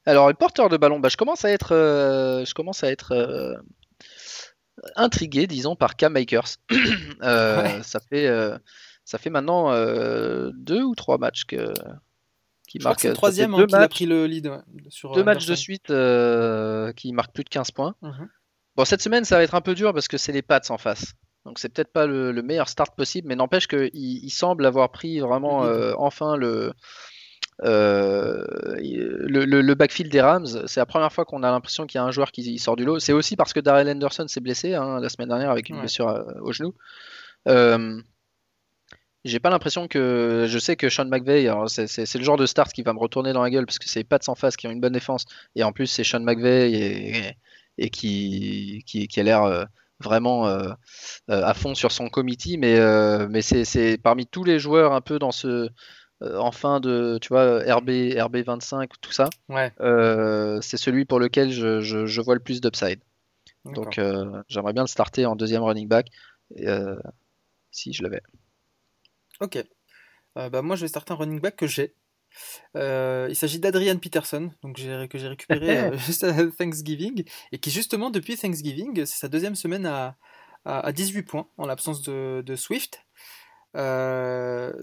Alors, 0.05 0.27
le 0.27 0.33
porteur 0.33 0.69
de 0.69 0.77
ballon, 0.77 0.99
bah, 0.99 1.09
je 1.09 1.17
commence 1.17 1.45
à 1.45 1.51
être, 1.51 1.73
euh, 1.73 2.43
je 2.45 2.53
commence 2.53 2.83
à 2.83 2.91
être 2.91 3.11
euh, 3.11 3.55
intrigué, 4.95 5.47
disons, 5.47 5.75
par 5.75 5.95
Cam 5.95 6.13
Makers. 6.13 6.57
Euh, 7.23 7.83
ça, 7.83 7.99
fait, 7.99 8.27
ça 9.05 9.19
fait 9.19 9.29
maintenant 9.29 9.71
deux 10.55 10.81
ou 10.81 10.95
trois 10.95 11.19
matchs 11.19 11.45
que, 11.45 11.71
qui 12.67 12.79
marque. 12.79 13.01
C'est 13.01 13.09
le 13.09 13.13
troisième 13.13 13.53
hein, 13.53 13.67
qui 13.67 13.75
a 13.75 13.87
pris 13.87 14.07
le 14.07 14.25
lead. 14.25 14.51
sur, 14.89 15.11
deux 15.11 15.23
matchs 15.23 15.45
de 15.45 15.53
suite 15.53 15.93
qui 16.95 17.13
marquent 17.13 17.33
plus 17.33 17.43
de 17.43 17.49
15 17.49 17.69
points. 17.69 17.93
Mhm. 18.01 18.27
Bon, 18.75 18.85
cette 18.85 19.03
semaine, 19.03 19.23
ça 19.23 19.37
va 19.37 19.43
être 19.43 19.53
un 19.53 19.61
peu 19.61 19.75
dur 19.75 19.93
parce 19.93 20.07
que 20.07 20.17
c'est 20.17 20.31
les 20.31 20.41
Pats 20.41 20.61
en 20.69 20.79
face. 20.79 21.13
Donc 21.45 21.57
c'est 21.57 21.69
peut-être 21.69 21.91
pas 21.91 22.05
le, 22.05 22.33
meilleur 22.41 22.69
start 22.69 22.95
possible, 22.95 23.27
mais 23.27 23.35
n'empêche 23.35 23.67
qu'il 23.67 23.89
il 23.93 24.29
semble 24.29 24.65
avoir 24.65 24.91
pris 24.91 25.19
vraiment 25.19 25.63
euh, 25.63 25.93
enfin 25.97 26.37
le, 26.37 26.73
euh, 27.63 28.43
le, 28.79 29.45
le, 29.45 29.75
backfield 29.75 30.11
des 30.11 30.21
Rams. 30.21 30.67
C'est 30.67 30.79
la 30.79 30.85
première 30.85 31.11
fois 31.11 31.25
qu'on 31.25 31.43
a 31.43 31.51
l'impression 31.51 31.85
qu'il 31.85 31.99
y 31.99 32.01
a 32.01 32.03
un 32.03 32.11
joueur 32.11 32.31
qui 32.31 32.57
sort 32.59 32.75
du 32.75 32.85
lot. 32.85 32.99
C'est 32.99 33.13
aussi 33.13 33.35
parce 33.35 33.53
que 33.53 33.59
Darrell 33.59 33.89
Anderson 33.89 34.27
s'est 34.27 34.39
blessé 34.39 34.73
hein, 34.73 34.99
la 34.99 35.09
semaine 35.09 35.29
dernière 35.29 35.51
avec 35.51 35.69
une 35.69 35.79
blessure 35.79 36.09
euh, 36.09 36.23
au 36.41 36.51
genou. 36.51 36.73
j'ai 39.23 39.39
pas 39.39 39.49
l'impression 39.49 39.87
que. 39.87 40.45
Je 40.47 40.59
sais 40.59 40.75
que 40.75 40.89
Sean 40.89 41.05
McVay, 41.05 41.47
c'est 41.67 42.15
le 42.15 42.23
genre 42.23 42.37
de 42.37 42.45
start 42.45 42.73
qui 42.73 42.81
va 42.83 42.93
me 42.93 42.99
retourner 42.99 43.33
dans 43.33 43.43
la 43.43 43.49
gueule 43.49 43.65
parce 43.65 43.79
que 43.79 43.87
c'est 43.87 44.03
pas 44.03 44.17
de 44.17 44.23
sans 44.23 44.35
face 44.35 44.55
qui 44.55 44.67
ont 44.67 44.71
une 44.71 44.81
bonne 44.81 44.93
défense. 44.93 45.25
Et 45.55 45.63
en 45.63 45.71
plus, 45.71 45.87
c'est 45.87 46.03
Sean 46.03 46.21
McVay 46.21 46.71
et, 46.71 47.37
et, 47.77 47.89
qui, 47.89 48.83
qui, 48.87 49.07
qui, 49.07 49.19
a 49.19 49.23
l'air 49.23 49.67
vraiment 50.01 50.47
euh, 50.47 50.69
euh, 51.29 51.43
à 51.43 51.53
fond 51.53 51.75
sur 51.75 51.91
son 51.91 52.09
committee, 52.09 52.57
mais, 52.57 52.77
euh, 52.77 53.27
mais 53.29 53.41
c'est 53.41 53.97
parmi 53.97 54.25
tous 54.25 54.43
les 54.43 54.59
joueurs 54.59 54.93
un 54.93 55.01
peu 55.01 55.19
dans 55.19 55.31
ce 55.31 55.69
en 56.21 56.51
fin 56.51 56.79
de 56.79 57.17
tu 57.21 57.29
vois 57.29 57.59
RB 57.59 57.89
RB 58.17 58.37
25 58.37 58.91
tout 59.01 59.11
ça 59.11 59.29
ouais. 59.49 59.71
c'est 60.61 60.77
celui 60.77 61.05
pour 61.05 61.19
lequel 61.19 61.51
je, 61.51 61.81
je, 61.81 62.21
vois 62.21 62.35
le 62.35 62.39
plus 62.39 62.61
d'upside. 62.61 62.99
Donc 63.65 63.99
j'aimerais 64.47 64.73
bien 64.73 64.83
le 64.83 64.87
starter 64.87 65.25
en 65.25 65.35
deuxième 65.35 65.63
running 65.63 65.87
back 65.87 66.07
si 67.71 67.93
je 67.93 68.03
l'avais. 68.03 68.21
Ok. 69.39 69.63
Bah 70.35 70.61
moi 70.61 70.75
je 70.75 70.81
vais 70.81 70.87
starter 70.87 71.13
un 71.13 71.17
running 71.17 71.39
back 71.39 71.55
que 71.55 71.67
j'ai. 71.67 71.95
Euh, 72.75 73.27
il 73.29 73.35
s'agit 73.35 73.59
d'Adrian 73.59 73.97
Peterson, 73.97 74.51
donc 74.63 74.77
que 74.77 75.17
j'ai 75.17 75.27
récupéré 75.27 75.77
euh, 75.91 75.97
juste 75.97 76.23
à 76.23 76.33
Thanksgiving, 76.51 77.23
et 77.51 77.57
qui 77.57 77.71
justement 77.71 78.09
depuis 78.09 78.37
Thanksgiving, 78.37 79.05
c'est 79.05 79.19
sa 79.19 79.27
deuxième 79.27 79.55
semaine 79.55 79.85
à, 79.85 80.17
à, 80.65 80.91
18 80.91 81.23
points 81.23 81.47
en 81.57 81.65
l'absence 81.65 82.01
de, 82.01 82.55
Swift. 82.55 83.05
Euh, 83.75 84.73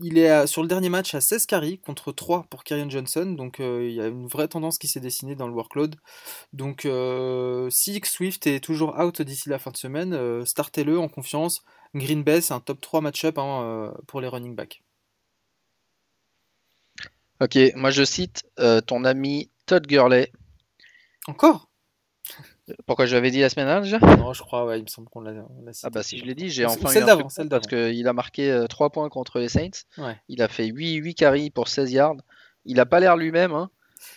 il 0.00 0.18
est 0.18 0.46
sur 0.46 0.62
le 0.62 0.68
dernier 0.68 0.88
match 0.88 1.14
à 1.14 1.20
16 1.20 1.46
carries 1.46 1.78
contre 1.78 2.12
3 2.12 2.46
pour 2.50 2.64
Kyrian 2.64 2.90
Johnson, 2.90 3.26
donc 3.26 3.58
il 3.60 3.92
y 3.92 4.00
a 4.00 4.06
une 4.06 4.26
vraie 4.26 4.48
tendance 4.48 4.78
qui 4.78 4.88
s'est 4.88 5.00
dessinée 5.00 5.34
dans 5.34 5.46
le 5.46 5.54
workload. 5.54 5.96
Donc 6.52 6.86
si 7.70 8.00
Swift 8.04 8.46
est 8.46 8.60
toujours 8.60 8.98
out 8.98 9.22
d'ici 9.22 9.48
la 9.48 9.58
fin 9.58 9.70
de 9.70 9.76
semaine, 9.76 10.44
startez-le 10.44 10.98
en 10.98 11.08
confiance. 11.08 11.62
Green 11.94 12.22
Bay, 12.22 12.40
c'est 12.40 12.54
un 12.54 12.60
top 12.60 12.80
3 12.80 13.00
match-up 13.00 13.38
hein, 13.38 13.94
pour 14.06 14.20
les 14.20 14.28
running 14.28 14.54
backs. 14.54 14.82
Ok, 17.38 17.58
moi 17.74 17.90
je 17.90 18.02
cite 18.02 18.46
euh, 18.58 18.80
ton 18.80 19.04
ami 19.04 19.50
Todd 19.66 19.86
Gurley. 19.86 20.32
Encore? 21.26 21.68
Pourquoi 22.86 23.06
je 23.06 23.14
l'avais 23.14 23.30
dit 23.30 23.40
la 23.40 23.48
semaine 23.48 23.66
dernière 23.66 23.82
déjà 23.82 24.16
Non, 24.16 24.32
je 24.32 24.42
crois, 24.42 24.64
ouais, 24.64 24.78
il 24.78 24.82
me 24.82 24.88
semble 24.88 25.08
qu'on 25.08 25.20
l'a. 25.20 25.32
Ah 25.84 25.90
bah 25.90 26.02
si 26.02 26.18
je 26.18 26.24
l'ai 26.24 26.34
dit, 26.34 26.48
j'ai 26.50 26.66
enfin 26.66 26.88
celle 26.88 27.04
d'avant, 27.04 27.28
celle 27.28 27.48
parce 27.48 27.66
qu'il 27.66 28.08
a 28.08 28.12
marqué 28.12 28.64
3 28.68 28.86
euh, 28.86 28.90
points 28.90 29.08
contre 29.08 29.38
les 29.38 29.48
Saints. 29.48 29.84
Il 30.28 30.42
a 30.42 30.48
fait 30.48 30.66
8, 30.66 30.94
8 30.94 31.14
carries 31.14 31.50
pour 31.50 31.68
16 31.68 31.92
yards. 31.92 32.16
Il 32.64 32.80
a 32.80 32.86
pas 32.86 32.98
l'air 32.98 33.16
lui-même. 33.16 33.52
Hein. 33.52 33.70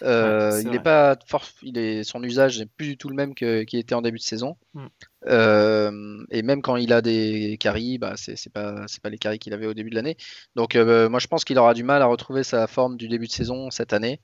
Euh, 0.03 0.61
il 0.63 0.75
est 0.75 0.79
pas 0.79 1.15
fort, 1.25 1.45
il 1.61 1.77
est, 1.77 2.03
son 2.03 2.21
usage 2.23 2.59
n'est 2.59 2.65
plus 2.65 2.87
du 2.87 2.97
tout 2.97 3.09
le 3.09 3.15
même 3.15 3.33
qu'il 3.33 3.79
était 3.79 3.95
en 3.95 4.01
début 4.01 4.17
de 4.17 4.23
saison. 4.23 4.57
Mm. 4.73 6.25
et 6.31 6.41
même 6.41 6.61
quand 6.61 6.75
il 6.75 6.91
a 6.91 7.01
des 7.01 7.57
carries, 7.59 7.97
bah, 7.97 8.13
c'est 8.15 8.51
pas, 8.51 8.85
pas 9.01 9.09
les 9.09 9.17
carries 9.17 9.39
qu'il 9.39 9.53
avait 9.53 9.67
au 9.67 9.73
début 9.73 9.91
de 9.91 9.95
l'année. 9.95 10.17
Donc 10.55 10.75
moi 10.75 11.19
je 11.19 11.27
pense 11.27 11.45
qu'il 11.45 11.59
aura 11.59 11.75
du 11.75 11.83
mal 11.83 12.01
à 12.01 12.07
retrouver 12.07 12.43
sa 12.43 12.65
forme 12.67 12.97
du 12.97 13.07
début 13.07 13.27
de 13.27 13.31
saison 13.31 13.69
cette 13.69 13.93
année. 13.93 14.19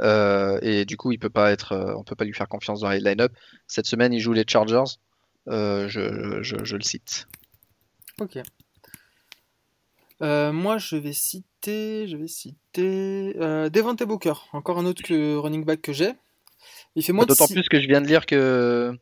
Et 0.00 0.84
du 0.84 0.96
coup, 0.96 1.12
il 1.12 1.18
peut 1.18 1.30
pas 1.30 1.52
être, 1.52 1.94
on 1.96 2.04
peut 2.04 2.14
pas 2.14 2.24
lui 2.24 2.34
faire 2.34 2.48
confiance 2.48 2.80
dans 2.80 2.90
les 2.90 3.00
line-up. 3.00 3.32
Cette 3.66 3.86
semaine, 3.86 4.12
il 4.12 4.20
joue 4.20 4.32
les 4.32 4.44
Chargers. 4.46 4.98
Je, 5.46 5.88
je, 5.88 6.64
je, 6.64 6.76
le 6.76 6.82
cite. 6.82 7.28
Ok. 8.20 8.38
moi, 10.20 10.78
je 10.78 10.96
vais 10.96 11.12
citer, 11.12 12.06
je 12.08 12.16
vais 12.16 12.28
citer 12.28 13.34
Devante 13.72 14.02
Booker, 14.02 14.34
encore 14.52 14.78
un 14.78 14.86
autre 14.86 15.02
que 15.02 15.36
running 15.36 15.64
back 15.64 15.80
que 15.80 15.92
j'ai. 15.92 16.12
Il 16.96 17.04
fait 17.04 17.12
moins 17.12 17.26
D'autant 17.26 17.48
plus 17.48 17.68
que 17.68 17.80
je 17.80 17.86
viens 17.86 18.00
de 18.00 18.06
lire 18.06 18.26
que 18.26 18.96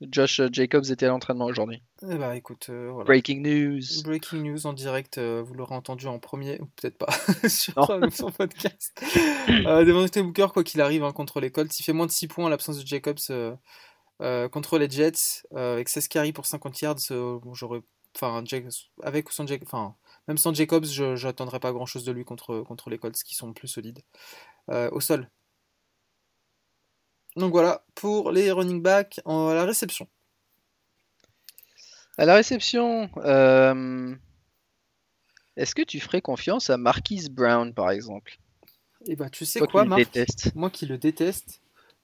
Josh 0.00 0.40
Jacobs 0.52 0.90
était 0.90 1.06
à 1.06 1.08
l'entraînement 1.08 1.46
aujourd'hui. 1.46 1.82
Eh 2.08 2.16
bah 2.16 2.36
écoute, 2.36 2.66
euh, 2.70 2.90
voilà. 2.92 3.06
Breaking 3.06 3.40
news. 3.40 3.82
Breaking 4.04 4.42
news 4.42 4.66
en 4.66 4.72
direct, 4.72 5.18
euh, 5.18 5.42
vous 5.44 5.54
l'aurez 5.54 5.74
entendu 5.74 6.06
en 6.06 6.18
premier, 6.20 6.60
ou 6.60 6.66
peut-être 6.76 6.98
pas, 6.98 7.08
sur 7.48 7.74
son 8.12 8.30
podcast. 8.30 9.02
euh, 9.66 10.22
Booker, 10.22 10.48
quoi 10.52 10.62
qu'il 10.62 10.80
arrive, 10.80 11.02
hein, 11.02 11.12
contre 11.12 11.40
les 11.40 11.50
Colts, 11.50 11.76
il 11.78 11.82
fait 11.82 11.92
moins 11.92 12.06
de 12.06 12.12
6 12.12 12.28
points 12.28 12.46
à 12.46 12.50
l'absence 12.50 12.78
de 12.78 12.86
Jacobs 12.86 13.18
euh, 14.20 14.48
contre 14.48 14.78
les 14.78 14.88
Jets, 14.88 15.42
avec 15.54 15.88
16 15.88 16.06
carries 16.08 16.32
pour 16.32 16.46
50 16.46 16.80
yards. 16.80 16.98
j'aurais, 17.54 17.80
enfin, 18.14 18.44
avec 19.02 19.28
ou 19.28 19.32
sans 19.32 19.48
Jacobs, 19.48 19.66
enfin, 19.66 19.96
même 20.28 20.38
sans 20.38 20.54
Jacobs, 20.54 20.86
je 20.86 21.26
n'attendrai 21.26 21.58
pas 21.58 21.72
grand 21.72 21.86
chose 21.86 22.04
de 22.04 22.12
lui 22.12 22.24
contre, 22.24 22.60
contre 22.60 22.88
les 22.88 22.98
Colts 22.98 23.20
qui 23.24 23.34
sont 23.34 23.52
plus 23.52 23.68
solides. 23.68 24.00
au 24.68 25.00
sol, 25.00 25.28
donc 27.38 27.52
voilà 27.52 27.84
pour 27.94 28.32
les 28.32 28.50
running 28.50 28.82
backs 28.82 29.20
à 29.24 29.54
la 29.54 29.64
réception. 29.64 30.08
À 32.16 32.24
la 32.24 32.34
réception, 32.34 33.08
euh, 33.18 34.14
est-ce 35.56 35.74
que 35.74 35.82
tu 35.82 36.00
ferais 36.00 36.20
confiance 36.20 36.68
à 36.68 36.76
Marquise 36.76 37.30
Brown 37.30 37.72
par 37.72 37.90
exemple? 37.90 38.38
Eh 39.06 39.16
bah 39.16 39.30
tu 39.30 39.44
sais 39.44 39.60
quoi, 39.60 39.84
Marc? 39.84 40.18
Moi 40.54 40.70
qui 40.70 40.86
le 40.86 40.98
déteste, 40.98 41.60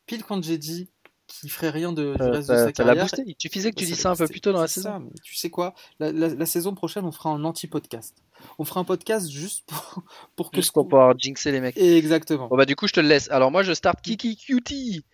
pile 0.06 0.24
quand 0.24 0.42
j'ai 0.42 0.58
dit 0.58 0.88
qu'il 1.26 1.50
ferait 1.50 1.70
rien 1.70 1.92
de, 1.92 2.14
du 2.14 2.22
euh, 2.22 2.30
reste 2.30 2.50
de 2.50 2.56
sa 2.56 2.72
carrière. 2.72 3.04
Boosté. 3.04 3.24
Il 3.26 3.34
suffisait 3.38 3.70
que 3.70 3.76
tu 3.76 3.84
dises 3.84 3.98
ça 3.98 4.10
un 4.10 4.16
peu 4.16 4.28
plus 4.28 4.40
tôt 4.40 4.52
dans 4.52 4.60
la 4.60 4.68
saison. 4.68 5.10
tu 5.22 5.34
sais 5.34 5.50
quoi? 5.50 5.74
La, 6.00 6.46
saison 6.46 6.74
prochaine, 6.74 7.04
on 7.04 7.12
fera 7.12 7.30
un 7.30 7.44
anti-podcast. 7.44 8.16
On 8.58 8.64
fera 8.64 8.80
un 8.80 8.84
podcast 8.84 9.30
juste 9.30 9.64
pour, 9.66 10.02
pour 10.36 10.50
que. 10.50 10.56
Juste 10.56 10.72
pour 10.72 10.88
pouvoir 10.88 11.18
jinxer 11.18 11.52
les 11.52 11.60
mecs. 11.60 11.76
Exactement. 11.76 12.48
Bon, 12.48 12.56
bah, 12.56 12.66
du 12.66 12.76
coup, 12.76 12.86
je 12.86 12.92
te 12.92 13.00
le 13.00 13.08
laisse. 13.08 13.30
Alors, 13.30 13.50
moi, 13.50 13.62
je 13.62 13.72
start 13.72 14.00
Kiki 14.00 14.36
Cutie 14.36 15.04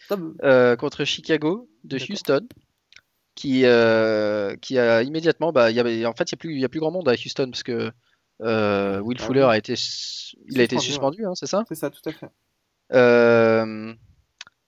euh, 0.42 0.76
contre 0.76 1.04
Chicago 1.04 1.68
de 1.84 1.96
Houston. 1.96 2.46
Qui, 3.36 3.64
euh, 3.64 4.54
qui 4.56 4.78
a 4.78 5.02
immédiatement. 5.02 5.52
Bah, 5.52 5.70
y 5.70 5.80
avait, 5.80 6.04
en 6.04 6.12
fait, 6.12 6.30
il 6.32 6.56
n'y 6.56 6.62
a, 6.62 6.66
a, 6.66 6.68
plus 6.68 6.80
grand 6.80 6.90
monde 6.90 7.08
à 7.08 7.12
Houston 7.12 7.48
parce 7.50 7.62
que 7.62 7.90
Will 8.40 9.16
ah 9.18 9.22
Fuller 9.22 9.42
a 9.42 9.56
été, 9.56 9.74
il 10.48 10.61
a 10.61 10.64
été 10.64 10.78
suspendu, 10.78 11.24
hein, 11.24 11.34
c'est 11.34 11.46
ça? 11.46 11.64
C'est 11.68 11.74
ça, 11.74 11.88
tout 11.88 12.06
à 12.06 12.12
fait. 12.12 12.28
Euh, 12.92 13.94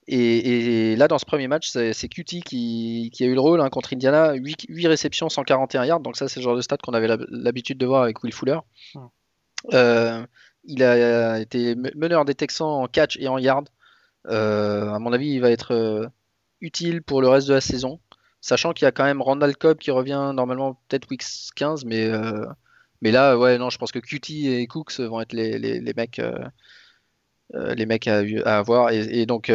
et, 0.07 0.95
là, 0.95 1.07
dans 1.07 1.17
ce 1.17 1.25
premier 1.25 1.47
match, 1.47 1.69
c'est 1.69 2.09
QT 2.09 2.41
qui, 2.41 3.11
a 3.19 3.23
eu 3.23 3.33
le 3.33 3.39
rôle 3.39 3.61
hein, 3.61 3.69
contre 3.69 3.93
Indiana. 3.93 4.33
8, 4.33 4.67
réceptions, 4.85 5.29
141 5.29 5.85
yards. 5.85 5.99
Donc, 6.01 6.17
ça, 6.17 6.27
c'est 6.27 6.39
le 6.39 6.43
genre 6.43 6.55
de 6.55 6.61
stat 6.61 6.77
qu'on 6.77 6.93
avait 6.93 7.07
l'habitude 7.29 7.77
de 7.77 7.85
voir 7.85 8.03
avec 8.03 8.21
Will 8.23 8.33
Fuller. 8.33 8.59
Euh, 9.73 10.25
il 10.65 10.83
a 10.83 11.39
été 11.39 11.75
meneur 11.75 12.25
des 12.25 12.35
Texans 12.35 12.67
en 12.67 12.87
catch 12.87 13.17
et 13.17 13.27
en 13.27 13.37
yard. 13.37 13.69
Euh, 14.27 14.89
à 14.89 14.99
mon 14.99 15.13
avis, 15.13 15.29
il 15.29 15.39
va 15.39 15.51
être 15.51 15.73
euh, 15.73 16.07
utile 16.61 17.01
pour 17.01 17.21
le 17.21 17.29
reste 17.29 17.47
de 17.47 17.53
la 17.53 17.61
saison. 17.61 17.99
Sachant 18.41 18.73
qu'il 18.73 18.85
y 18.85 18.87
a 18.87 18.91
quand 18.91 19.05
même 19.05 19.21
Randall 19.21 19.55
Cobb 19.55 19.77
qui 19.77 19.91
revient 19.91 20.31
normalement 20.33 20.81
peut-être 20.89 21.09
week 21.09 21.23
15. 21.55 21.85
Mais, 21.85 22.09
mais 23.01 23.11
là, 23.11 23.37
ouais, 23.37 23.57
non, 23.57 23.69
je 23.69 23.77
pense 23.77 23.93
que 23.93 23.99
QT 23.99 24.59
et 24.59 24.67
Cooks 24.67 24.99
vont 24.99 25.21
être 25.21 25.31
les, 25.31 25.93
mecs. 25.95 26.21
les 27.53 27.85
mecs 27.85 28.07
à, 28.07 28.57
avoir 28.57 28.91
et, 28.91 29.25
donc 29.25 29.49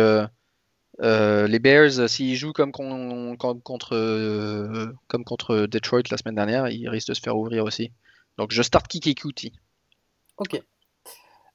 euh, 1.01 1.47
les 1.47 1.59
Bears, 1.59 2.01
euh, 2.01 2.09
s'ils 2.09 2.37
jouent 2.37 2.53
comme, 2.53 2.73
contre, 2.73 3.95
euh, 3.95 4.93
comme 5.07 5.25
contre 5.25 5.67
Detroit 5.67 6.03
la 6.11 6.17
semaine 6.17 6.35
dernière, 6.35 6.69
ils 6.69 6.89
risquent 6.89 7.09
de 7.09 7.15
se 7.15 7.21
faire 7.21 7.37
ouvrir 7.37 7.65
aussi. 7.65 7.93
Donc 8.37 8.53
je 8.53 8.63
start 8.63 8.89
Kiki 8.89 9.15
Kuti. 9.15 9.53
Ok. 10.39 10.61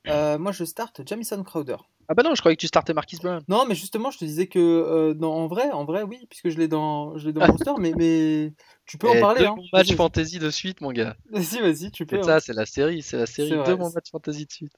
Moi 0.06 0.52
je 0.52 0.64
start 0.64 1.02
Jamison 1.08 1.44
Crowder. 1.44 1.78
Ah 2.08 2.14
bah 2.14 2.24
non, 2.24 2.36
je 2.36 2.42
croyais 2.42 2.56
que 2.56 2.62
tu 2.62 2.68
startais 2.68 2.94
Marquis 2.94 3.18
Brown. 3.18 3.42
Non, 3.48 3.66
mais 3.66 3.76
justement, 3.76 4.12
je 4.12 4.18
te 4.18 4.26
disais 4.26 4.48
que 4.48 4.60
euh, 4.60 5.26
en 5.26 5.48
vrai, 5.48 5.72
en 5.72 5.86
vrai, 5.86 6.04
oui, 6.04 6.26
puisque 6.30 6.50
je 6.50 6.58
l'ai 6.58 6.68
dans, 6.68 7.18
je 7.18 7.28
l'ai 7.28 7.34
dans 7.34 7.46
mon 7.46 7.54
roster, 7.54 7.72
mais, 7.80 7.94
mais 7.96 8.54
tu 8.86 8.98
peux 8.98 9.10
en 9.10 9.14
eh, 9.14 9.20
parler. 9.22 9.42
Deux 9.42 9.48
hein. 9.48 9.56
match 9.72 9.96
fantasy 9.96 10.40
de 10.40 10.50
suite, 10.50 10.82
mon 10.82 10.92
gars. 10.92 11.16
Vas-y, 11.32 11.62
vas-y, 11.62 11.92
tu 11.92 12.06
peux. 12.06 12.18
C'est 12.18 12.24
ça, 12.24 12.36
hein. 12.36 12.40
c'est 12.42 12.54
la 12.54 12.66
série, 12.66 13.02
c'est 13.02 13.18
la 13.18 13.26
série 13.26 13.52
de 13.52 13.74
mon 13.76 13.90
match 13.92 14.12
fantasy 14.12 14.46
de 14.46 14.52
suite. 14.52 14.74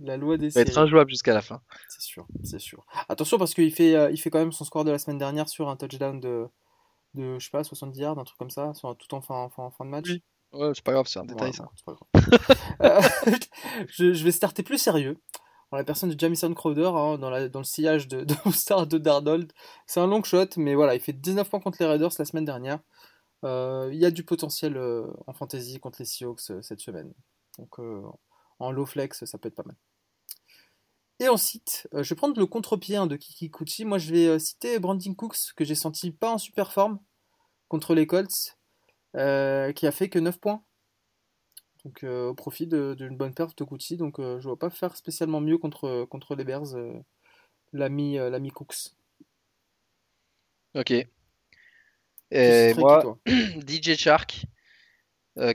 La 0.00 0.16
loi 0.16 0.38
des 0.38 0.50
séries. 0.50 0.64
Va 0.64 0.70
être 0.70 0.78
injouable 0.78 1.10
jusqu'à 1.10 1.34
la 1.34 1.42
fin. 1.42 1.60
C'est 1.88 2.02
sûr, 2.02 2.26
c'est 2.42 2.60
sûr. 2.60 2.86
Attention 3.08 3.38
parce 3.38 3.52
qu'il 3.52 3.72
fait, 3.72 3.94
euh, 3.94 4.10
il 4.10 4.18
fait 4.18 4.30
quand 4.30 4.38
même 4.38 4.52
son 4.52 4.64
score 4.64 4.84
de 4.84 4.90
la 4.90 4.98
semaine 4.98 5.18
dernière 5.18 5.48
sur 5.48 5.68
un 5.68 5.76
touchdown 5.76 6.18
de, 6.20 6.46
de 7.14 7.38
je 7.38 7.44
sais 7.44 7.50
pas, 7.50 7.64
70 7.64 8.00
yards, 8.00 8.18
un 8.18 8.24
truc 8.24 8.38
comme 8.38 8.50
ça, 8.50 8.72
sur, 8.74 8.96
tout 8.96 9.14
en 9.14 9.20
fin, 9.20 9.50
fin, 9.50 9.70
fin 9.70 9.84
de 9.84 9.90
match. 9.90 10.08
Oui. 10.08 10.22
Ouais, 10.56 10.72
c'est 10.74 10.84
pas 10.84 10.92
grave, 10.92 11.06
c'est 11.06 11.18
un 11.18 11.24
détail 11.24 11.52
ça. 11.52 11.68
Pas 11.84 11.94
grave. 11.94 12.40
Euh, 12.82 13.00
je, 13.88 14.12
je 14.12 14.24
vais 14.24 14.30
starter 14.30 14.62
plus 14.62 14.76
sérieux 14.76 15.16
la 15.76 15.84
personne 15.84 16.10
de 16.10 16.18
Jamison 16.18 16.52
Crowder 16.54 16.90
hein, 16.94 17.18
dans, 17.18 17.30
le 17.30 17.64
sillage 17.64 18.08
de, 18.08 18.24
de 18.24 18.34
Star 18.52 18.86
de 18.86 18.98
Darnold. 18.98 19.52
C'est 19.86 20.00
un 20.00 20.06
long 20.06 20.22
shot, 20.22 20.48
mais 20.56 20.74
voilà, 20.74 20.94
il 20.94 21.00
fait 21.00 21.12
19 21.12 21.48
points 21.48 21.60
contre 21.60 21.78
les 21.80 21.86
Raiders 21.86 22.10
la 22.18 22.24
semaine 22.24 22.44
dernière. 22.44 22.80
Euh, 23.44 23.90
il 23.92 23.98
y 23.98 24.06
a 24.06 24.10
du 24.10 24.24
potentiel 24.24 24.76
euh, 24.76 25.06
en 25.26 25.32
fantasy 25.32 25.78
contre 25.78 25.98
les 26.00 26.06
Seahawks 26.06 26.50
euh, 26.50 26.62
cette 26.62 26.80
semaine. 26.80 27.12
Donc 27.58 27.78
en 28.58 28.70
low 28.70 28.84
flex, 28.84 29.24
ça 29.24 29.38
peut 29.38 29.48
être 29.48 29.54
pas 29.54 29.62
mal. 29.64 29.76
Et 31.18 31.28
ensuite, 31.28 31.88
je 31.94 32.06
vais 32.06 32.14
prendre 32.14 32.38
le 32.38 32.44
contre-pied 32.44 32.96
hein, 32.96 33.06
de 33.06 33.16
Kiki 33.16 33.50
Kuchi. 33.50 33.86
Moi, 33.86 33.96
je 33.96 34.12
vais 34.12 34.38
citer 34.38 34.78
Brandon 34.78 35.14
Cooks, 35.14 35.54
que 35.56 35.64
j'ai 35.64 35.74
senti 35.74 36.10
pas 36.10 36.34
en 36.34 36.38
super 36.38 36.70
forme 36.70 36.98
contre 37.68 37.94
les 37.94 38.06
Colts, 38.06 38.55
qui 39.16 39.86
a 39.86 39.90
fait 39.92 40.08
que 40.08 40.18
9 40.18 40.38
points 40.38 40.62
donc 41.86 42.02
euh, 42.02 42.30
au 42.30 42.34
profit 42.34 42.66
d'une 42.66 43.16
bonne 43.16 43.32
perf 43.32 43.54
de 43.54 43.64
Gucci. 43.64 43.96
Donc 43.96 44.18
euh, 44.18 44.40
je 44.40 44.48
vois 44.48 44.58
pas 44.58 44.70
faire 44.70 44.96
spécialement 44.96 45.40
mieux 45.40 45.56
contre, 45.56 46.04
contre 46.10 46.34
les 46.34 46.42
Bears, 46.42 46.74
euh, 46.74 47.00
l'ami 47.72 48.50
Cooks. 48.50 48.90
Ok. 50.74 50.92
Et 52.32 52.74
moi, 52.74 53.18
DJ 53.66 53.94
Shark, 53.94 54.46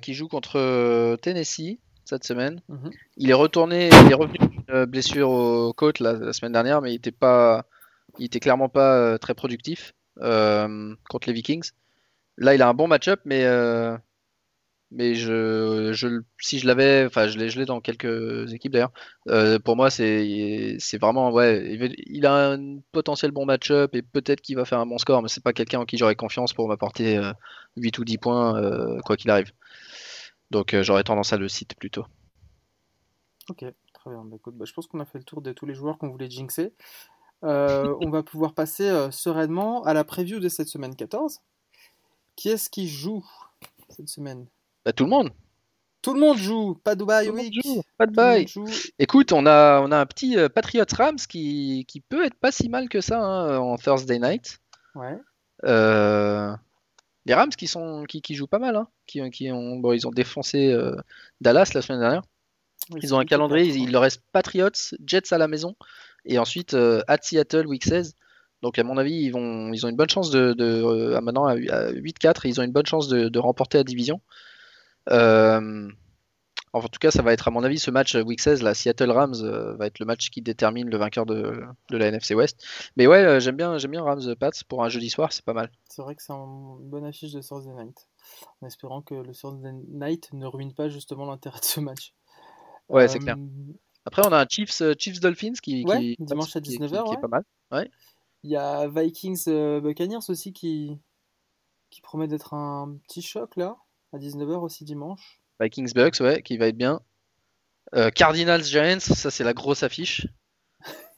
qui 0.01 0.13
joue 0.13 0.29
contre 0.29 1.17
Tennessee 1.17 1.79
cette 2.05 2.23
semaine. 2.23 2.61
Mhm. 2.69 2.91
Il 3.17 3.29
est 3.29 3.33
retourné, 3.33 3.89
il 3.89 4.11
est 4.11 4.15
revenu 4.15 4.37
d'une 4.37 4.85
blessure 4.85 5.29
aux 5.29 5.73
côtes 5.73 5.99
la, 5.99 6.31
semaine 6.31 6.53
dernière, 6.53 6.81
mais 6.81 6.93
il 6.93 6.95
était 6.95 7.11
pas, 7.11 7.65
il 8.19 8.25
était 8.25 8.39
clairement 8.39 8.69
pas 8.69 9.19
très 9.19 9.33
productif 9.33 9.93
contre 10.15 11.27
les 11.27 11.33
Vikings. 11.33 11.71
Là, 12.41 12.55
il 12.55 12.61
a 12.61 12.67
un 12.67 12.73
bon 12.73 12.87
match-up, 12.87 13.21
mais 13.25 13.45
mais 14.91 15.15
je, 15.15 15.93
je, 15.93 16.21
si 16.39 16.59
je 16.59 16.67
l'avais, 16.67 17.05
enfin 17.05 17.27
je 17.27 17.37
l'ai, 17.37 17.65
dans 17.65 17.79
quelques 17.79 18.53
équipes 18.53 18.73
d'ailleurs. 18.73 18.91
Euh, 19.29 19.57
pour 19.57 19.77
moi, 19.77 19.89
c'est, 19.89 20.77
vraiment 20.99 21.31
il 21.41 22.25
a 22.25 22.51
un 22.51 22.79
potentiel 22.91 23.31
bon 23.31 23.45
match-up 23.45 23.95
et 23.95 24.01
peut-être 24.01 24.41
qu'il 24.41 24.57
va 24.57 24.65
faire 24.65 24.79
un 24.79 24.85
bon 24.85 24.97
score, 24.97 25.21
mais 25.21 25.29
c'est 25.29 25.43
pas 25.43 25.53
quelqu'un 25.53 25.79
en 25.79 25.85
qui 25.85 25.97
j'aurais 25.97 26.15
confiance 26.15 26.53
pour 26.53 26.67
m'apporter 26.67 27.15
8 27.77 27.97
euh, 27.97 28.01
ou 28.01 28.05
10 28.05 28.17
points 28.17 28.61
euh, 28.61 28.99
quoi 29.05 29.15
qu'il 29.15 29.31
arrive. 29.31 29.51
Donc 30.51 30.75
j'aurais 30.81 31.03
tendance 31.03 31.31
à 31.31 31.37
le 31.37 31.47
citer 31.47 31.75
plutôt. 31.75 32.05
Ok, 33.49 33.59
très 33.93 34.09
bien. 34.09 34.25
Bah, 34.25 34.37
bah, 34.45 34.65
je 34.65 34.73
pense 34.73 34.87
qu'on 34.87 34.99
a 34.99 35.05
fait 35.05 35.19
le 35.19 35.23
tour 35.23 35.41
de 35.41 35.53
tous 35.53 35.65
les 35.65 35.73
joueurs 35.73 35.97
qu'on 35.97 36.09
voulait 36.09 36.29
jinxer. 36.29 36.73
on 37.43 38.09
va 38.09 38.23
pouvoir 38.23 38.53
passer 38.53 39.07
sereinement 39.11 39.83
à 39.83 39.93
la 39.93 40.03
preview 40.03 40.41
de 40.41 40.49
cette 40.49 40.67
semaine 40.67 40.97
14. 40.97 41.39
Qui 42.41 42.49
est-ce 42.49 42.71
qui 42.71 42.87
joue 42.87 43.23
cette 43.87 44.09
semaine? 44.09 44.47
Bah, 44.83 44.91
tout 44.93 45.03
le 45.03 45.11
monde. 45.11 45.29
Tout 46.01 46.15
le 46.15 46.19
monde 46.19 46.39
joue, 46.39 46.73
pas 46.73 46.95
de 46.95 47.03
bye 47.03 47.31
Pas 47.99 48.07
de 48.07 48.15
bye. 48.15 48.47
Écoute, 48.97 49.31
on 49.31 49.45
a, 49.45 49.79
on 49.79 49.91
a 49.91 49.99
un 49.99 50.05
petit 50.07 50.39
euh, 50.39 50.49
Patriots 50.49 50.85
Rams 50.91 51.19
qui, 51.29 51.85
qui, 51.87 52.01
peut 52.01 52.25
être 52.25 52.33
pas 52.33 52.51
si 52.51 52.67
mal 52.67 52.89
que 52.89 52.99
ça 52.99 53.19
hein, 53.19 53.59
en 53.59 53.77
Thursday 53.77 54.17
night. 54.17 54.59
Ouais. 54.95 55.19
Euh, 55.65 56.51
les 57.27 57.35
Rams 57.35 57.51
qui, 57.51 57.67
sont, 57.67 58.05
qui, 58.05 58.23
qui 58.23 58.33
jouent 58.33 58.47
pas 58.47 58.57
mal, 58.57 58.75
hein, 58.75 58.87
qui, 59.05 59.21
qui 59.29 59.51
ont, 59.51 59.75
bon, 59.75 59.93
ils 59.93 60.07
ont 60.07 60.11
défoncé 60.11 60.73
euh, 60.73 60.95
Dallas 61.41 61.69
la 61.75 61.83
semaine 61.83 61.99
dernière. 61.99 62.23
ils 63.03 63.13
ont 63.13 63.19
un 63.19 63.25
calendrier, 63.25 63.71
il, 63.71 63.91
leur 63.91 64.01
reste 64.01 64.23
Patriots, 64.31 64.95
Jets 65.05 65.31
à 65.31 65.37
la 65.37 65.47
maison, 65.47 65.75
et 66.25 66.39
ensuite 66.39 66.73
at 66.73 67.19
Seattle 67.21 67.67
week 67.67 67.83
16. 67.83 68.15
Donc 68.61 68.77
à 68.77 68.83
mon 68.83 68.97
avis, 68.97 69.13
ils, 69.13 69.31
vont, 69.31 69.73
ils 69.73 69.85
ont 69.85 69.89
une 69.89 69.95
bonne 69.95 70.09
chance 70.09 70.29
de, 70.29 70.53
de 70.53 71.19
maintenant 71.19 71.45
à 71.45 71.55
8-4, 71.55 72.41
ils 72.45 72.59
ont 72.59 72.63
une 72.63 72.71
bonne 72.71 72.85
chance 72.85 73.07
de, 73.07 73.27
de 73.27 73.39
remporter 73.39 73.77
la 73.77 73.83
division. 73.83 74.21
Euh, 75.09 75.89
en 76.73 76.81
tout 76.83 76.99
cas, 76.99 77.11
ça 77.11 77.21
va 77.21 77.33
être 77.33 77.47
à 77.47 77.51
mon 77.51 77.63
avis 77.63 77.79
ce 77.79 77.91
match 77.91 78.15
Week 78.15 78.39
16, 78.39 78.61
la 78.61 78.73
Seattle 78.73 79.11
Rams 79.11 79.75
va 79.77 79.87
être 79.87 79.99
le 79.99 80.05
match 80.05 80.29
qui 80.29 80.41
détermine 80.41 80.89
le 80.89 80.97
vainqueur 80.97 81.25
de, 81.25 81.63
de 81.89 81.97
la 81.97 82.07
NFC 82.07 82.33
West. 82.33 82.63
Mais 82.95 83.07
ouais, 83.07 83.41
j'aime 83.41 83.57
bien, 83.57 83.77
j'aime 83.77 83.91
bien 83.91 84.03
Rams 84.03 84.35
Pats 84.39 84.51
pour 84.69 84.83
un 84.83 84.89
jeudi 84.89 85.09
soir, 85.09 85.33
c'est 85.33 85.43
pas 85.43 85.53
mal. 85.53 85.69
C'est 85.89 86.01
vrai 86.01 86.15
que 86.15 86.21
c'est 86.21 86.31
une 86.31 86.89
bonne 86.89 87.05
affiche 87.05 87.33
de 87.33 87.41
Thursday 87.41 87.73
Night. 87.73 88.07
En 88.61 88.67
espérant 88.67 89.01
que 89.01 89.15
le 89.15 89.33
Thursday 89.33 89.73
Night 89.89 90.31
ne 90.33 90.45
ruine 90.45 90.73
pas 90.73 90.87
justement 90.87 91.25
l'intérêt 91.25 91.59
de 91.59 91.65
ce 91.65 91.79
match. 91.81 92.13
Ouais, 92.87 93.07
c'est 93.07 93.19
clair. 93.19 93.35
Après, 94.05 94.21
on 94.25 94.31
a 94.31 94.41
un 94.41 94.47
Chiefs, 94.49 94.81
Chiefs 94.97 95.19
Dolphins 95.19 95.53
qui, 95.61 95.83
qui 95.83 96.15
dimanche 96.19 96.55
à 96.55 96.59
19h, 96.59 97.07
qui, 97.07 97.13
est 97.13 97.21
pas 97.21 97.27
mal. 97.27 97.43
Ouais. 97.71 97.89
Il 98.43 98.49
y 98.49 98.55
a 98.55 98.87
Vikings 98.87 99.43
euh, 99.47 99.79
Buccaneers 99.81 100.29
aussi 100.29 100.51
qui, 100.51 100.97
qui 101.91 102.01
promet 102.01 102.27
d'être 102.27 102.53
un 102.53 102.97
petit 103.07 103.21
choc 103.21 103.55
là, 103.55 103.77
à 104.13 104.17
19h 104.17 104.57
aussi 104.57 104.83
dimanche. 104.83 105.39
Vikings 105.59 105.93
Bucks, 105.93 106.19
ouais, 106.21 106.41
qui 106.41 106.57
va 106.57 106.67
être 106.67 106.77
bien. 106.77 107.01
Euh, 107.93 108.09
Cardinals 108.09 108.63
Giants, 108.63 108.99
ça 108.99 109.29
c'est 109.29 109.43
la 109.43 109.53
grosse 109.53 109.83
affiche. 109.83 110.25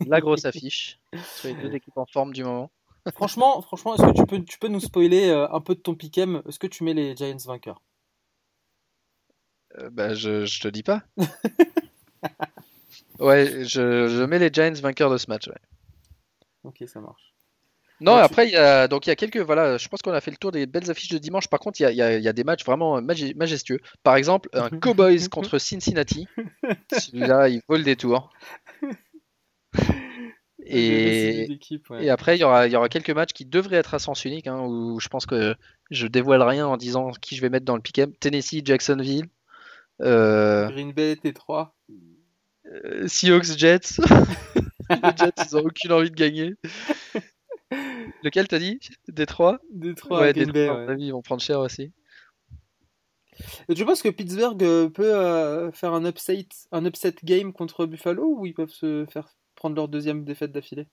La 0.06 0.20
grosse 0.20 0.44
affiche. 0.46 1.00
Sur 1.38 1.50
les 1.50 1.56
deux 1.56 1.74
équipes 1.74 1.98
en 1.98 2.06
forme 2.06 2.34
du 2.34 2.44
moment. 2.44 2.72
franchement, 3.14 3.62
franchement 3.62 3.96
est-ce 3.96 4.04
que 4.04 4.18
tu 4.18 4.26
peux, 4.26 4.44
tu 4.44 4.60
peux 4.60 4.68
nous 4.68 4.82
spoiler 4.82 5.30
euh, 5.30 5.48
un 5.50 5.62
peu 5.62 5.76
de 5.76 5.80
ton 5.80 5.96
pick'em? 5.96 6.42
Est-ce 6.48 6.60
que 6.60 6.68
tu 6.68 6.84
mets 6.84 6.94
les 6.94 7.16
Giants 7.16 7.38
vainqueurs? 7.46 7.82
Bah, 9.92 10.14
je, 10.14 10.46
je 10.46 10.62
te 10.62 10.68
dis 10.68 10.84
pas. 10.84 11.04
ouais, 13.20 13.64
je, 13.64 14.08
je 14.08 14.24
mets 14.24 14.40
les 14.40 14.50
Giants 14.52 14.74
vainqueurs 14.82 15.10
de 15.10 15.18
ce 15.18 15.30
match, 15.30 15.48
ouais. 15.48 15.60
Ok, 16.64 16.84
ça 16.88 17.00
marche. 17.02 17.34
Non, 18.02 18.16
après, 18.16 18.48
il 18.48 18.52
y 18.52 18.58
a, 18.58 18.88
donc 18.88 19.06
il 19.06 19.10
y 19.10 19.12
a 19.12 19.16
quelques. 19.16 19.38
Voilà, 19.38 19.78
je 19.78 19.88
pense 19.88 20.02
qu'on 20.02 20.12
a 20.12 20.20
fait 20.20 20.32
le 20.32 20.38
tour 20.38 20.52
des 20.52 20.66
belles 20.66 20.90
affiches 20.92 21.10
de 21.10 21.18
dimanche. 21.18 21.48
Par 21.48 21.60
contre, 21.60 21.80
il 21.80 21.84
y 21.84 22.02
a, 22.02 22.18
y 22.18 22.24
y 22.24 22.34
des 22.34 22.44
matchs 22.44 22.66
vraiment 22.66 23.02
majestueux. 23.02 23.80
Par 24.04 24.16
exemple, 24.16 24.50
un 24.54 24.70
Cowboys 24.82 25.30
contre 25.30 25.58
Cincinnati. 25.58 26.28
Celui-là, 26.92 27.50
il 27.50 27.62
vaut 27.68 27.78
le 27.78 27.84
détour. 27.84 28.30
Et, 30.66 31.60
et 32.00 32.10
après, 32.10 32.38
il 32.38 32.40
y, 32.40 32.44
aura, 32.46 32.68
il 32.68 32.72
y 32.72 32.76
aura 32.78 32.88
quelques 32.88 33.10
matchs 33.10 33.34
qui 33.34 33.44
devraient 33.44 33.78
être 33.78 33.96
à 33.96 34.00
sens 34.00 34.24
unique, 34.24 34.48
hein, 34.48 34.62
où 34.62 34.98
je 35.00 35.10
pense 35.10 35.26
que 35.26 35.56
je 35.92 36.08
dévoile 36.08 36.42
rien 36.42 36.66
en 36.66 36.78
disant 36.78 37.12
qui 37.12 37.36
je 37.36 37.42
vais 37.42 37.50
mettre 37.50 37.66
dans 37.66 37.76
le 37.76 37.82
pick-up. 37.82 38.12
Tennessee, 38.22 38.62
Jacksonville. 38.64 39.28
Euh... 40.02 40.70
Green 40.70 40.94
Bay, 40.94 41.16
T3. 41.16 41.72
Euh, 42.66 43.08
Seahawks, 43.08 43.58
Jets. 43.58 44.00
les 44.90 45.18
Jets, 45.18 45.32
ils 45.38 45.58
ont 45.58 45.66
aucune 45.66 45.92
envie 45.92 46.12
de 46.12 46.16
gagner. 46.16 46.56
Lequel 48.24 48.48
t'as 48.48 48.60
dit? 48.60 48.80
Détroit 49.08 49.60
Détroit, 49.72 50.22
ouais, 50.22 50.34
Détroit, 50.34 50.86
ouais. 50.86 50.96
ils 51.00 51.12
vont 51.12 51.22
prendre 51.22 51.42
cher 51.42 51.60
aussi. 51.60 51.92
Et 53.68 53.74
tu 53.74 53.86
penses 53.86 54.02
que 54.02 54.10
Pittsburgh 54.10 54.62
euh, 54.64 54.90
peut 54.90 55.16
euh, 55.16 55.72
faire 55.72 55.94
un 55.94 56.06
upset, 56.06 56.48
un 56.72 56.86
upset 56.86 57.16
game 57.24 57.52
contre 57.52 57.86
Buffalo 57.86 58.36
ou 58.38 58.46
ils 58.46 58.54
peuvent 58.54 58.70
se 58.70 59.06
faire 59.10 59.36
prendre 59.56 59.76
leur 59.76 59.88
deuxième 59.88 60.24
défaite 60.24 60.52
d'affilée? 60.52 60.88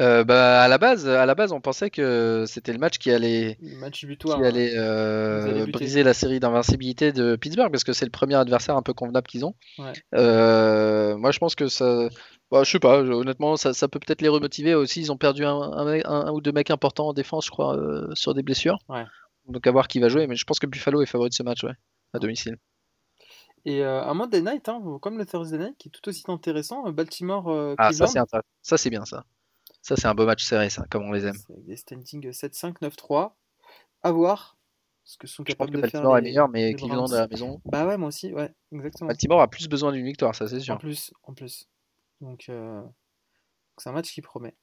Euh, 0.00 0.24
bah, 0.24 0.62
à 0.62 0.68
la 0.68 0.78
base, 0.78 1.06
à 1.06 1.24
la 1.24 1.34
base, 1.34 1.52
on 1.52 1.60
pensait 1.60 1.88
que 1.88 2.44
c'était 2.48 2.72
le 2.72 2.78
match 2.78 2.98
qui 2.98 3.12
allait, 3.12 3.58
match 3.60 4.04
butoir, 4.04 4.38
qui 4.38 4.44
allait, 4.44 4.72
euh, 4.74 5.66
briser 5.66 6.02
la 6.02 6.14
série 6.14 6.40
d'invincibilité 6.40 7.12
de 7.12 7.36
Pittsburgh 7.36 7.70
parce 7.70 7.84
que 7.84 7.92
c'est 7.92 8.04
le 8.04 8.10
premier 8.10 8.34
adversaire 8.34 8.76
un 8.76 8.82
peu 8.82 8.92
convenable 8.92 9.28
qu'ils 9.28 9.44
ont. 9.44 9.54
Ouais. 9.78 9.92
Euh, 10.14 11.16
moi, 11.16 11.30
je 11.30 11.38
pense 11.38 11.54
que 11.54 11.68
ça, 11.68 12.08
bah, 12.50 12.64
je 12.64 12.70
sais 12.72 12.80
pas, 12.80 12.98
honnêtement, 13.02 13.56
ça, 13.56 13.72
ça 13.72 13.86
peut 13.86 14.00
peut-être 14.00 14.20
les 14.20 14.28
remotiver 14.28 14.74
aussi. 14.74 15.00
Ils 15.00 15.12
ont 15.12 15.16
perdu 15.16 15.44
un, 15.44 15.54
un, 15.54 16.04
un, 16.04 16.32
ou 16.32 16.40
deux 16.40 16.52
mecs 16.52 16.70
importants 16.70 17.08
en 17.08 17.12
défense, 17.12 17.46
je 17.46 17.50
crois, 17.52 17.76
euh, 17.76 18.12
sur 18.14 18.34
des 18.34 18.42
blessures. 18.42 18.78
Ouais. 18.88 19.04
Donc 19.46 19.64
à 19.66 19.70
voir 19.70 19.86
qui 19.86 20.00
va 20.00 20.08
jouer, 20.08 20.26
mais 20.26 20.36
je 20.36 20.44
pense 20.44 20.58
que 20.58 20.66
Buffalo 20.66 21.02
est 21.02 21.06
favori 21.06 21.28
de 21.28 21.34
ce 21.34 21.42
match, 21.44 21.62
ouais, 21.62 21.74
à 22.14 22.18
domicile. 22.18 22.56
Et 23.64 23.84
euh, 23.84 24.02
un 24.02 24.14
Monday 24.14 24.40
Night, 24.40 24.68
hein, 24.68 24.82
comme 25.00 25.18
le 25.18 25.24
Thursday 25.24 25.58
Night, 25.58 25.76
qui 25.78 25.88
est 25.88 25.90
tout 25.90 26.08
aussi 26.08 26.24
intéressant, 26.28 26.90
Baltimore. 26.90 27.74
ah, 27.78 27.92
ça 27.92 28.06
c'est 28.06 28.18
ça 28.62 28.76
c'est 28.76 28.90
bien 28.90 29.04
ça. 29.04 29.24
Ça, 29.84 29.96
c'est 29.96 30.06
un 30.06 30.14
beau 30.14 30.24
match 30.24 30.42
serré, 30.42 30.70
ça, 30.70 30.86
comme 30.90 31.02
on 31.02 31.12
les 31.12 31.26
aime. 31.26 31.36
Des 31.66 31.76
standings 31.76 32.30
7-5, 32.30 32.80
9-3. 32.80 33.32
À 34.02 34.12
voir 34.12 34.56
ce 35.04 35.18
que 35.18 35.26
sont 35.26 35.44
capables 35.44 35.76
je 35.76 35.80
pense 35.80 35.82
que 35.82 35.86
de 35.88 35.92
Baltimore 35.92 36.16
est 36.16 36.22
meilleur, 36.22 36.48
mais 36.48 36.72
Cleveland 36.72 37.12
à 37.12 37.20
la 37.20 37.28
maison. 37.28 37.60
Bah 37.66 37.86
ouais, 37.86 37.98
moi 37.98 38.08
aussi, 38.08 38.32
ouais, 38.32 38.50
exactement. 38.72 39.08
Baltimore 39.08 39.42
a 39.42 39.48
plus 39.48 39.68
besoin 39.68 39.92
d'une 39.92 40.06
victoire, 40.06 40.34
ça 40.34 40.48
c'est 40.48 40.60
sûr. 40.60 40.72
En 40.72 40.78
plus, 40.78 41.12
en 41.24 41.34
plus. 41.34 41.68
Donc, 42.22 42.46
euh... 42.48 42.80
c'est 43.76 43.90
un 43.90 43.92
match 43.92 44.10
qui 44.10 44.22
promet. 44.22 44.54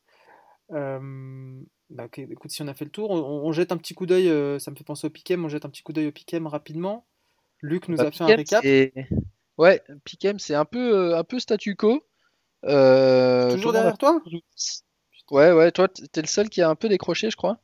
Euh... 0.72 1.62
Bah, 1.92 2.06
ok, 2.06 2.18
écoute, 2.18 2.50
si 2.50 2.64
on 2.64 2.68
a 2.68 2.74
fait 2.74 2.86
le 2.86 2.92
tour, 2.92 3.12
on, 3.12 3.18
on 3.20 3.52
jette 3.52 3.72
un 3.72 3.78
petit 3.78 3.94
coup 3.94 4.08
d'œil, 4.08 4.28
euh, 4.28 4.58
ça 4.58 4.72
me 4.72 4.76
fait 4.76 4.84
penser 4.84 5.06
au 5.06 5.12
Piquem, 5.12 5.46
on 5.46 5.50
jette 5.50 5.66
un 5.66 5.70
petit 5.70 5.84
coup 5.84 5.94
d'œil 5.94 6.08
au 6.08 6.12
Piquem 6.12 6.48
rapidement. 6.48 7.06
Luc 7.62 7.90
nous 7.90 7.98
bah, 7.98 8.06
a 8.06 8.12
fait 8.12 8.24
un 8.24 8.28
récap. 8.28 8.64
Ouais, 9.60 9.84
Piquem, 10.04 10.40
c'est 10.40 10.56
un 10.56 10.66
peu, 10.66 11.12
euh, 11.12 11.18
un 11.20 11.24
peu 11.24 11.38
statu 11.38 11.76
quo. 11.76 12.04
Euh, 12.66 13.52
Toujours 13.52 13.74
derrière 13.74 14.00
toi? 14.00 14.20
Ouais, 15.32 15.54
ouais, 15.54 15.72
toi, 15.72 15.88
t'es 15.88 16.22
le 16.22 16.28
seul 16.28 16.50
qui 16.50 16.62
a 16.62 16.70
un 16.70 16.76
peu 16.76 16.90
décroché, 16.90 17.32
je 17.32 17.38
crois. 17.38 17.58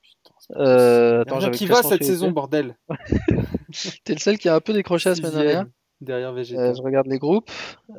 Putain, 0.00 0.60
euh, 0.60 1.22
attends, 1.22 1.50
qui 1.50 1.66
va 1.66 1.82
cette 1.82 2.04
saison, 2.04 2.30
bordel 2.30 2.76
T'es 4.04 4.14
le 4.14 4.20
seul 4.20 4.38
qui 4.38 4.48
a 4.48 4.54
un 4.54 4.60
peu 4.60 4.72
décroché 4.72 5.08
la 5.08 5.16
semaine 5.16 5.32
dernière. 5.32 5.66
Derrière 6.00 6.32
Vegeta. 6.32 6.62
Euh, 6.62 6.74
je 6.74 6.80
regarde 6.80 7.08
les 7.08 7.18
groupes. 7.18 7.50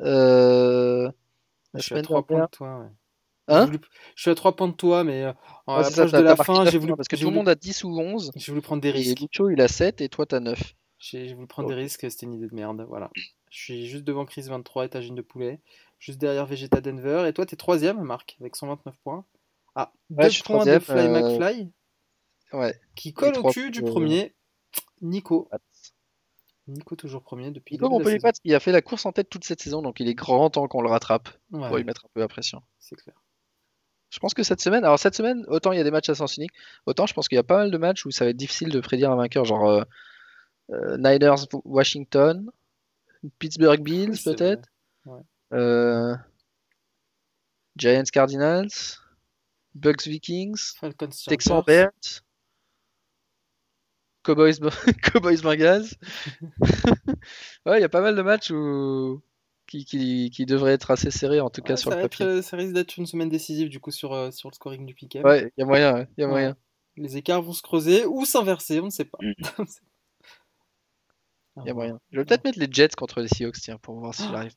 Euh... 0.02 1.10
je 1.74 1.82
suis 1.82 1.94
à 1.94 2.02
3 2.02 2.26
points 2.26 2.44
de 2.44 2.50
toi, 2.50 2.78
ouais. 2.80 2.86
Hein 3.48 3.70
je 4.14 4.22
suis 4.22 4.30
à 4.30 4.34
3 4.34 4.56
points 4.56 4.68
de 4.68 4.72
toi, 4.72 5.04
mais 5.04 5.24
euh, 5.24 5.32
en 5.66 5.82
ouais, 5.82 5.90
de 5.90 6.18
la 6.20 6.36
fin, 6.36 6.64
j'ai 6.64 6.78
voulu. 6.78 6.96
Parce 6.96 7.08
que 7.08 7.16
tout 7.16 7.28
le 7.28 7.36
monde 7.36 7.48
a 7.48 7.54
10 7.54 7.84
ou 7.84 8.00
11. 8.00 8.32
J'ai 8.36 8.52
voulu 8.52 8.62
prendre 8.62 8.80
des 8.80 8.90
risques. 8.90 9.20
Lucho, 9.20 9.50
il 9.50 9.60
a 9.60 9.68
7 9.68 10.00
et 10.00 10.08
toi, 10.08 10.24
t'as 10.24 10.40
9. 10.40 10.74
J'ai 10.98 11.34
voulu 11.34 11.46
prendre 11.46 11.68
des 11.68 11.74
risques, 11.74 12.10
c'était 12.10 12.24
une 12.24 12.32
idée 12.32 12.48
de 12.48 12.54
merde. 12.54 12.86
Voilà. 12.88 13.10
Je 13.50 13.62
suis 13.62 13.86
juste 13.86 14.04
devant 14.04 14.24
Chris 14.24 14.46
23, 14.48 14.86
étagine 14.86 15.14
de 15.14 15.20
poulet 15.20 15.60
juste 16.04 16.20
derrière 16.20 16.46
Vegeta 16.46 16.80
Denver. 16.80 17.24
Et 17.26 17.32
toi, 17.32 17.46
tu 17.46 17.54
es 17.54 17.56
troisième, 17.56 18.00
Marc, 18.02 18.36
avec 18.40 18.56
129 18.56 18.94
points. 19.02 19.24
Ah, 19.74 19.92
deux 20.10 20.28
points 20.44 20.64
de 20.64 20.78
Fly 20.78 20.98
euh... 20.98 21.08
McFly. 21.08 21.72
Ouais. 22.52 22.78
Qui 22.94 23.12
colle 23.12 23.36
au 23.38 23.50
cul 23.50 23.70
du 23.70 23.82
premier, 23.82 24.34
Nico. 25.00 25.48
Nico 26.66 26.94
toujours 26.94 27.22
premier 27.22 27.50
depuis. 27.50 27.74
Nico 27.74 27.88
Montpellier 27.88 28.18
il 28.44 28.54
a 28.54 28.60
fait 28.60 28.72
la 28.72 28.82
course 28.82 29.06
en 29.06 29.12
tête 29.12 29.28
toute 29.28 29.44
cette 29.44 29.60
saison, 29.60 29.82
donc 29.82 29.98
il 30.00 30.08
est 30.08 30.14
grand 30.14 30.48
temps 30.50 30.68
qu'on 30.68 30.82
le 30.82 30.88
rattrape 30.88 31.28
ouais. 31.50 31.66
pour 31.66 31.76
lui 31.76 31.84
mettre 31.84 32.04
un 32.04 32.08
peu 32.14 32.20
la 32.20 32.28
pression. 32.28 32.62
C'est 32.78 32.96
clair. 32.96 33.20
Je 34.10 34.18
pense 34.20 34.32
que 34.32 34.42
cette 34.42 34.60
semaine, 34.60 34.84
alors 34.84 34.98
cette 34.98 35.16
semaine, 35.16 35.44
autant 35.48 35.72
il 35.72 35.78
y 35.78 35.80
a 35.80 35.84
des 35.84 35.90
matchs 35.90 36.08
à 36.08 36.14
sens 36.14 36.36
unique, 36.36 36.52
autant 36.86 37.06
je 37.06 37.14
pense 37.14 37.28
qu'il 37.28 37.36
y 37.36 37.40
a 37.40 37.42
pas 37.42 37.56
mal 37.56 37.70
de 37.70 37.78
matchs 37.78 38.06
où 38.06 38.10
ça 38.12 38.24
va 38.24 38.30
être 38.30 38.36
difficile 38.36 38.70
de 38.70 38.80
prédire 38.80 39.10
un 39.10 39.16
vainqueur, 39.16 39.44
genre 39.44 39.68
euh, 39.68 39.82
euh, 40.70 40.96
Niners 40.96 41.48
Washington, 41.64 42.50
Pittsburgh 43.38 43.82
Bills 43.82 44.22
peut-être. 44.24 44.68
Ouais. 45.06 45.20
Euh... 45.54 46.14
Giants 47.76 48.10
Cardinals, 48.12 48.98
Bucks 49.74 50.06
Vikings, 50.06 50.74
Texans 51.26 51.62
Bears, 51.66 52.22
Cowboys, 54.24 54.58
Cowboys 55.02 55.42
Bengals. 55.42 55.96
ouais, 57.66 57.78
il 57.78 57.80
y 57.80 57.84
a 57.84 57.88
pas 57.88 58.00
mal 58.00 58.16
de 58.16 58.22
matchs 58.22 58.50
où... 58.50 59.22
qui, 59.66 59.84
qui, 59.84 60.30
qui 60.30 60.46
devraient 60.46 60.72
être 60.72 60.90
assez 60.90 61.10
serrés 61.10 61.40
en 61.40 61.50
tout 61.50 61.60
ouais, 61.62 61.68
cas 61.68 61.76
sur 61.76 61.90
le 61.90 61.96
papier. 61.96 62.26
Être, 62.26 62.42
ça 62.42 62.56
risque 62.56 62.72
d'être 62.72 62.96
une 62.96 63.06
semaine 63.06 63.28
décisive 63.28 63.68
du 63.68 63.80
coup 63.80 63.90
sur, 63.90 64.12
euh, 64.12 64.30
sur 64.30 64.48
le 64.48 64.54
scoring 64.54 64.86
du 64.86 64.94
pick 64.94 65.18
Ouais, 65.22 65.52
il 65.56 65.60
y 65.60 65.62
a 65.62 65.66
moyen, 65.66 66.06
il 66.16 66.20
y 66.20 66.24
a 66.24 66.28
moyen. 66.28 66.56
Les 66.96 67.16
écarts 67.16 67.42
vont 67.42 67.52
se 67.52 67.62
creuser 67.62 68.06
ou 68.06 68.24
s'inverser, 68.24 68.80
on 68.80 68.86
ne 68.86 68.90
sait 68.90 69.04
pas. 69.04 69.18
Il 71.58 71.68
y 71.68 71.70
a 71.70 71.74
moyen. 71.74 72.00
Je 72.10 72.18
vais 72.18 72.24
peut-être 72.24 72.42
mettre 72.42 72.58
les 72.58 72.66
Jets 72.68 72.96
contre 72.96 73.20
les 73.20 73.28
Seahawks, 73.28 73.60
tiens, 73.60 73.78
pour 73.78 74.00
voir 74.00 74.12
si 74.12 74.24
j'arrive 74.24 74.54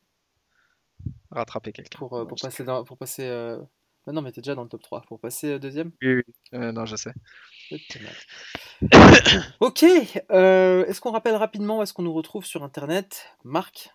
rattraper 1.31 1.71
quelqu'un. 1.71 1.99
Pour, 1.99 2.13
euh, 2.15 2.25
pour, 2.25 2.37
passer 2.37 2.63
dans, 2.63 2.83
pour 2.83 2.97
passer. 2.97 3.23
Euh... 3.23 3.57
Bah 4.05 4.13
non, 4.13 4.21
mais 4.21 4.31
t'es 4.31 4.41
déjà 4.41 4.55
dans 4.55 4.63
le 4.63 4.69
top 4.69 4.81
3. 4.81 5.01
Pour 5.01 5.19
passer 5.19 5.53
euh, 5.53 5.59
deuxième? 5.59 5.91
Oui, 6.01 6.15
oui. 6.15 6.23
Euh, 6.53 6.71
non, 6.71 6.85
je 6.85 6.95
sais. 6.95 7.13
ok. 9.59 9.83
Est-ce 9.83 11.01
qu'on 11.01 11.11
rappelle 11.11 11.35
rapidement 11.35 11.79
où 11.79 11.83
est-ce 11.83 11.93
qu'on 11.93 12.03
nous 12.03 12.13
retrouve 12.13 12.45
sur 12.45 12.63
Internet? 12.63 13.27
Marc? 13.43 13.93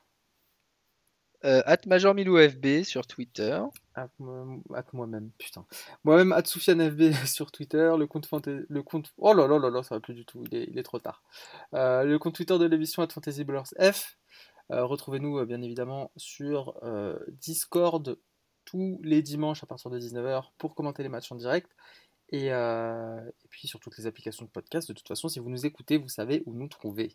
At 1.45 1.79
Major 1.87 2.15
Milou 2.15 2.39
FB 2.39 2.85
sur 2.85 3.05
Twitter. 3.05 3.61
At, 3.97 4.11
moi-même, 4.93 5.33
putain. 5.39 5.67
Moi-même, 6.05 6.31
at 6.31 6.45
Soufiane 6.45 6.89
FB 6.89 7.13
sur 7.27 7.51
Twitter. 7.51 7.91
Le 7.99 8.07
compte, 8.07 8.29
le 8.47 8.83
compte. 8.85 9.13
Oh 9.17 9.35
là 9.35 9.49
là 9.49 9.59
là 9.59 9.69
là, 9.69 9.83
ça 9.83 9.97
va 9.97 10.01
plus 10.01 10.15
du 10.15 10.25
tout. 10.25 10.45
Il 10.53 10.57
est, 10.57 10.69
il 10.71 10.79
est 10.79 10.85
trop 10.85 11.01
tard. 11.01 11.25
le 11.73 12.17
compte 12.19 12.37
Twitter 12.37 12.57
de 12.59 12.67
l'émission 12.67 13.03
at 13.03 13.09
Fantasy 13.09 13.43
Ballers 13.43 13.93
F. 13.93 14.19
Euh, 14.73 14.85
Retrouvez-nous 14.85 15.39
euh, 15.39 15.45
bien 15.45 15.61
évidemment 15.63 16.11
sur 16.17 16.75
euh, 16.83 17.19
Discord 17.29 18.19
tous 18.65 18.99
les 19.03 19.23
dimanches 19.23 19.63
à 19.63 19.67
partir 19.67 19.91
de 19.91 19.99
19h 19.99 20.45
pour 20.57 20.75
commenter 20.75 21.03
les 21.03 21.09
matchs 21.09 21.31
en 21.31 21.37
direct. 21.37 21.71
Et, 22.35 22.47
et, 22.47 23.49
puis 23.51 23.69
sur 23.69 23.79
toutes 23.79 23.99
les 23.99 24.07
applications 24.07 24.47
de 24.47 24.51
podcast. 24.51 24.89
De 24.89 24.95
toute 24.95 25.07
façon, 25.07 25.29
si 25.29 25.39
vous 25.39 25.51
nous 25.51 25.67
écoutez, 25.67 25.99
vous 25.99 26.09
savez 26.09 26.43
où 26.47 26.55
nous 26.55 26.69
trouver. 26.69 27.15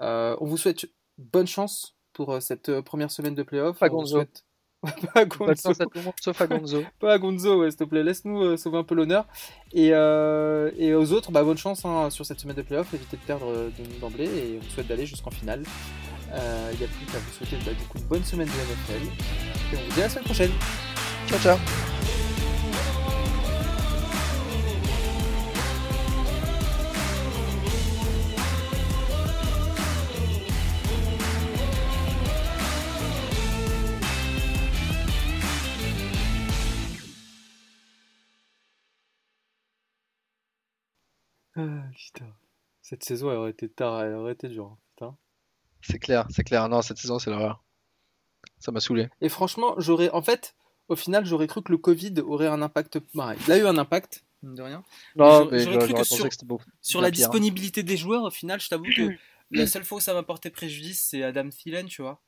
on 0.00 0.44
vous 0.44 0.56
souhaite 0.56 0.88
bonne 1.16 1.46
chance 1.46 1.94
pour 2.12 2.42
cette 2.42 2.80
première 2.80 3.12
semaine 3.12 3.36
de 3.36 3.44
playoff. 3.44 3.78
Pas 3.78 3.88
Gonzo. 3.88 4.16
Souhaite... 4.16 4.44
pas 5.14 5.26
Gonzo. 5.26 5.72
sauf 6.20 6.40
à 6.40 6.46
Gonzo. 6.48 6.82
Pas 6.98 7.12
à 7.12 7.18
Gonzo, 7.18 7.60
ouais, 7.60 7.70
s'il 7.70 7.78
te 7.78 7.84
plaît. 7.84 8.02
Laisse-nous 8.02 8.56
sauver 8.56 8.78
un 8.78 8.84
peu 8.84 8.96
l'honneur. 8.96 9.28
Et, 9.72 9.90
euh, 9.92 10.72
et 10.76 10.92
aux 10.92 11.12
autres, 11.12 11.30
bah, 11.30 11.44
bonne 11.44 11.58
chance 11.58 11.84
hein, 11.84 12.10
sur 12.10 12.26
cette 12.26 12.40
semaine 12.40 12.56
de 12.56 12.62
playoff. 12.62 12.92
Évitez 12.92 13.16
de 13.16 13.22
perdre 13.22 13.52
de- 13.52 14.00
d'emblée 14.00 14.24
et 14.24 14.56
on 14.56 14.64
vous 14.64 14.70
souhaite 14.70 14.88
d'aller 14.88 15.06
jusqu'en 15.06 15.30
finale. 15.30 15.62
Euh, 16.32 16.70
Il 16.72 16.78
n'y 16.78 16.84
a 16.84 16.88
plus 16.88 17.06
qu'à 17.06 17.18
vous 17.18 17.32
souhaiter 17.32 17.56
bah, 17.64 17.72
une 17.94 18.02
bonne 18.02 18.24
semaine 18.24 18.48
de 18.48 18.52
NFL. 18.52 19.04
Et 19.72 19.76
on 19.76 19.82
vous 19.88 19.94
dit 19.94 20.00
à 20.00 20.04
la 20.04 20.08
semaine 20.08 20.24
prochaine. 20.24 20.52
Ciao, 21.28 21.38
ciao. 21.38 21.58
Ah, 41.56 41.90
putain. 41.94 42.32
Cette 42.82 43.04
saison, 43.04 43.30
elle 43.30 43.36
aurait 43.38 43.50
été 43.50 43.68
tard, 43.68 44.02
elle 44.02 44.14
aurait 44.14 44.32
été 44.32 44.48
dure. 44.48 44.78
Hein. 45.78 45.82
C'est 45.82 45.98
clair, 45.98 46.26
c'est 46.30 46.44
clair. 46.44 46.68
Non, 46.68 46.82
cette 46.82 46.98
saison, 46.98 47.18
c'est 47.18 47.30
l'horreur. 47.30 47.62
Ça 48.58 48.72
m'a 48.72 48.80
saoulé. 48.80 49.08
Et 49.20 49.28
franchement, 49.28 49.74
j'aurais, 49.78 50.10
en 50.10 50.22
fait, 50.22 50.54
au 50.88 50.96
final, 50.96 51.24
j'aurais 51.26 51.46
cru 51.46 51.62
que 51.62 51.70
le 51.72 51.78
Covid 51.78 52.14
aurait 52.26 52.46
un 52.48 52.62
impact. 52.62 52.98
bah, 53.14 53.34
il 53.46 53.52
a 53.52 53.58
eu 53.58 53.66
un 53.66 53.78
impact, 53.78 54.24
de 54.42 54.62
rien. 54.62 54.82
Non, 55.16 55.30
j'aurais- 55.44 55.50
mais 55.56 55.58
j'aurais 55.64 55.78
cru 55.78 55.94
que 55.94 56.04
sur- 56.04 56.24
que 56.28 56.32
c'était 56.34 56.46
beau. 56.46 56.60
Sur 56.80 57.00
la 57.00 57.08
pire. 57.10 57.16
disponibilité 57.28 57.82
des 57.82 57.96
joueurs, 57.96 58.24
au 58.24 58.30
final, 58.30 58.60
je 58.60 58.68
t'avoue 58.68 58.84
que 58.84 58.90
la 59.50 59.66
seule 59.66 59.84
fois 59.84 59.98
où 59.98 60.00
ça 60.00 60.14
m'a 60.14 60.22
porté 60.22 60.50
préjudice, 60.50 61.06
c'est 61.10 61.22
Adam 61.22 61.48
Thielen, 61.48 61.86
tu 61.86 62.02
vois. 62.02 62.20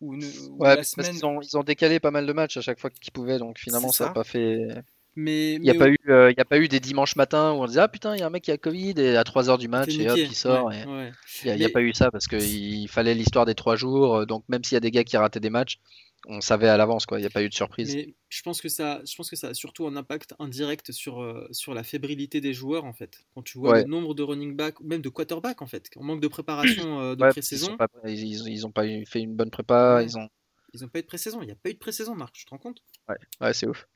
Ou, 0.00 0.14
une- 0.14 0.24
ou 0.50 0.56
Ouais, 0.58 0.68
la 0.68 0.76
parce 0.76 0.94
qu'ils 0.94 1.24
ont, 1.24 1.40
ils 1.40 1.56
ont 1.56 1.62
décalé 1.62 2.00
pas 2.00 2.10
mal 2.10 2.26
de 2.26 2.32
matchs 2.32 2.56
à 2.58 2.60
chaque 2.60 2.78
fois 2.80 2.90
qu'ils 2.90 3.12
pouvaient, 3.12 3.38
donc 3.38 3.58
finalement 3.58 3.90
ça. 3.92 4.06
n'a 4.06 4.10
pas 4.12 4.24
fait. 4.24 4.68
Mais, 5.16 5.54
Il 5.54 5.62
n'y 5.62 5.70
a, 5.70 5.72
mais 5.72 5.78
pas 5.78 5.88
eu, 5.88 5.96
euh, 6.08 6.32
y 6.36 6.40
a 6.40 6.44
pas 6.44 6.58
eu 6.58 6.68
des 6.68 6.78
dimanches 6.78 7.16
matins 7.16 7.52
où 7.52 7.62
on 7.62 7.66
disait 7.66 7.80
Ah 7.80 7.88
putain, 7.88 8.14
il 8.14 8.20
y 8.20 8.22
a 8.22 8.26
un 8.26 8.30
mec 8.30 8.44
qui 8.44 8.52
a 8.52 8.58
Covid 8.58 8.92
et 8.98 9.16
à 9.16 9.24
3h 9.24 9.56
du 9.56 9.66
match 9.66 9.96
et 9.98 10.10
hop, 10.10 10.18
il 10.18 10.34
sort. 10.34 10.66
Ouais, 10.66 10.82
et- 10.82 10.86
ouais. 10.86 11.12
Il 11.44 11.56
n'y 11.56 11.64
a, 11.64 11.70
pas 11.70 11.80
eu 11.80 11.94
ça 11.94 12.10
parce 12.10 12.26
qu'il 12.28 12.86
fallait 12.88 13.14
l'histoire 13.14 13.46
des 13.46 13.54
trois 13.54 13.76
jours. 13.76 14.16
euh, 14.16 14.26
Donc 14.26 14.44
même 14.48 14.62
s'il 14.62 14.74
y 14.74 14.76
a 14.76 14.80
des 14.80 14.90
gars 14.90 15.04
qui 15.04 15.16
rataient 15.16 15.40
des 15.40 15.48
matchs, 15.48 15.78
on 16.26 16.42
savait 16.42 16.68
à 16.68 16.76
l'avance 16.76 17.06
quoi. 17.06 17.18
Il 17.18 17.22
n'y 17.22 17.26
a 17.26 17.30
pas 17.30 17.42
eu 17.42 17.48
de 17.48 17.54
surprise. 17.54 17.94
Mais 17.94 18.14
je 18.28 18.42
pense 18.42 18.60
que 18.60 18.68
ça, 18.68 19.00
je 19.10 19.16
pense 19.16 19.30
que 19.30 19.36
ça 19.36 19.48
a 19.48 19.54
surtout 19.54 19.86
un 19.86 19.96
impact 19.96 20.34
indirect 20.38 20.92
sur, 20.92 21.22
euh, 21.22 21.48
sur 21.50 21.72
la 21.72 21.82
fébrilité 21.82 22.42
des 22.42 22.52
joueurs 22.52 22.84
en 22.84 22.92
fait. 22.92 23.24
Quand 23.34 23.42
tu 23.42 23.56
vois 23.58 23.72
Ouais. 23.72 23.82
le 23.84 23.88
nombre 23.88 24.14
de 24.14 24.22
running 24.22 24.54
back, 24.54 24.80
même 24.80 25.00
de 25.00 25.08
quarterback 25.08 25.62
en 25.62 25.66
fait, 25.66 25.88
en 25.96 26.02
manque 26.04 26.20
de 26.20 26.28
préparation 26.28 27.00
euh, 27.00 27.14
de 27.16 27.22
Ouais, 27.22 27.30
pré-saison, 27.30 27.74
ils, 28.04 28.18
ils- 28.22 28.48
ils 28.48 28.66
ont 28.66 28.70
pas 28.72 28.84
fait 29.06 29.20
une 29.20 29.34
bonne 29.34 29.50
prépa. 29.50 29.96
Ouais. 29.96 30.04
Ils 30.04 30.18
ont... 30.18 30.28
ils 30.74 30.82
n'ont 30.82 30.88
pas 30.88 30.98
eu 30.98 31.02
de 31.02 31.06
pré-saison. 31.06 31.40
Il 31.40 31.46
n'y 31.46 31.52
a 31.52 31.56
pas 31.56 31.70
eu 31.70 31.74
de 31.74 31.78
pré-saison, 31.78 32.14
Marc. 32.14 32.34
Tu 32.34 32.44
te 32.44 32.50
rends 32.50 32.58
compte? 32.58 32.82
Ouais, 33.08 33.16
ouais, 33.40 33.54
c'est 33.54 33.66
ouf. 33.66 33.86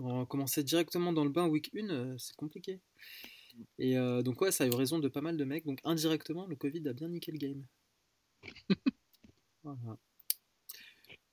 On 0.00 0.18
va 0.18 0.26
commencer 0.26 0.62
directement 0.62 1.12
dans 1.12 1.24
le 1.24 1.30
bain 1.30 1.46
week 1.46 1.70
1, 1.74 1.88
euh, 1.88 2.18
c'est 2.18 2.36
compliqué. 2.36 2.80
Et 3.78 3.96
euh, 3.96 4.22
donc 4.22 4.40
ouais, 4.40 4.52
ça 4.52 4.64
a 4.64 4.66
eu 4.66 4.74
raison 4.74 4.98
de 4.98 5.08
pas 5.08 5.22
mal 5.22 5.36
de 5.36 5.44
mecs. 5.44 5.64
Donc 5.64 5.80
indirectement, 5.84 6.46
le 6.46 6.56
Covid 6.56 6.86
a 6.88 6.92
bien 6.92 7.08
niqué 7.08 7.32
le 7.32 7.38
game. 7.38 7.66
Voilà. 9.64 9.98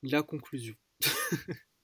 La 0.01 0.24
conclusion. 0.24 0.74